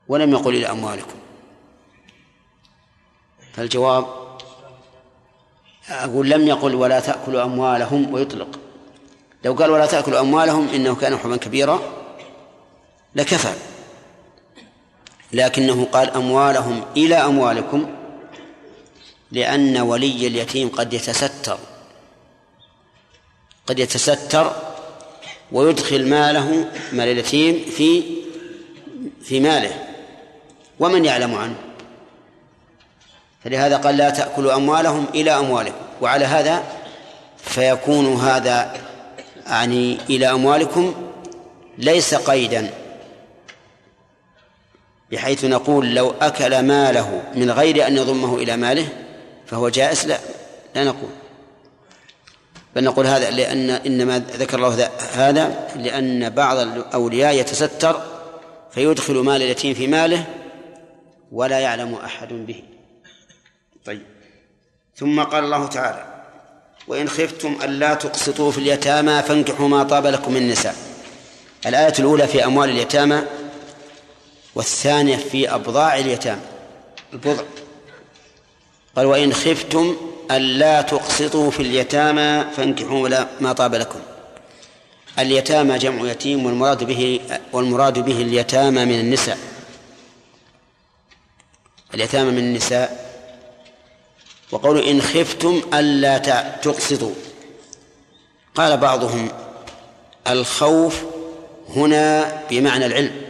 ولم 0.07 0.31
يقل 0.31 0.55
إلى 0.55 0.69
أموالكم. 0.69 1.20
فالجواب 3.55 4.05
أقول 5.89 6.29
لم 6.29 6.47
يقل 6.47 6.75
ولا 6.75 6.99
تأكلوا 6.99 7.43
أموالهم 7.43 8.13
ويطلق. 8.13 8.59
لو 9.45 9.53
قال 9.53 9.71
ولا 9.71 9.85
تأكلوا 9.85 10.19
أموالهم 10.19 10.69
إنه 10.69 10.95
كان 10.95 11.17
حبا 11.17 11.37
كبيرا 11.37 11.81
لكفى. 13.15 13.53
لكنه 15.33 15.87
قال 15.91 16.09
أموالهم 16.09 16.83
إلى 16.97 17.15
أموالكم 17.15 17.89
لأن 19.31 19.77
ولي 19.77 20.27
اليتيم 20.27 20.69
قد 20.69 20.93
يتستر. 20.93 21.57
قد 23.67 23.79
يتستر 23.79 24.55
ويدخل 25.51 26.09
ماله 26.09 26.71
مال 26.93 27.07
اليتيم 27.07 27.65
في 27.77 28.03
في 29.23 29.39
ماله. 29.39 29.87
ومن 30.79 31.05
يعلم 31.05 31.35
عنه؟ 31.35 31.55
فلهذا 33.43 33.77
قال 33.77 33.97
لا 33.97 34.09
تأكلوا 34.09 34.55
أموالهم 34.55 35.05
إلى 35.15 35.31
أموالكم 35.31 35.75
وعلى 36.01 36.25
هذا 36.25 36.63
فيكون 37.37 38.15
هذا 38.15 38.73
يعني 39.47 39.97
إلى 40.09 40.31
أموالكم 40.31 40.93
ليس 41.77 42.13
قيدا 42.15 42.69
بحيث 45.11 45.45
نقول 45.45 45.95
لو 45.95 46.13
أكل 46.21 46.61
ماله 46.61 47.23
من 47.35 47.51
غير 47.51 47.87
أن 47.87 47.97
يضمه 47.97 48.37
إلى 48.37 48.57
ماله 48.57 48.87
فهو 49.45 49.69
جائز 49.69 50.05
لا 50.05 50.17
لا 50.75 50.83
نقول. 50.83 51.09
بل 52.75 52.83
نقول 52.83 53.07
هذا 53.07 53.29
لأن 53.29 53.69
إنما 53.69 54.19
ذكر 54.19 54.57
الله 54.57 54.89
هذا 55.13 55.69
لأن 55.75 56.29
بعض 56.29 56.57
الأولياء 56.57 57.35
يتستر 57.35 58.01
فيدخل 58.71 59.13
مال 59.13 59.41
اليتيم 59.41 59.73
في 59.73 59.87
ماله 59.87 60.23
ولا 61.31 61.59
يعلم 61.59 61.95
أحد 61.95 62.33
به. 62.33 62.63
طيب. 63.85 64.01
ثم 64.95 65.23
قال 65.23 65.43
الله 65.43 65.67
تعالى 65.67 66.05
وإن 66.87 67.09
خفتم 67.09 67.57
ألا 67.63 67.93
تقسطوا 67.93 68.51
في 68.51 68.57
اليتامى 68.57 69.23
فانكحوا 69.23 69.67
ما 69.67 69.83
طاب 69.83 70.05
لكم 70.05 70.31
من 70.31 70.37
النساء 70.37 70.75
الآية 71.65 71.93
الأولى 71.99 72.27
في 72.27 72.45
أموال 72.45 72.69
اليتامى 72.69 73.21
والثانية 74.55 75.17
في 75.17 75.55
أبضاع 75.55 75.97
اليتامى. 75.97 76.41
البضع. 77.13 77.43
قال 78.95 79.05
وإن 79.05 79.33
خفتم 79.33 79.97
ألا 80.31 80.81
تقسطوا 80.81 81.51
في 81.51 81.59
اليتامى 81.59 82.45
فانكحوا 82.55 83.09
ما 83.39 83.53
طاب 83.53 83.75
لكم. 83.75 83.99
اليتامى 85.19 85.77
جمع 85.77 86.11
يتيم 86.11 86.45
والمراد 86.45 86.83
به 86.83 87.19
والمراد 87.53 87.99
به 87.99 88.21
اليتامى 88.21 88.85
من 88.85 88.99
النساء. 88.99 89.37
اليتامى 91.93 92.31
من 92.31 92.37
النساء 92.37 93.10
وقول 94.51 94.79
إن 94.79 95.01
خفتم 95.01 95.61
ألا 95.73 96.17
تقسطوا. 96.61 97.13
قال 98.55 98.77
بعضهم 98.77 99.29
الخوف 100.27 101.03
هنا 101.75 102.41
بمعنى 102.49 102.85
العلم. 102.85 103.21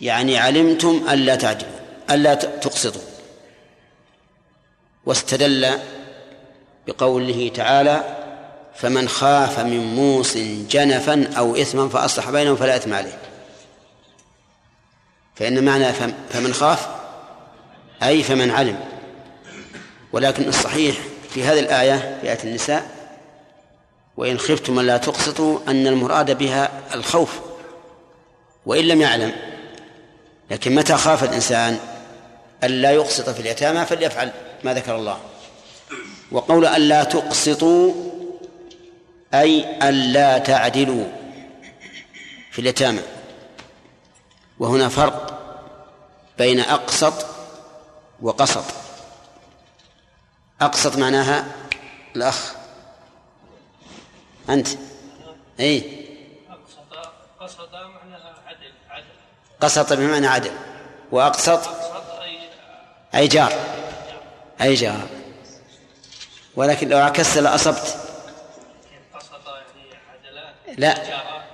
يعني 0.00 0.38
علمتم 0.38 1.06
ألا 1.10 1.36
تعدلوا 1.36 1.72
ألا 2.10 2.34
تقسطوا. 2.34 3.02
واستدل 5.06 5.78
بقوله 6.86 7.50
تعالى 7.54 8.16
فمن 8.74 9.08
خاف 9.08 9.60
من 9.60 9.94
موص 9.94 10.36
جنفا 10.70 11.30
أو 11.38 11.56
إثما 11.56 11.88
فأصلح 11.88 12.30
بينهم 12.30 12.56
فلا 12.56 12.76
إثم 12.76 12.94
عليه. 12.94 13.18
فإن 15.34 15.64
معنى 15.64 15.92
فمن 16.30 16.54
خاف 16.54 16.88
أي 18.02 18.22
فمن 18.22 18.50
علم. 18.50 18.95
ولكن 20.12 20.48
الصحيح 20.48 20.96
في 21.30 21.44
هذه 21.44 21.60
الآية 21.60 22.18
في 22.20 22.30
آية 22.30 22.38
النساء 22.44 22.90
وإن 24.16 24.38
خفتم 24.38 24.80
ألا 24.80 24.96
تقسطوا 24.96 25.58
أن 25.68 25.86
المراد 25.86 26.38
بها 26.38 26.70
الخوف 26.94 27.40
وإن 28.66 28.84
لم 28.84 29.00
يعلم. 29.00 29.32
لكن 30.50 30.74
متى 30.74 30.96
خاف 30.96 31.24
الإنسان 31.24 31.78
ألا 32.64 32.92
يقسط 32.92 33.30
في 33.30 33.40
اليتامى 33.40 33.86
فليفعل 33.86 34.32
ما 34.64 34.74
ذكر 34.74 34.96
الله. 34.96 35.18
وقول 36.32 36.66
ألا 36.66 37.04
تقسطوا 37.04 37.94
أي 39.34 39.78
ألا 39.88 40.38
تعدلوا 40.38 41.04
في 42.50 42.58
اليتامى. 42.58 43.00
وهنا 44.58 44.88
فرق 44.88 45.38
بين 46.38 46.60
أقسط 46.60 47.26
وقسط. 48.22 48.64
أقسط 50.60 50.96
معناها 50.96 51.44
الأخ. 52.16 52.52
أنت. 54.48 54.68
أي. 55.60 56.06
قسط 57.40 57.72
معناها 57.72 58.34
عدل 58.46 58.72
عدل. 58.90 59.04
قسط 59.60 59.92
بمعنى 59.92 60.26
عدل. 60.26 60.50
وأقسط 61.12 61.60
أي 63.14 63.28
جار. 63.28 63.52
أي 64.60 64.74
جار. 64.74 65.08
ولكن 66.56 66.88
لو 66.88 66.98
عكست 66.98 67.38
لأصبت 67.38 67.98
يعني 70.66 70.76
لا. 70.78 70.94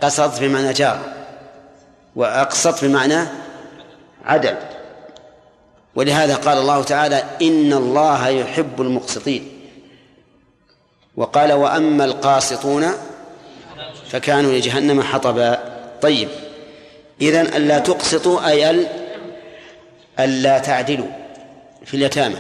قسط 0.03 0.41
بمعنى 0.41 0.73
جار. 0.73 1.13
وأقسط 2.17 2.85
بمعنى 2.85 3.27
عدل. 4.25 4.82
ولهذا 5.95 6.37
قال 6.37 6.59
الله 6.59 6.83
تعالى 6.83 7.25
إن 7.43 7.73
الله 7.73 8.29
يحب 8.29 8.81
المقسطين. 8.81 9.49
وقال 11.17 11.53
وأما 11.53 12.05
القاسطون 12.05 12.87
فكانوا 14.11 14.53
لجهنم 14.53 15.03
حطبا. 15.03 15.59
طيب 16.03 16.29
إذن 17.21 17.47
ألا 17.47 17.79
تقسطوا 17.79 18.49
أي 18.49 18.89
ألا 20.21 20.59
تعدلوا 20.59 21.09
في 21.85 21.95
اليتامى. 21.97 22.39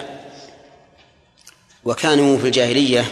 وكانوا 1.85 2.39
في 2.39 2.47
الجاهلية 2.47 3.05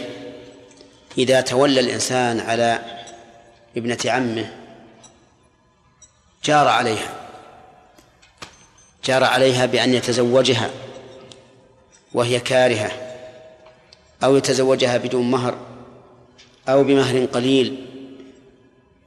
إذا 1.17 1.41
تولى 1.41 1.79
الإنسان 1.79 2.39
على 2.39 2.79
ابنة 3.77 3.97
عمه 4.05 4.51
جار 6.43 6.67
عليها. 6.67 7.20
جار 9.05 9.23
عليها 9.23 9.65
بأن 9.65 9.93
يتزوجها 9.93 10.69
وهي 12.13 12.39
كارهة 12.39 12.91
أو 14.23 14.35
يتزوجها 14.35 14.97
بدون 14.97 15.31
مهر 15.31 15.57
أو 16.69 16.83
بمهر 16.83 17.25
قليل 17.25 17.85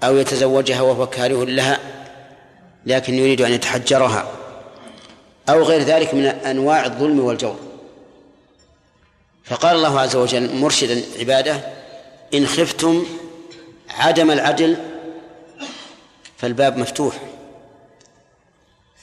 أو 0.03 0.17
يتزوجها 0.17 0.81
وهو 0.81 1.07
كاره 1.07 1.45
لها 1.45 1.79
لكن 2.87 3.15
يريد 3.15 3.41
أن 3.41 3.53
يتحجرها 3.53 4.29
أو 5.49 5.63
غير 5.63 5.83
ذلك 5.83 6.15
من 6.15 6.27
أنواع 6.27 6.85
الظلم 6.85 7.21
والجور. 7.21 7.57
فقال 9.45 9.77
الله 9.77 10.01
عز 10.01 10.17
وجل 10.17 10.57
مرشدا 10.57 11.03
عباده 11.19 11.61
إن 12.35 12.47
خفتم 12.47 13.07
عدم 13.91 14.31
العدل 14.31 14.77
فالباب 16.37 16.79
مفتوح. 16.79 17.15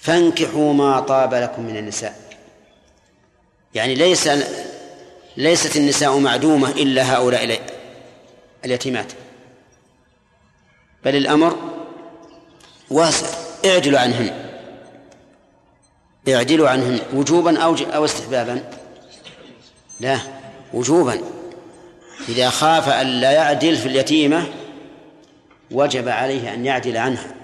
فانكحوا 0.01 0.73
ما 0.73 0.99
طاب 0.99 1.33
لكم 1.33 1.61
من 1.61 1.77
النساء. 1.77 2.15
يعني 3.73 3.95
ليس 3.95 4.29
ليست 5.37 5.75
النساء 5.75 6.17
معدومة 6.17 6.69
إلا 6.69 7.15
هؤلاء 7.15 7.61
اليتيمات. 8.65 9.11
بل 11.05 11.15
الأمر 11.15 11.55
واسع. 12.89 13.27
اعدلوا 13.65 13.99
عنهن. 13.99 14.49
اعدلوا 16.29 16.69
عنهن. 16.69 16.99
وجوبا 17.13 17.59
أو 17.59 17.75
أو 17.75 18.05
استحبابا. 18.05 18.63
لا 19.99 20.17
وجوبا. 20.73 21.21
إذا 22.29 22.49
خاف 22.49 22.89
أن 22.89 23.07
لا 23.07 23.31
يعدل 23.31 23.77
في 23.77 23.85
اليتيمة 23.85 24.47
وجب 25.71 26.09
عليه 26.09 26.53
أن 26.53 26.65
يعدل 26.65 26.97
عنها. 26.97 27.40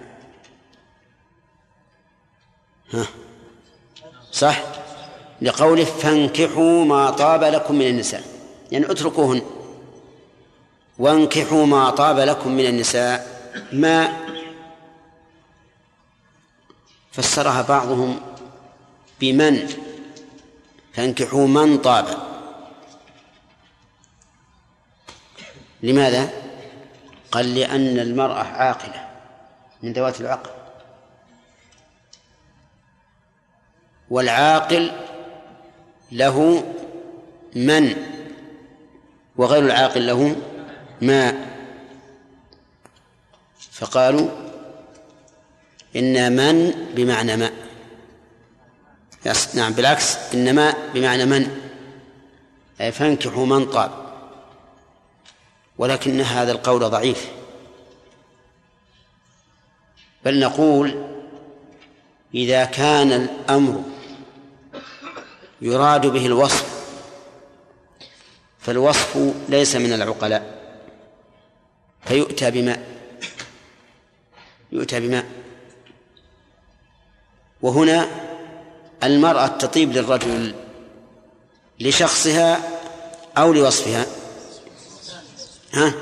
ها. 2.93 3.07
صح. 4.31 4.61
لقوله 5.41 5.83
فانكحوا 5.85 6.85
ما 6.85 7.09
طاب 7.09 7.43
لكم 7.43 7.75
من 7.75 7.87
النساء. 7.87 8.23
يعني 8.71 8.91
اتركوهن. 8.91 9.41
وانكحوا 10.99 11.65
ما 11.65 11.89
طاب 11.89 12.19
لكم 12.19 12.51
من 12.51 12.65
النساء. 12.65 13.37
ما 13.71 14.27
فسرها 17.11 17.61
بعضهم 17.61 18.19
بمن؟ 19.19 19.67
فانكحوا 20.93 21.47
من 21.47 21.77
طاب. 21.77 22.07
لماذا؟ 25.83 26.29
قال 27.31 27.55
لأن 27.55 27.99
المرأة 27.99 28.43
عاقلة 28.43 29.09
من 29.83 29.93
ذوات 29.93 30.21
العقل. 30.21 30.56
والعاقل 34.09 34.91
له 36.11 36.63
من 37.55 37.95
وغير 39.37 39.65
العاقل 39.65 40.07
له 40.07 40.35
ما. 41.01 41.47
فقالوا 43.71 44.29
إن 45.95 46.35
من 46.35 46.85
بمعنى 46.95 47.35
ما. 47.37 47.51
نعم 49.53 49.73
بالعكس 49.73 50.33
إن 50.33 50.55
ما 50.55 50.73
بمعنى 50.93 51.25
من. 51.25 51.61
أي 52.81 52.91
فانكحوا 52.91 53.45
من 53.45 53.65
طاب. 53.65 53.91
ولكن 55.77 56.21
هذا 56.21 56.51
القول 56.51 56.79
ضعيف. 56.79 57.31
بل 60.25 60.39
نقول 60.39 61.05
إذا 62.33 62.65
كان 62.65 63.11
الأمر 63.11 63.83
يراد 65.61 66.07
به 66.07 66.25
الوصف. 66.25 66.77
فالوصف 68.59 69.33
ليس 69.49 69.75
من 69.75 69.93
العقلاء. 69.93 70.57
فيؤتى 72.05 72.51
بماء. 72.51 72.87
يؤتى 74.71 74.99
بماء. 74.99 75.25
وهنا 77.61 78.07
المرأة 79.03 79.47
تطيب 79.47 79.91
للرجل 79.91 80.55
لشخصها 81.79 82.59
أو 83.37 83.53
لوصفها. 83.53 84.05
ها؟ 85.73 85.93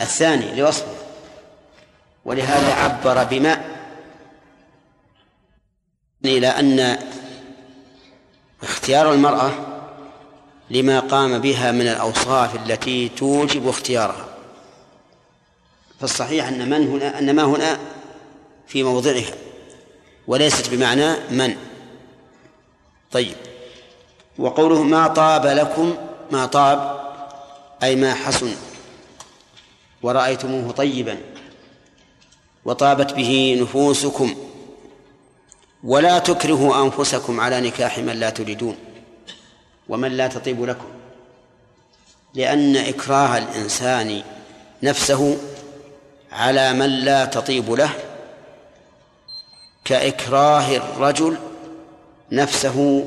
الثاني 0.00 0.60
لوصفها. 0.60 0.94
ولهذا 2.24 2.74
عبر 2.74 3.24
بماء. 3.24 3.76
إلى 6.24 6.48
أن 6.48 6.98
اختيار 8.62 9.12
المرأة 9.12 9.52
لما 10.70 11.00
قام 11.00 11.38
بها 11.38 11.72
من 11.72 11.88
الأوصاف 11.88 12.56
التي 12.56 13.08
توجب 13.08 13.68
اختيارها. 13.68 14.26
فالصحيح 16.00 16.48
أن 16.48 16.70
من 16.70 16.88
هنا 16.88 17.18
أن 17.18 17.36
ما 17.36 17.44
هنا 17.44 17.78
في 18.66 18.82
موضعها 18.82 19.34
وليست 20.26 20.70
بمعنى 20.70 21.14
من. 21.30 21.56
طيب. 23.12 23.36
وقوله 24.38 24.82
ما 24.82 25.06
طاب 25.06 25.46
لكم 25.46 25.96
ما 26.30 26.46
طاب 26.46 27.00
أي 27.82 27.96
ما 27.96 28.14
حسن 28.14 28.56
ورأيتموه 30.02 30.72
طيبا 30.72 31.18
وطابت 32.64 33.12
به 33.12 33.58
نفوسكم. 33.62 34.34
ولا 35.84 36.18
تكرهوا 36.18 36.84
أنفسكم 36.84 37.40
على 37.40 37.60
نكاح 37.60 37.98
من 37.98 38.20
لا 38.20 38.30
تريدون 38.30 38.76
ومن 39.88 40.12
لا 40.12 40.26
تطيب 40.26 40.64
لكم. 40.64 40.86
لأن 42.34 42.76
إكراه 42.76 43.38
الإنسان 43.38 44.22
نفسه 44.82 45.38
على 46.32 46.72
من 46.72 46.86
لا 46.86 47.24
تطيب 47.24 47.70
له 47.70 47.90
كإكراه 49.84 50.76
الرجل 50.76 51.36
نفسه 52.32 53.06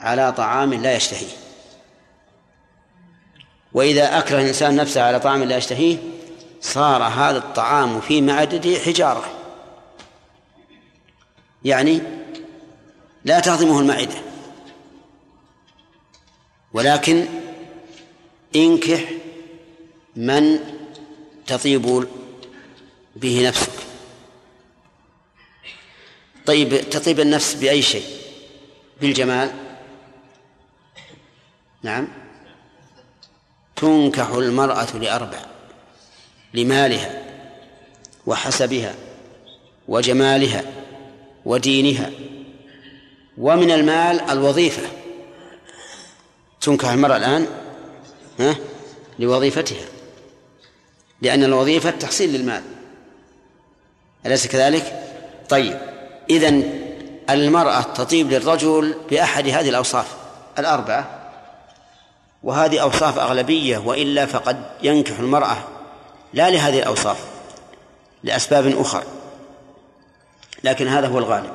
على 0.00 0.32
طعام 0.32 0.74
لا 0.74 0.96
يشتهيه. 0.96 1.32
وإذا 3.72 4.18
أكره 4.18 4.40
الإنسان 4.40 4.76
نفسه 4.76 5.02
على 5.02 5.20
طعام 5.20 5.42
لا 5.42 5.56
يشتهيه 5.56 5.96
صار 6.60 7.02
هذا 7.02 7.38
الطعام 7.38 8.00
في 8.00 8.20
معدته 8.20 8.78
حجارة. 8.78 9.24
يعني 11.64 12.00
لا 13.24 13.40
تهضمه 13.40 13.80
المعدة. 13.80 14.16
ولكن 16.72 17.26
انكح 18.56 19.04
من 20.16 20.58
تطيب 21.46 22.06
به 23.16 23.48
نفسك. 23.48 23.72
طيب 26.46 26.90
تطيب 26.90 27.20
النفس 27.20 27.54
بأي 27.54 27.82
شيء؟ 27.82 28.04
بالجمال؟ 29.00 29.50
نعم. 31.82 32.08
تنكح 33.76 34.28
المرأة 34.28 34.96
لأربع 34.96 35.38
لمالها 36.54 37.24
وحسبها 38.26 38.94
وجمالها. 39.88 40.83
ودينها 41.44 42.10
ومن 43.38 43.70
المال 43.70 44.20
الوظيفة. 44.20 44.82
تنكح 46.60 46.90
المرأة 46.90 47.16
الآن 47.16 47.46
ها 48.40 48.56
لوظيفتها 49.18 49.84
لأن 51.22 51.44
الوظيفة 51.44 51.90
تحصيل 51.90 52.32
للمال. 52.32 52.62
أليس 54.26 54.46
كذلك؟ 54.46 55.00
طيب 55.48 55.78
إذن 56.30 56.80
المرأة 57.30 57.80
تطيب 57.80 58.30
للرجل 58.30 58.94
بأحد 59.10 59.48
هذه 59.48 59.68
الأوصاف 59.68 60.06
الأربعة 60.58 61.20
وهذه 62.42 62.78
أوصاف 62.78 63.18
أغلبية 63.18 63.78
وإلا 63.78 64.26
فقد 64.26 64.64
ينكح 64.82 65.18
المرأة 65.18 65.56
لا 66.32 66.50
لهذه 66.50 66.78
الأوصاف 66.78 67.24
لأسباب 68.24 68.66
أخرى. 68.78 69.02
لكن 70.64 70.88
هذا 70.88 71.06
هو 71.06 71.18
الغالب. 71.18 71.54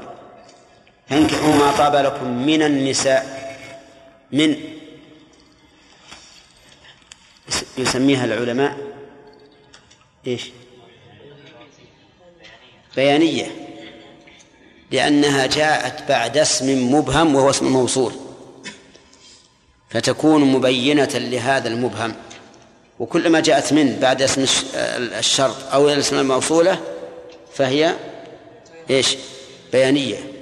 فانكحوا 1.10 1.56
ما 1.56 1.78
طاب 1.78 1.96
لكم 1.96 2.46
من 2.46 2.62
النساء 2.62 3.50
من 4.32 4.56
يسميها 7.78 8.26
العلماء 8.26 8.78
إيش؟ 10.28 10.52
بيانية. 12.96 13.52
لأنها 14.92 15.46
جاءت 15.46 16.10
بعد 16.10 16.38
اسم 16.38 16.94
مبهم 16.94 17.36
وهو 17.36 17.50
اسم 17.50 17.66
موصول. 17.66 18.14
فتكون 19.90 20.42
مبينة 20.42 21.10
لهذا 21.14 21.68
المبهم. 21.68 22.16
وكلما 23.00 23.40
جاءت 23.40 23.74
من 23.74 24.00
بعد 24.00 24.22
اسم 24.22 24.46
الشرط 25.20 25.74
أو 25.74 25.90
الاسم 25.90 26.20
الموصولة 26.20 26.80
فهي 27.54 27.96
إيش؟ 28.90 29.18
بيانية. 29.72 30.34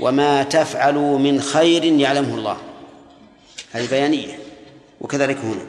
وما 0.00 0.42
تفعلوا 0.42 1.18
من 1.18 1.40
خير 1.40 1.84
يعلمه 1.84 2.34
الله. 2.34 2.60
هذه 3.72 3.90
بيانية. 3.90 4.38
وكذلك 5.00 5.36
هنا. 5.36 5.66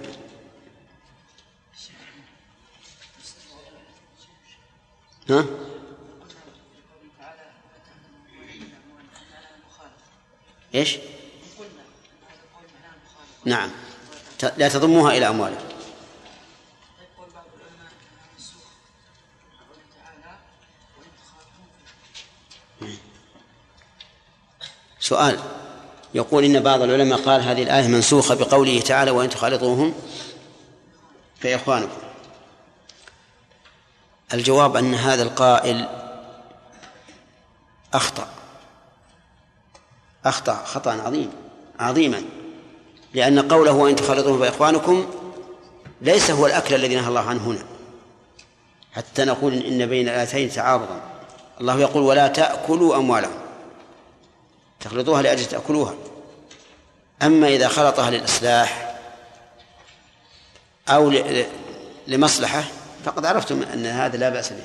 ها؟ 5.30 5.46
إيش؟ 10.76 10.98
نعم. 13.46 13.70
لا 14.58 14.70
تضموها 14.70 15.18
إلى 15.18 15.30
أموالكم 15.30 15.75
سؤال. 25.06 25.40
يقول 26.14 26.44
إن 26.44 26.60
بعض 26.60 26.82
العلماء 26.82 27.20
قال 27.20 27.42
هذه 27.42 27.64
الآية 27.64 27.88
منسوخة 27.88 28.36
بقوله 28.36 28.82
تعالى 28.82 29.12
وإن 29.12 29.30
تخالطوهم 29.30 29.94
فإخوانكم. 31.40 31.98
الجواب 34.34 34.76
أن 34.76 34.96
هذا 34.96 35.24
القائل 35.24 35.88
أخطأ. 37.94 38.28
أخطأ 40.26 40.64
خطأ 40.66 40.92
عظيم 40.92 41.32
عظيما. 41.80 42.22
لأن 43.14 43.48
قوله 43.48 43.72
وإن 43.72 43.96
تخالطوهم 43.96 44.40
فإخوانكم 44.40 45.06
ليس 46.02 46.32
هو 46.32 46.46
الأكل 46.46 46.76
الذي 46.76 46.96
نهى 46.96 47.08
الله 47.08 47.30
عنه 47.30 47.48
هنا. 47.48 47.66
حتى 48.94 49.26
نقول 49.26 49.54
إن 49.54 49.86
بين 49.86 50.10
الآيتين 50.10 50.50
تعارضا. 50.50 51.02
الله 51.62 51.80
يقول 51.80 52.04
ولا 52.04 52.28
تأكلوا 52.28 52.96
أموالهم. 52.96 53.45
تخلطوها 54.86 55.22
لأجل 55.22 55.46
تأكلوها. 55.46 55.94
أما 57.22 57.48
إذا 57.48 57.68
خلطها 57.68 58.10
للإصلاح 58.10 58.96
أو 60.90 61.14
لمصلحة 62.08 62.64
فقد 63.06 63.26
عرفتم 63.26 63.64
أن 63.74 63.86
هذا 63.86 64.18
لا 64.18 64.30
بأس 64.30 64.50
به. 64.50 64.64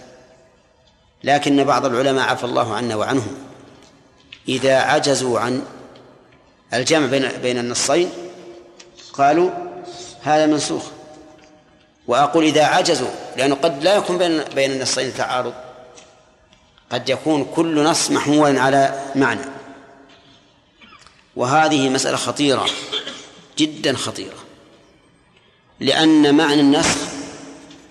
لكن 1.25 1.65
بعض 1.65 1.87
العلماء 1.87 2.29
عفى 2.29 2.45
الله 2.45 2.75
عنا 2.75 2.97
وعنهم. 2.97 3.39
إذا 4.49 4.79
عجزوا 4.79 5.41
عن 5.41 5.63
الجمع 6.75 7.07
بين 7.07 7.29
بين 7.29 7.59
النصين 7.59 8.11
قالوا 9.13 9.51
هذا 10.23 10.47
منسوخ. 10.47 10.83
وأقول 12.07 12.45
إذا 12.45 12.65
عجزوا 12.65 13.11
لأنه 13.37 13.55
قد 13.55 13.83
لا 13.85 13.95
يكون 13.95 14.19
بين 14.19 14.43
بين 14.55 14.73
النصين 14.73 15.15
تعارض. 15.15 15.55
قد 16.91 17.09
يكون 17.09 17.45
كل 17.45 17.85
نص 17.85 18.11
محمولا 18.11 18.61
على 18.61 19.01
معنى. 19.15 19.50
وهذه 21.37 21.89
مسألة 21.89 22.17
خطيرة 22.17 22.67
جدا 23.59 23.97
خطيرة. 23.97 24.39
لأن 25.81 26.35
معنى 26.35 26.61
النسخ 26.61 26.99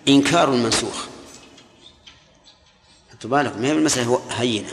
إنكار 0.07 0.53
المنسوخ. 0.53 1.05
بالك 3.23 3.57
ما 3.57 3.67
هي 3.67 3.71
المسألة؟ 3.71 4.21
هينة. 4.31 4.69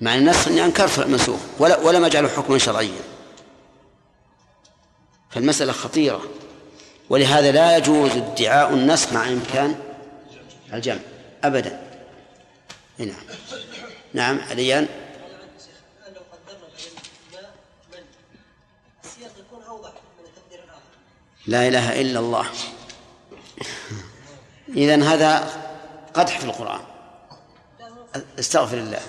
معنى 0.00 0.18
النسخ 0.18 0.48
أني 0.48 0.64
أنكرت 0.64 0.98
المنسوخ 0.98 1.40
ولا 1.58 1.78
ولم 1.78 2.04
أجعله 2.04 2.28
حكما 2.28 2.58
شرعيا. 2.58 3.00
فالمسألة 5.30 5.72
خطيرة. 5.72 6.22
ولهذا 7.10 7.52
لا 7.52 7.76
يجوز 7.76 8.10
ادعاء 8.10 8.74
النسخ 8.74 9.12
مع 9.12 9.28
إمكان 9.28 9.74
الجمع. 10.72 11.00
أبدا. 11.44 11.80
نعم. 12.98 13.24
نعم 14.14 14.40
عليان 14.50 14.88
لا 21.46 21.68
إله 21.68 22.00
إلا 22.00 22.20
الله. 22.20 22.46
إذن 24.68 25.02
هذا 25.02 25.48
قدح 26.14 26.38
في 26.38 26.44
القرآن. 26.44 26.80
استغفر 28.38 28.78
الله. 28.78 29.00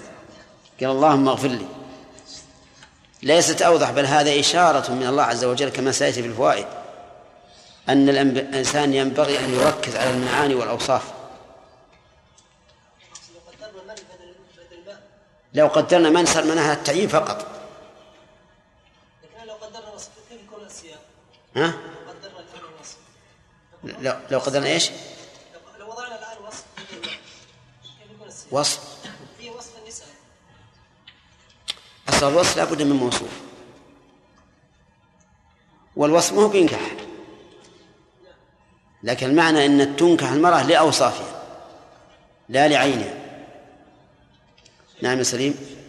قال 0.80 0.90
اللهم 0.90 1.30
اغفر 1.30 1.48
لي. 1.48 1.66
ليست 3.24 3.62
أوضح 3.62 3.92
بل 3.92 4.06
هذا 4.06 4.40
إشارة 4.40 4.92
من 4.92 5.08
الله 5.08 5.24
عز 5.24 5.46
وجل 5.46 5.70
كما 5.70 5.92
سيأتي 5.92 6.22
في 6.22 6.28
الفوائد. 6.28 6.66
أن 7.90 8.10
الإنسان 8.10 8.94
ينبغي 8.94 9.40
أن 9.40 9.54
يركز 9.54 9.96
على 9.96 10.10
المعاني 10.10 10.56
والأوصاف. 10.56 11.04
لو 15.54 15.68
قدرنا 15.68 16.10
من 16.10 16.26
صار 16.26 16.44
منها 16.44 16.74
التعيين 16.74 17.08
فقط. 17.08 17.48
لكن 19.24 19.48
لو 19.48 19.54
قدرنا 19.54 19.92
يكون 20.32 20.66
السياق 20.66 21.02
ها؟ 21.56 21.91
لو 23.84 24.16
لو 24.32 24.40
قدرنا 24.40 24.68
إيش؟ 24.68 24.90
لو- 25.80 25.90
وضعنا 25.92 26.16
الآن 26.20 26.46
وصف؟ 26.48 26.64
وصف. 28.52 28.80
في 29.40 29.50
وصف 29.50 29.72
النساء. 29.84 30.08
أصل 32.10 32.28
الوصف 32.30 32.58
لابد 32.58 32.82
من 32.82 32.96
موصوف. 32.96 33.30
والوصف 35.96 36.34
ما 36.34 36.42
هو 36.42 36.48
بينكح. 36.48 36.80
لكن 39.04 39.30
المعنى 39.30 39.66
أن 39.66 39.96
تنكح 39.96 40.30
المرأة 40.30 40.64
لأوصافها 40.64 41.42
لا 42.50 42.68
لعينها. 42.68 43.14
نعم 45.02 45.18
يا 45.18 45.24
سليم. 45.24 45.81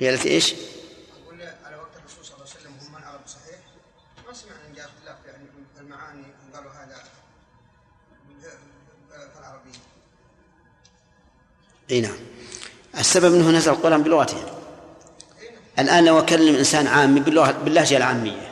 هي 0.00 0.14
التي 0.14 0.28
إيش؟ 0.28 0.52
يقول 0.52 1.42
على 1.64 1.76
وقت 1.76 1.96
الرسول 1.96 2.24
صلى 2.24 2.34
الله 2.34 2.46
عليه 2.50 2.60
وسلم 2.60 2.72
هم 2.88 2.96
العرب 2.96 3.20
صحيح 3.26 3.58
ما 4.26 4.32
سمعنا 4.32 4.66
إن 4.68 4.74
جاء 4.74 4.86
اختلاف 4.86 5.16
يعني 5.26 5.44
المعاني 5.80 6.24
قالوا 6.54 6.70
هذا 6.70 7.02
في 9.32 9.38
العربية 9.38 9.78
إي 11.90 12.00
نعم 12.00 12.18
السبب 12.98 13.34
انه 13.34 13.50
نزل 13.50 13.72
القران 13.72 14.02
بلغتهم 14.02 14.44
الآن 15.78 16.04
لو 16.04 16.18
أكلم 16.18 16.56
إنسان 16.56 16.86
عامي 16.86 17.20
باللهجة 17.20 17.96
العامية 17.96 18.50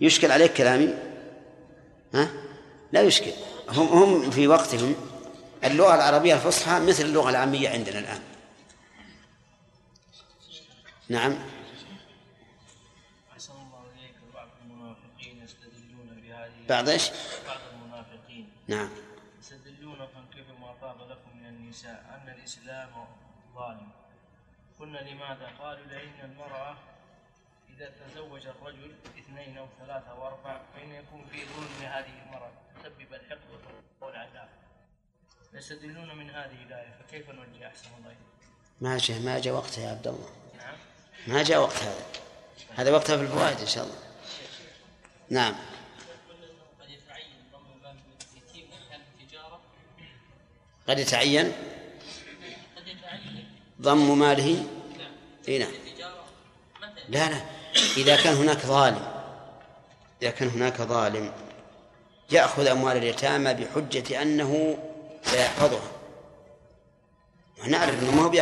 يشكل 0.00 0.30
عليك 0.30 0.52
كلامي؟ 0.52 0.94
ها؟ 2.14 2.28
لا 2.92 3.02
يشكل 3.02 3.30
هم 3.68 3.86
هم 3.86 4.30
في 4.30 4.48
وقتهم 4.48 4.94
اللغة 5.64 5.94
العربية 5.94 6.34
الفصحى 6.34 6.80
مثل 6.80 7.04
اللغة 7.04 7.30
العامية 7.30 7.68
عندنا 7.68 7.98
الآن 7.98 8.20
نعم. 11.08 11.38
أحسن 13.32 13.52
الله 13.52 13.84
إليك 13.94 14.14
بعض 14.34 14.48
المنافقين 14.62 15.42
يستدلون 15.44 16.20
بهذه 16.22 16.66
بعض 16.68 16.88
إيش؟ 16.88 17.10
بعض 17.46 17.58
المنافقين. 17.72 18.52
نعم. 18.68 18.90
يستدلون 19.38 19.98
فانكحوا 19.98 20.58
ما 20.60 20.74
طاب 20.80 21.10
لكم 21.10 21.36
من 21.36 21.46
النساء 21.46 22.20
أن 22.22 22.34
الإسلام 22.38 23.06
ظالم. 23.54 23.90
قلنا 24.80 24.98
لماذا؟ 24.98 25.46
قالوا 25.58 25.86
لأن 25.86 26.30
المرأة 26.30 26.76
إذا 27.76 27.90
تزوج 27.90 28.46
الرجل 28.46 28.94
اثنين 29.18 29.58
أو 29.58 29.66
ثلاثة 29.78 30.10
أو 30.10 30.26
أربع 30.26 30.60
فإن 30.74 30.92
يكون 30.92 31.26
في 31.32 31.44
ظلم 31.44 31.82
لهذه 31.82 32.22
المرأة. 32.26 32.52
تسبب 32.82 33.14
الحقد 33.14 33.40
والعذاب. 34.00 34.48
يستدلون 35.54 36.18
من 36.18 36.30
هذه 36.30 36.62
الآية 36.62 36.98
فكيف 37.02 37.30
نوجه؟ 37.30 37.68
أحسن 37.68 37.88
الله؟ 37.98 38.16
ما 38.80 38.98
جاء 38.98 39.20
ما 39.20 39.38
جاء 39.38 39.54
وقتها 39.54 39.84
يا 39.84 39.90
عبد 39.90 40.06
الله. 40.06 40.30
نعم. 40.56 40.76
ما 41.26 41.42
جاء 41.42 41.60
وقت 41.60 41.76
هذا. 41.76 42.06
هذا 42.74 42.90
وقتها 42.90 43.16
في 43.16 43.22
الفوائد 43.22 43.60
إن 43.60 43.66
شاء 43.66 43.84
الله. 43.84 43.96
نعم. 45.30 45.54
قد 50.88 50.98
يتعين. 50.98 51.52
ضم 53.80 54.18
ماله. 54.18 54.66
إي 55.48 55.58
نعم. 55.58 55.72
لا 57.08 57.30
لا. 57.30 57.40
إذا 57.96 58.16
كان 58.16 58.34
هناك 58.34 58.58
ظالم 58.58 59.16
إذا 60.22 60.30
كان 60.30 60.48
هناك 60.48 60.82
ظالم 60.82 61.32
يأخذ 62.30 62.66
أموال 62.66 62.96
اليتامى 62.96 63.54
بحجة 63.54 64.22
أنه 64.22 64.78
سيحفظها 65.24 65.90
ونعرف 67.64 68.02
أنه 68.02 68.10
ما 68.10 68.22
هو 68.22 68.32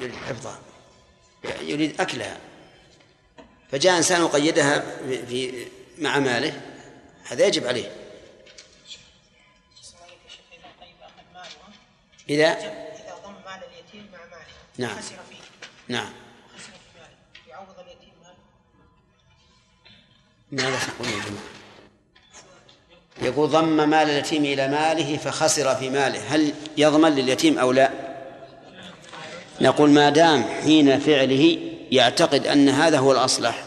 يريد 0.00 0.14
حفظها 0.14 0.58
يريد 1.44 2.00
أكلها. 2.00 2.38
فجاء 3.72 3.96
إنسان 3.96 4.22
وقيدها 4.22 4.80
في- 5.26 5.66
مع 5.98 6.18
ماله 6.18 6.60
هذا 7.24 7.46
يجب 7.46 7.66
عليه. 7.66 7.90
إذا؟ 12.30 12.52
إذا 12.52 13.14
ضم 13.24 13.32
مال 13.32 13.60
اليتيم 13.72 14.06
مع 14.12 14.18
ماله. 14.24 14.44
نعم. 14.78 14.98
خسر 14.98 15.14
فيه. 15.30 15.36
نعم. 15.88 16.12
خسر 16.56 16.70
في 16.72 16.98
ماله. 16.98 17.48
يعوض 17.48 17.78
اليتيم 17.78 18.12
ماله. 18.22 18.34
ماذا 20.52 20.78
تقول 20.86 21.08
يا 21.08 21.12
جماعة؟ 21.14 21.48
يقول 23.22 23.50
ضم 23.50 23.88
مال 23.90 24.10
اليتيم 24.10 24.44
إلى 24.44 24.68
ماله 24.68 25.16
فخسر 25.16 25.74
في 25.74 25.90
ماله. 25.90 26.34
هل 26.34 26.54
يضمن 26.76 27.14
لليتيم 27.14 27.58
أو 27.58 27.72
لا؟ 27.72 27.87
نقول 29.60 29.90
ما 29.90 30.10
دام 30.10 30.44
حين 30.62 31.00
فعله 31.00 31.58
يعتقد 31.90 32.46
أن 32.46 32.68
هذا 32.68 32.98
هو 32.98 33.12
الأصلح 33.12 33.64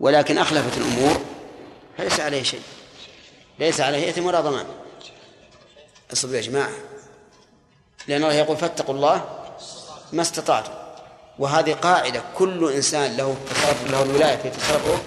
ولكن 0.00 0.38
أخلفت 0.38 0.78
الأمور 0.78 1.20
فليس 1.98 2.20
عليه 2.20 2.42
شيء. 2.42 2.60
ليس 3.58 3.80
عليه 3.80 4.10
إثم 4.10 4.26
ولا 4.26 4.40
ضمان 4.40 4.64
اصبروا 6.12 6.36
يا 6.36 6.40
جماعة. 6.40 6.70
لأن 8.08 8.24
الله 8.24 8.34
يقول 8.34 8.56
فاتقوا 8.56 8.94
الله 8.94 9.24
ما 10.12 10.22
استطعتم. 10.22 10.72
وهذه 11.38 11.72
قاعدة 11.72 12.22
كل 12.38 12.72
إنسان 12.72 13.16
له 13.16 13.36
تصرف 13.50 13.90
له 13.90 14.02
الولاية 14.02 14.36
في 14.36 14.50
تصرفه. 14.50 14.98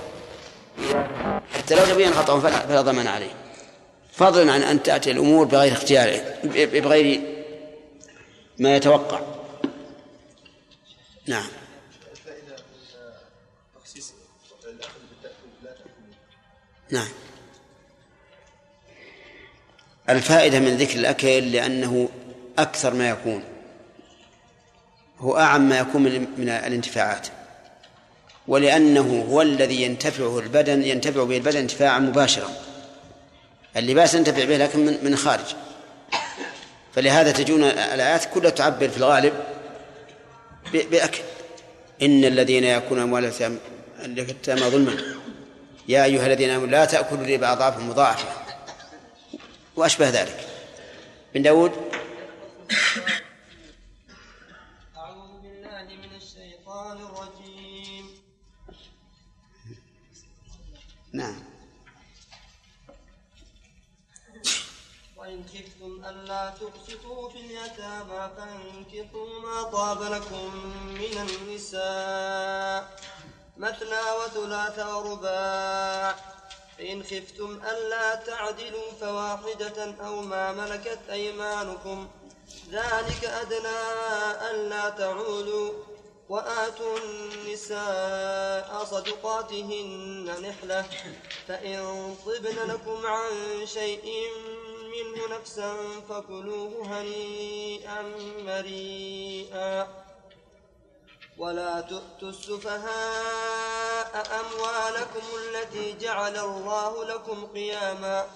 حتى 1.54 1.76
لو 1.76 1.86
تبين 1.86 2.14
خطأ 2.14 2.40
فلا, 2.40 2.82
ضمان 2.82 3.08
عليه. 3.08 3.32
فضلا 4.14 4.52
عن 4.52 4.64
أن 4.64 4.84
تأتي 4.84 5.12
الأمور 5.12 5.46
بغير 5.46 5.72
اختياره 5.72 6.22
بغير 6.44 7.22
ما 8.60 8.76
يتوقع. 8.76 9.20
نعم. 11.28 11.48
الفائدة 12.12 12.56
من 12.56 13.82
تخصيص 13.82 14.14
بالتأكل 14.64 15.40
لا 15.64 17.00
نعم. 17.00 17.08
الفائدة 20.10 20.60
من 20.60 20.78
ذكر 20.78 21.00
الأكل 21.00 21.52
لأنه 21.52 22.10
أكثر 22.58 22.94
ما 22.94 23.10
يكون. 23.10 23.44
هو 25.20 25.38
أعم 25.38 25.70
ما 25.70 25.80
يكون 25.80 26.02
من 26.38 26.50
الانتفاعات. 26.50 27.28
ولأنه 28.48 29.26
هو 29.30 29.42
الذي 29.42 29.82
ينتفعه 29.82 30.40
البدن 30.40 30.84
ينتفع 30.84 31.24
به 31.24 31.38
البدن 31.38 31.60
انتفاعا 31.60 32.00
مباشرا. 32.00 32.50
اللباس 33.78 34.14
ينتفع 34.14 34.46
به 34.46 34.58
لكن 34.58 34.98
من 35.04 35.16
خارج. 35.16 35.56
فلهذا 36.94 37.32
تجون 37.32 37.64
الآيات 37.64 38.26
كلها 38.34 38.50
تعبر 38.50 38.90
في 38.90 38.98
الغالب 38.98 39.55
بأكل. 40.74 41.24
إن 42.02 42.26
الذين 42.26 42.64
يأكلون 42.64 43.00
أموال 43.02 43.32
اليتامى 44.00 44.62
ظلما. 44.62 45.16
يا 45.88 46.04
أيها 46.04 46.28
الذين 46.28 46.50
آمنوا 46.50 46.68
لا 46.68 46.86
تأكلوا 46.86 47.26
الربا 47.26 47.52
أضعافا 47.52 47.80
مضاعفة. 47.80 48.28
وأشبه 49.76 50.10
ذلك. 50.10 50.48
بن 51.34 51.42
داود. 51.42 51.72
أعوذ 54.98 55.42
بالله 55.42 55.84
من 55.84 56.16
الشيطان 56.16 56.98
الرجيم. 56.98 58.06
نعم 61.14 61.44
وإن 65.16 65.44
خفتم 65.44 66.02
ألا 66.16 66.54
تقسطوا 66.62 67.30
في 67.30 67.38
اليتامى 67.40 68.30
فانكحوا 68.38 69.40
ما 69.40 69.64
طاب 69.64 70.02
لكم 70.02 70.56
من 70.88 71.28
النساء 71.28 73.00
مثنى 73.58 74.02
وثلاث 74.20 74.80
ورباع. 74.80 76.16
فإن 76.78 77.04
خفتم 77.04 77.60
ألا 77.72 78.16
تعدلوا 78.16 78.92
فواحدة 79.02 79.96
أو 80.06 80.22
ما 80.22 80.52
ملكت 80.52 81.00
أيمانكم. 81.10 82.08
ذلك 82.72 83.26
أدنى 83.26 83.80
ألا 84.52 84.90
تعولوا 84.90 85.72
وآتوا 86.30 86.98
النساء 86.98 88.84
صدقاتهن 88.92 90.36
نحلة. 90.50 90.86
فإن 91.48 92.16
طبن 92.26 92.72
لكم 92.72 93.06
عن 93.06 93.32
شيء 93.66 94.28
منه 94.96 95.38
نفسا 95.38 95.76
فكلوه 96.10 96.86
هنيئا 96.86 98.02
مريئا. 98.46 99.88
ولا 101.38 101.82
تؤتوا 101.82 102.30
السفهاء 102.30 104.28
أموالكم 104.40 105.26
التي 105.38 105.96
جعل 106.02 106.38
الله 106.38 107.04
لكم 107.06 107.46
قياما 107.46 108.28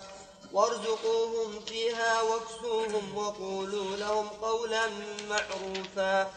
وارزقوهم 0.53 1.60
فيها 1.60 2.22
واكسوهم 2.22 3.18
وقولوا 3.18 3.98
لهم 3.98 4.27
قولا 4.27 4.88
معروفا. 5.30 6.31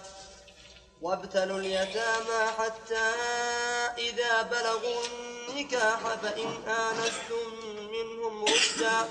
وابتلوا 1.03 1.59
اليتامى 1.59 2.51
حتى 2.59 3.13
إذا 3.99 4.43
بلغوا 4.43 5.03
النكاح 5.07 5.99
فإن 6.23 6.69
آنستم 6.69 7.51
منهم 7.93 8.45
رشدا 8.45 9.09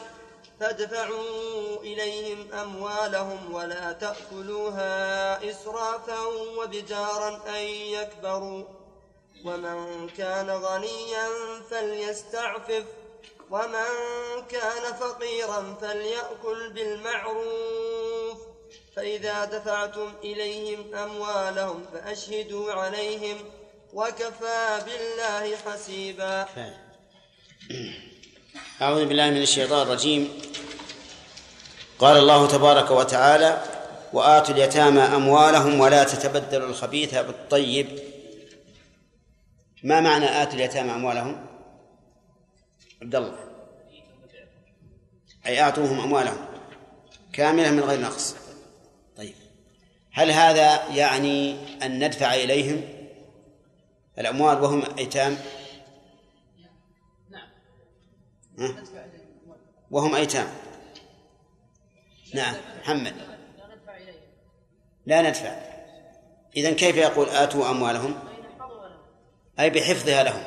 فادفعوا 0.61 1.77
إليهم 1.81 2.53
أموالهم 2.53 3.53
ولا 3.53 3.91
تأكلوها 3.91 5.49
إسرافا 5.49 6.25
وبجارا 6.57 7.41
أن 7.47 7.63
يكبروا. 7.65 8.63
ومن 9.45 10.09
كان 10.09 10.49
غنيا 10.49 11.29
فليستعفف 11.69 12.83
ومن 13.49 13.91
كان 14.49 14.93
فقيرا 14.93 15.77
فليأكل 15.81 16.73
بالمعروف. 16.73 18.37
فإذا 18.95 19.45
دفعتم 19.45 20.13
إليهم 20.23 20.95
أموالهم 20.95 21.85
فأشهدوا 21.93 22.71
عليهم 22.71 23.37
وكفى 23.93 24.81
بالله 24.85 25.57
حسيبا. 25.57 26.47
أعوذ 28.81 29.05
بالله 29.05 29.29
من 29.29 29.41
الشيطان 29.41 29.81
الرجيم. 29.81 30.29
قال 31.99 32.17
الله 32.17 32.47
تبارك 32.47 32.91
وتعالى 32.91 33.63
وآتوا 34.13 34.55
اليتامى 34.55 35.01
أموالهم 35.01 35.79
ولا 35.79 36.03
تتبدلوا 36.03 36.69
الخبيث 36.69 37.15
بالطيب. 37.15 37.99
ما 39.83 40.01
معنى 40.01 40.41
آتوا 40.43 40.53
اليتامى 40.53 40.91
أموالهم؟ 40.91 41.45
عبد 43.01 43.15
الله 43.15 43.39
أي 45.45 45.61
أعطوهم 45.61 45.99
أموالهم 45.99 46.45
كاملة 47.33 47.71
من 47.71 47.79
غير 47.79 48.01
نقص. 48.01 48.35
طيب. 49.17 49.35
هل 50.11 50.31
هذا 50.31 50.87
يعني 50.95 51.57
أن 51.83 52.05
ندفع 52.05 52.33
إليهم 52.33 52.81
الأموال 54.19 54.61
وهم 54.61 54.83
أيتام؟ 54.97 55.37
وهم 59.91 60.15
أيتام. 60.15 60.47
نعم 62.33 62.55
محمد. 62.79 63.15
لا 65.05 65.21
ندفع. 65.21 65.49
إذن 66.57 66.75
كيف 66.75 66.95
يقول 66.95 67.29
آتوا 67.29 67.69
أموالهم؟ 67.69 68.19
أي 69.59 69.69
بحفظها 69.69 70.23
لهم. 70.23 70.43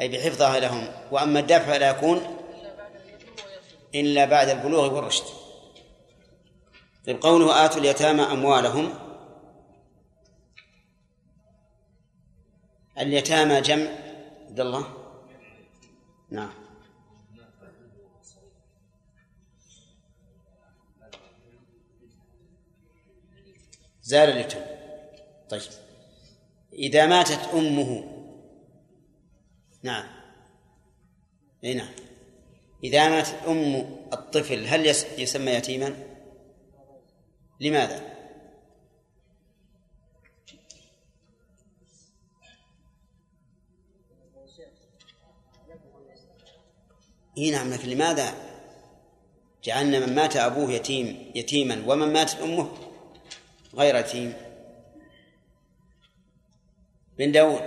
أي 0.00 0.08
بحفظها 0.08 0.60
لهم. 0.60 0.88
وأما 1.10 1.40
الدفع 1.40 1.76
لا 1.76 1.90
يكون 1.90 2.36
إلا 3.94 4.24
بعد 4.24 4.48
البلوغ 4.48 4.94
والرشد. 4.94 5.24
طيب 7.06 7.22
قوله 7.22 7.64
آتوا 7.64 7.80
اليتامى 7.80 8.22
أموالهم. 8.22 8.94
اليتامى 12.98 13.60
جمع. 13.60 13.90
عبد 14.48 14.60
الله؟ 14.60 14.84
نعم. 16.30 16.61
زال 24.12 24.28
اليتم 24.30 24.60
طيب. 25.48 25.60
إذا 26.72 27.06
ماتت 27.06 27.48
أمه. 27.54 27.90
نعم. 29.82 30.04
أي 31.64 31.74
نعم. 31.74 31.94
إذا 32.84 33.08
ماتت 33.08 33.34
أم 33.48 33.74
الطفل 34.12 34.66
هل 34.66 34.86
يس- 34.86 35.06
يسمى 35.18 35.50
يتيما؟ 35.52 35.96
لماذا؟ 37.60 38.00
إي 47.38 47.50
نعم 47.50 47.70
لكن 47.70 47.88
لماذا 47.88 48.34
جعلنا 49.64 50.06
من 50.06 50.14
مات 50.14 50.36
أبوه 50.36 50.70
يتيم 50.72 51.32
يتيما؟ 51.34 51.82
ومن 51.86 52.12
ماتت 52.12 52.40
أمه 52.40 52.68
غير 53.74 53.96
يتيم 53.96 54.34
بن 57.18 57.32
داود. 57.32 57.62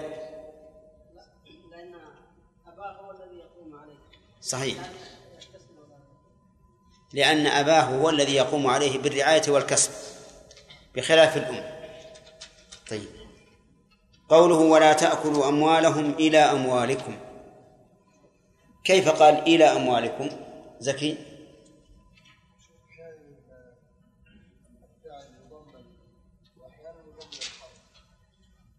صحيح. 4.41 4.77
لأن 7.13 7.47
أباه 7.47 7.81
هو 7.81 8.09
الذي 8.09 8.35
يقوم 8.35 8.67
عليه 8.67 8.97
بالرعاية 8.99 9.41
والكسب 9.47 9.91
بخلاف 10.95 11.37
الأم. 11.37 11.75
طيب. 12.89 13.07
قوله 14.29 14.55
ولا 14.55 14.93
تأكلوا 14.93 15.49
أموالهم 15.49 16.11
إلى 16.11 16.37
أموالكم 16.37 17.17
كيف 18.83 19.09
قال 19.09 19.39
إلى 19.39 19.65
أموالكم؟ 19.65 20.29
زكي؟ 20.79 21.17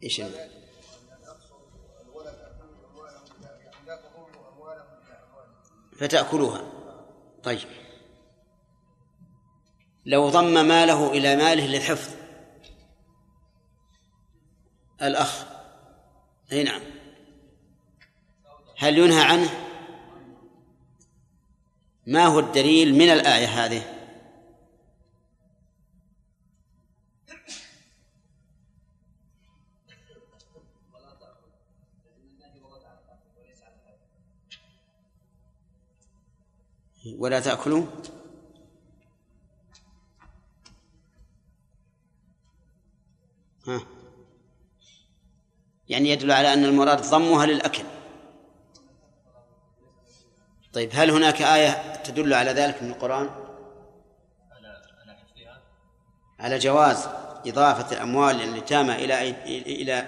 اللي؟ 0.02 0.50
فتأكلوها. 5.98 6.72
طيب. 7.42 7.68
لو 10.06 10.28
ضم 10.28 10.66
ماله 10.68 11.10
إلى 11.10 11.36
ماله 11.36 11.66
للحفظ. 11.66 12.14
الأخ. 15.02 15.44
أي 16.52 16.62
نعم. 16.62 16.82
هل 18.78 18.98
ينهى 18.98 19.22
عنه؟ 19.22 19.50
ما 22.06 22.26
هو 22.26 22.38
الدليل 22.38 22.94
من 22.94 23.10
الآية 23.10 23.46
هذه؟ 23.46 23.95
ولا 37.14 37.40
تأكلوا؟ 37.40 37.86
ها. 43.66 43.80
يعني 45.88 46.10
يدل 46.10 46.32
على 46.32 46.52
أن 46.52 46.64
المراد 46.64 47.02
ضمها 47.02 47.46
للأكل. 47.46 47.84
طيب 50.72 50.90
هل 50.92 51.10
هناك 51.10 51.42
آية 51.42 51.96
تدل 51.96 52.34
على 52.34 52.50
ذلك 52.50 52.82
من 52.82 52.90
القرآن؟ 52.90 53.30
على 56.38 56.58
جواز 56.58 57.08
إضافة 57.46 57.96
الأموال 57.96 58.40
اليتامى 58.40 58.94
إلى 58.94 59.30
إلى 59.82 60.06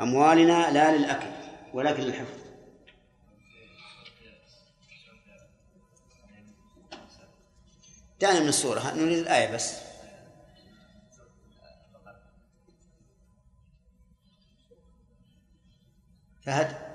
أموالنا 0.00 0.70
لا 0.72 0.96
للأكل 0.96 1.26
ولكن 1.74 2.02
للحفظ. 2.02 2.47
دعنا 8.20 8.40
من 8.40 8.48
السورة. 8.48 8.94
نريد 8.94 9.18
الآية 9.18 9.54
بس. 9.54 9.74
فهد. 16.46 16.88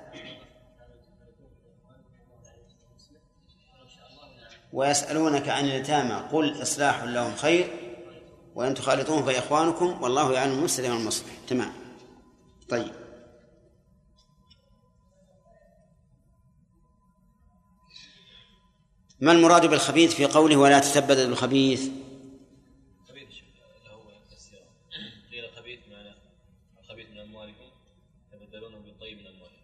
ويسألونك 4.72 5.48
عن 5.48 5.64
اليتامى 5.64 6.28
قل 6.32 6.62
إصلاح 6.62 7.02
لهم 7.02 7.36
خير 7.36 7.70
وإن 8.54 8.74
تخالطوهم 8.74 9.24
فإخوانكم 9.24 10.02
والله 10.02 10.32
يعلم 10.32 10.52
المفسد 10.52 10.84
من 10.84 10.96
المصلح 10.96 11.30
تمام. 11.48 11.72
طيب. 12.68 13.03
ما 19.20 19.32
المراد 19.32 19.66
بالخبيث 19.66 20.14
في 20.14 20.24
قوله 20.24 20.56
ولا 20.56 20.78
تتبدل 20.80 21.28
الخبيث 21.28 21.80
خبيث 23.08 23.26
له 23.86 24.20
تفسير 24.30 24.58
قيل 25.32 25.50
خبيث 25.56 25.78
معنى 25.90 26.14
الخبيث 26.84 27.06
من 27.10 27.18
اموالكم 27.18 27.64
تبدلونه 28.32 28.78
بالطيب 28.78 29.18
من 29.18 29.26
اموالكم 29.26 29.54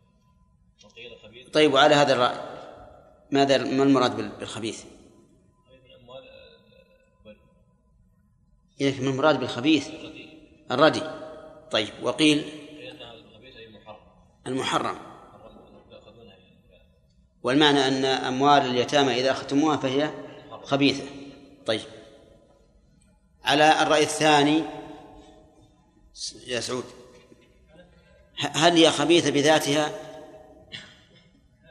وقيل 0.85 1.19
خبيث 1.23 1.49
طيب 1.49 1.73
وعلى 1.75 1.95
هذا 1.95 2.13
الرأي 2.13 2.61
ماذا 3.31 3.59
ما 3.59 3.83
المراد 3.83 4.17
بال- 4.17 4.33
بالخبيث؟ 4.41 4.85
إذا 8.81 9.03
ما 9.03 9.11
المراد 9.11 9.41
بالخبيث؟ 9.41 9.89
الردي 10.71 11.03
طيب 11.71 11.89
وقيل 12.03 12.45
المحرم 14.47 14.97
والمعنى 17.43 17.89
أن 17.89 18.05
أموال 18.05 18.67
اليتامى 18.67 19.21
إذا 19.21 19.31
أخذتموها 19.31 19.77
فهي 19.77 20.11
خبيثة. 20.63 21.05
طيب. 21.67 21.81
على 23.45 23.83
الرأي 23.83 24.03
الثاني 24.03 24.63
يا 26.47 26.61
سعود 26.61 26.85
هل 28.39 28.77
هي 28.77 28.91
خبيثة 28.91 29.31
بذاتها 29.31 29.93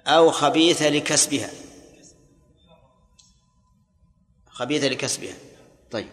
أو 0.08 0.32
خبيثة 0.32 0.90
لكسبها؟ 0.90 1.50
خبيثة 4.48 4.88
لكسبها. 4.88 5.34
طيب. 5.92 6.10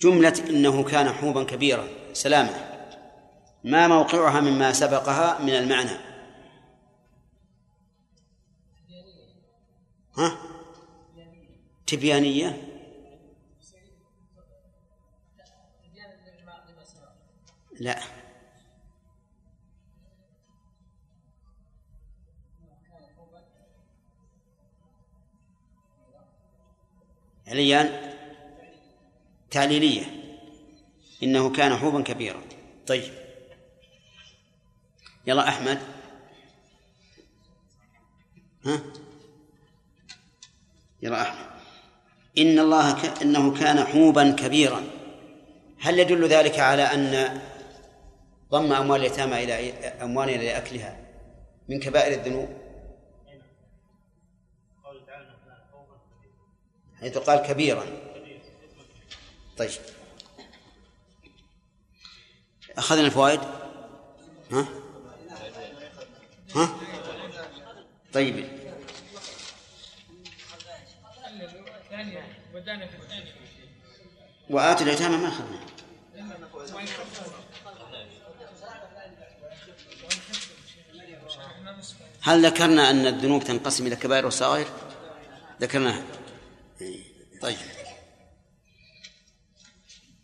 جملة 0.00 0.44
إنه 0.50 0.84
كان 0.84 1.12
حوبا 1.12 1.44
كبيرا 1.44 1.88
سلامة. 2.12 2.67
ما 3.64 3.88
موقعها 3.88 4.40
مما 4.40 4.72
سبقها 4.72 5.38
من 5.38 5.50
المعنى. 5.50 6.08
ها؟ 10.16 10.38
تبيانية. 11.86 12.64
لا. 17.80 18.00
عليان 27.48 28.14
تعليلية. 29.50 30.04
إنه 31.22 31.52
كان 31.52 31.76
حوبا 31.76 32.02
كبيرا. 32.02 32.42
طيب. 32.86 33.27
يلا 35.26 35.48
أحمد. 35.48 35.78
ها؟ 38.64 38.80
يلا 41.02 41.22
أحمد. 41.22 41.48
إن 42.38 42.58
الله 42.58 42.92
ك... 43.02 43.22
إنه 43.22 43.58
كان 43.60 43.84
حوبا 43.84 44.30
كبيرا. 44.30 44.84
هل 45.80 45.98
يدل 45.98 46.28
ذلك 46.28 46.58
على 46.58 46.82
أن 46.82 47.40
ضم 48.50 48.72
أموال 48.72 49.00
اليتامى 49.00 49.44
إلى 49.44 49.54
أموالنا 50.02 50.34
إلى 50.34 50.56
أكلها 50.56 51.06
من 51.68 51.80
كبائر 51.80 52.20
الذنوب؟ 52.20 52.48
حيث 57.00 57.18
قال 57.18 57.38
كبيرا. 57.38 57.86
طيب. 59.56 59.70
أخذنا 62.78 63.06
الفوائد؟ 63.06 63.40
ها؟ 64.52 64.68
ها؟ 66.54 66.68
طيب. 68.12 68.48
وآتوا 74.50 74.86
اليتامى 74.86 75.16
ما 75.16 75.28
أخذنا. 75.28 75.60
هل 82.22 82.46
ذكرنا 82.46 82.90
أن 82.90 83.06
الذنوب 83.06 83.44
تنقسم 83.44 83.86
إلى 83.86 83.96
كبائر 83.96 84.26
وصغائر؟ 84.26 84.66
ذكرناها. 85.60 86.02
طيب. 87.40 87.56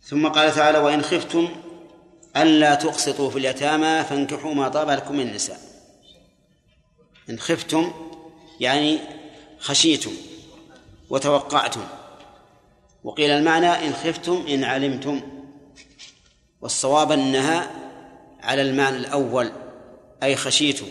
ثم 0.03 0.27
قال 0.27 0.55
تعالى 0.55 0.77
وإن 0.77 1.01
خفتم 1.01 1.55
ألا 2.37 2.75
تقسطوا 2.75 3.29
في 3.29 3.37
اليتامى 3.37 4.03
فانكحوا 4.03 4.53
ما 4.53 4.69
طاب 4.69 4.89
لكم 4.89 5.15
من 5.15 5.27
النساء. 5.27 5.74
إن 7.29 7.39
خفتم 7.39 7.91
يعني 8.59 8.99
خشيتم 9.59 10.11
وتوقعتم. 11.09 11.83
وقيل 13.03 13.31
المعنى 13.31 13.67
إن 13.67 13.93
خفتم 13.93 14.45
إن 14.49 14.63
علمتم. 14.63 15.21
والصواب 16.61 17.11
أنها 17.11 17.71
على 18.41 18.61
المعنى 18.61 18.97
الأول 18.97 19.51
أي 20.23 20.35
خشيتم. 20.35 20.85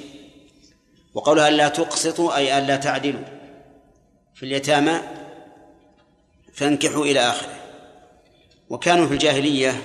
وقولها 1.14 1.48
ألا 1.48 1.68
تقسطوا 1.68 2.36
أي 2.36 2.58
ألا 2.58 2.76
تعدلوا. 2.76 3.24
في 4.34 4.42
اليتامى 4.42 5.00
فانكحوا 6.54 7.04
إلى 7.04 7.20
آخره. 7.20 7.56
وكانوا 8.70 9.06
في 9.06 9.12
الجاهلية 9.12 9.82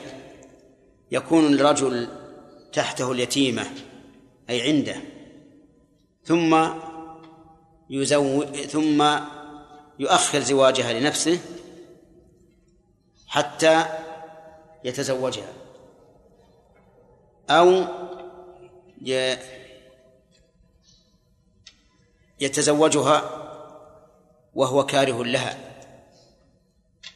يكون 1.12 1.54
الرجل 1.54 2.10
تحته 2.74 3.12
اليتيمة 3.12 3.66
أي 4.50 4.62
عنده. 4.62 4.96
ثم 6.24 6.70
يزو 7.90 8.44
ثم 8.46 9.20
يؤخر 10.00 10.40
زواجها 10.40 10.94
لنفسه 10.94 11.40
حتى 13.28 13.86
يتزوجها. 14.84 15.54
أو 17.50 17.86
يتزوجها 22.40 23.46
وهو 24.56 24.86
كاره 24.86 25.24
لها 25.24 25.58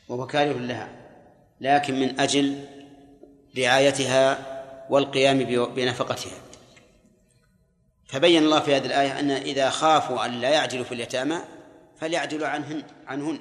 وهو 0.10 0.28
كاره 0.28 0.58
لها 0.60 0.90
لكن 1.62 2.00
من 2.00 2.20
أجل 2.20 2.66
رعايتها 3.58 4.54
والقيام 4.90 5.44
بنفقتها. 5.76 6.43
فبين 8.14 8.44
الله 8.44 8.60
في 8.60 8.76
هذه 8.76 8.86
الآية 8.86 9.20
أن 9.20 9.32
إذا 9.32 9.70
خافوا 9.70 10.26
أن 10.26 10.32
لا 10.32 10.50
يعجلوا 10.50 10.84
في 10.84 10.92
اليتامى 10.92 11.42
فليعدلوا 12.00 12.48
عنهن 12.48 12.84
عنهن. 13.08 13.40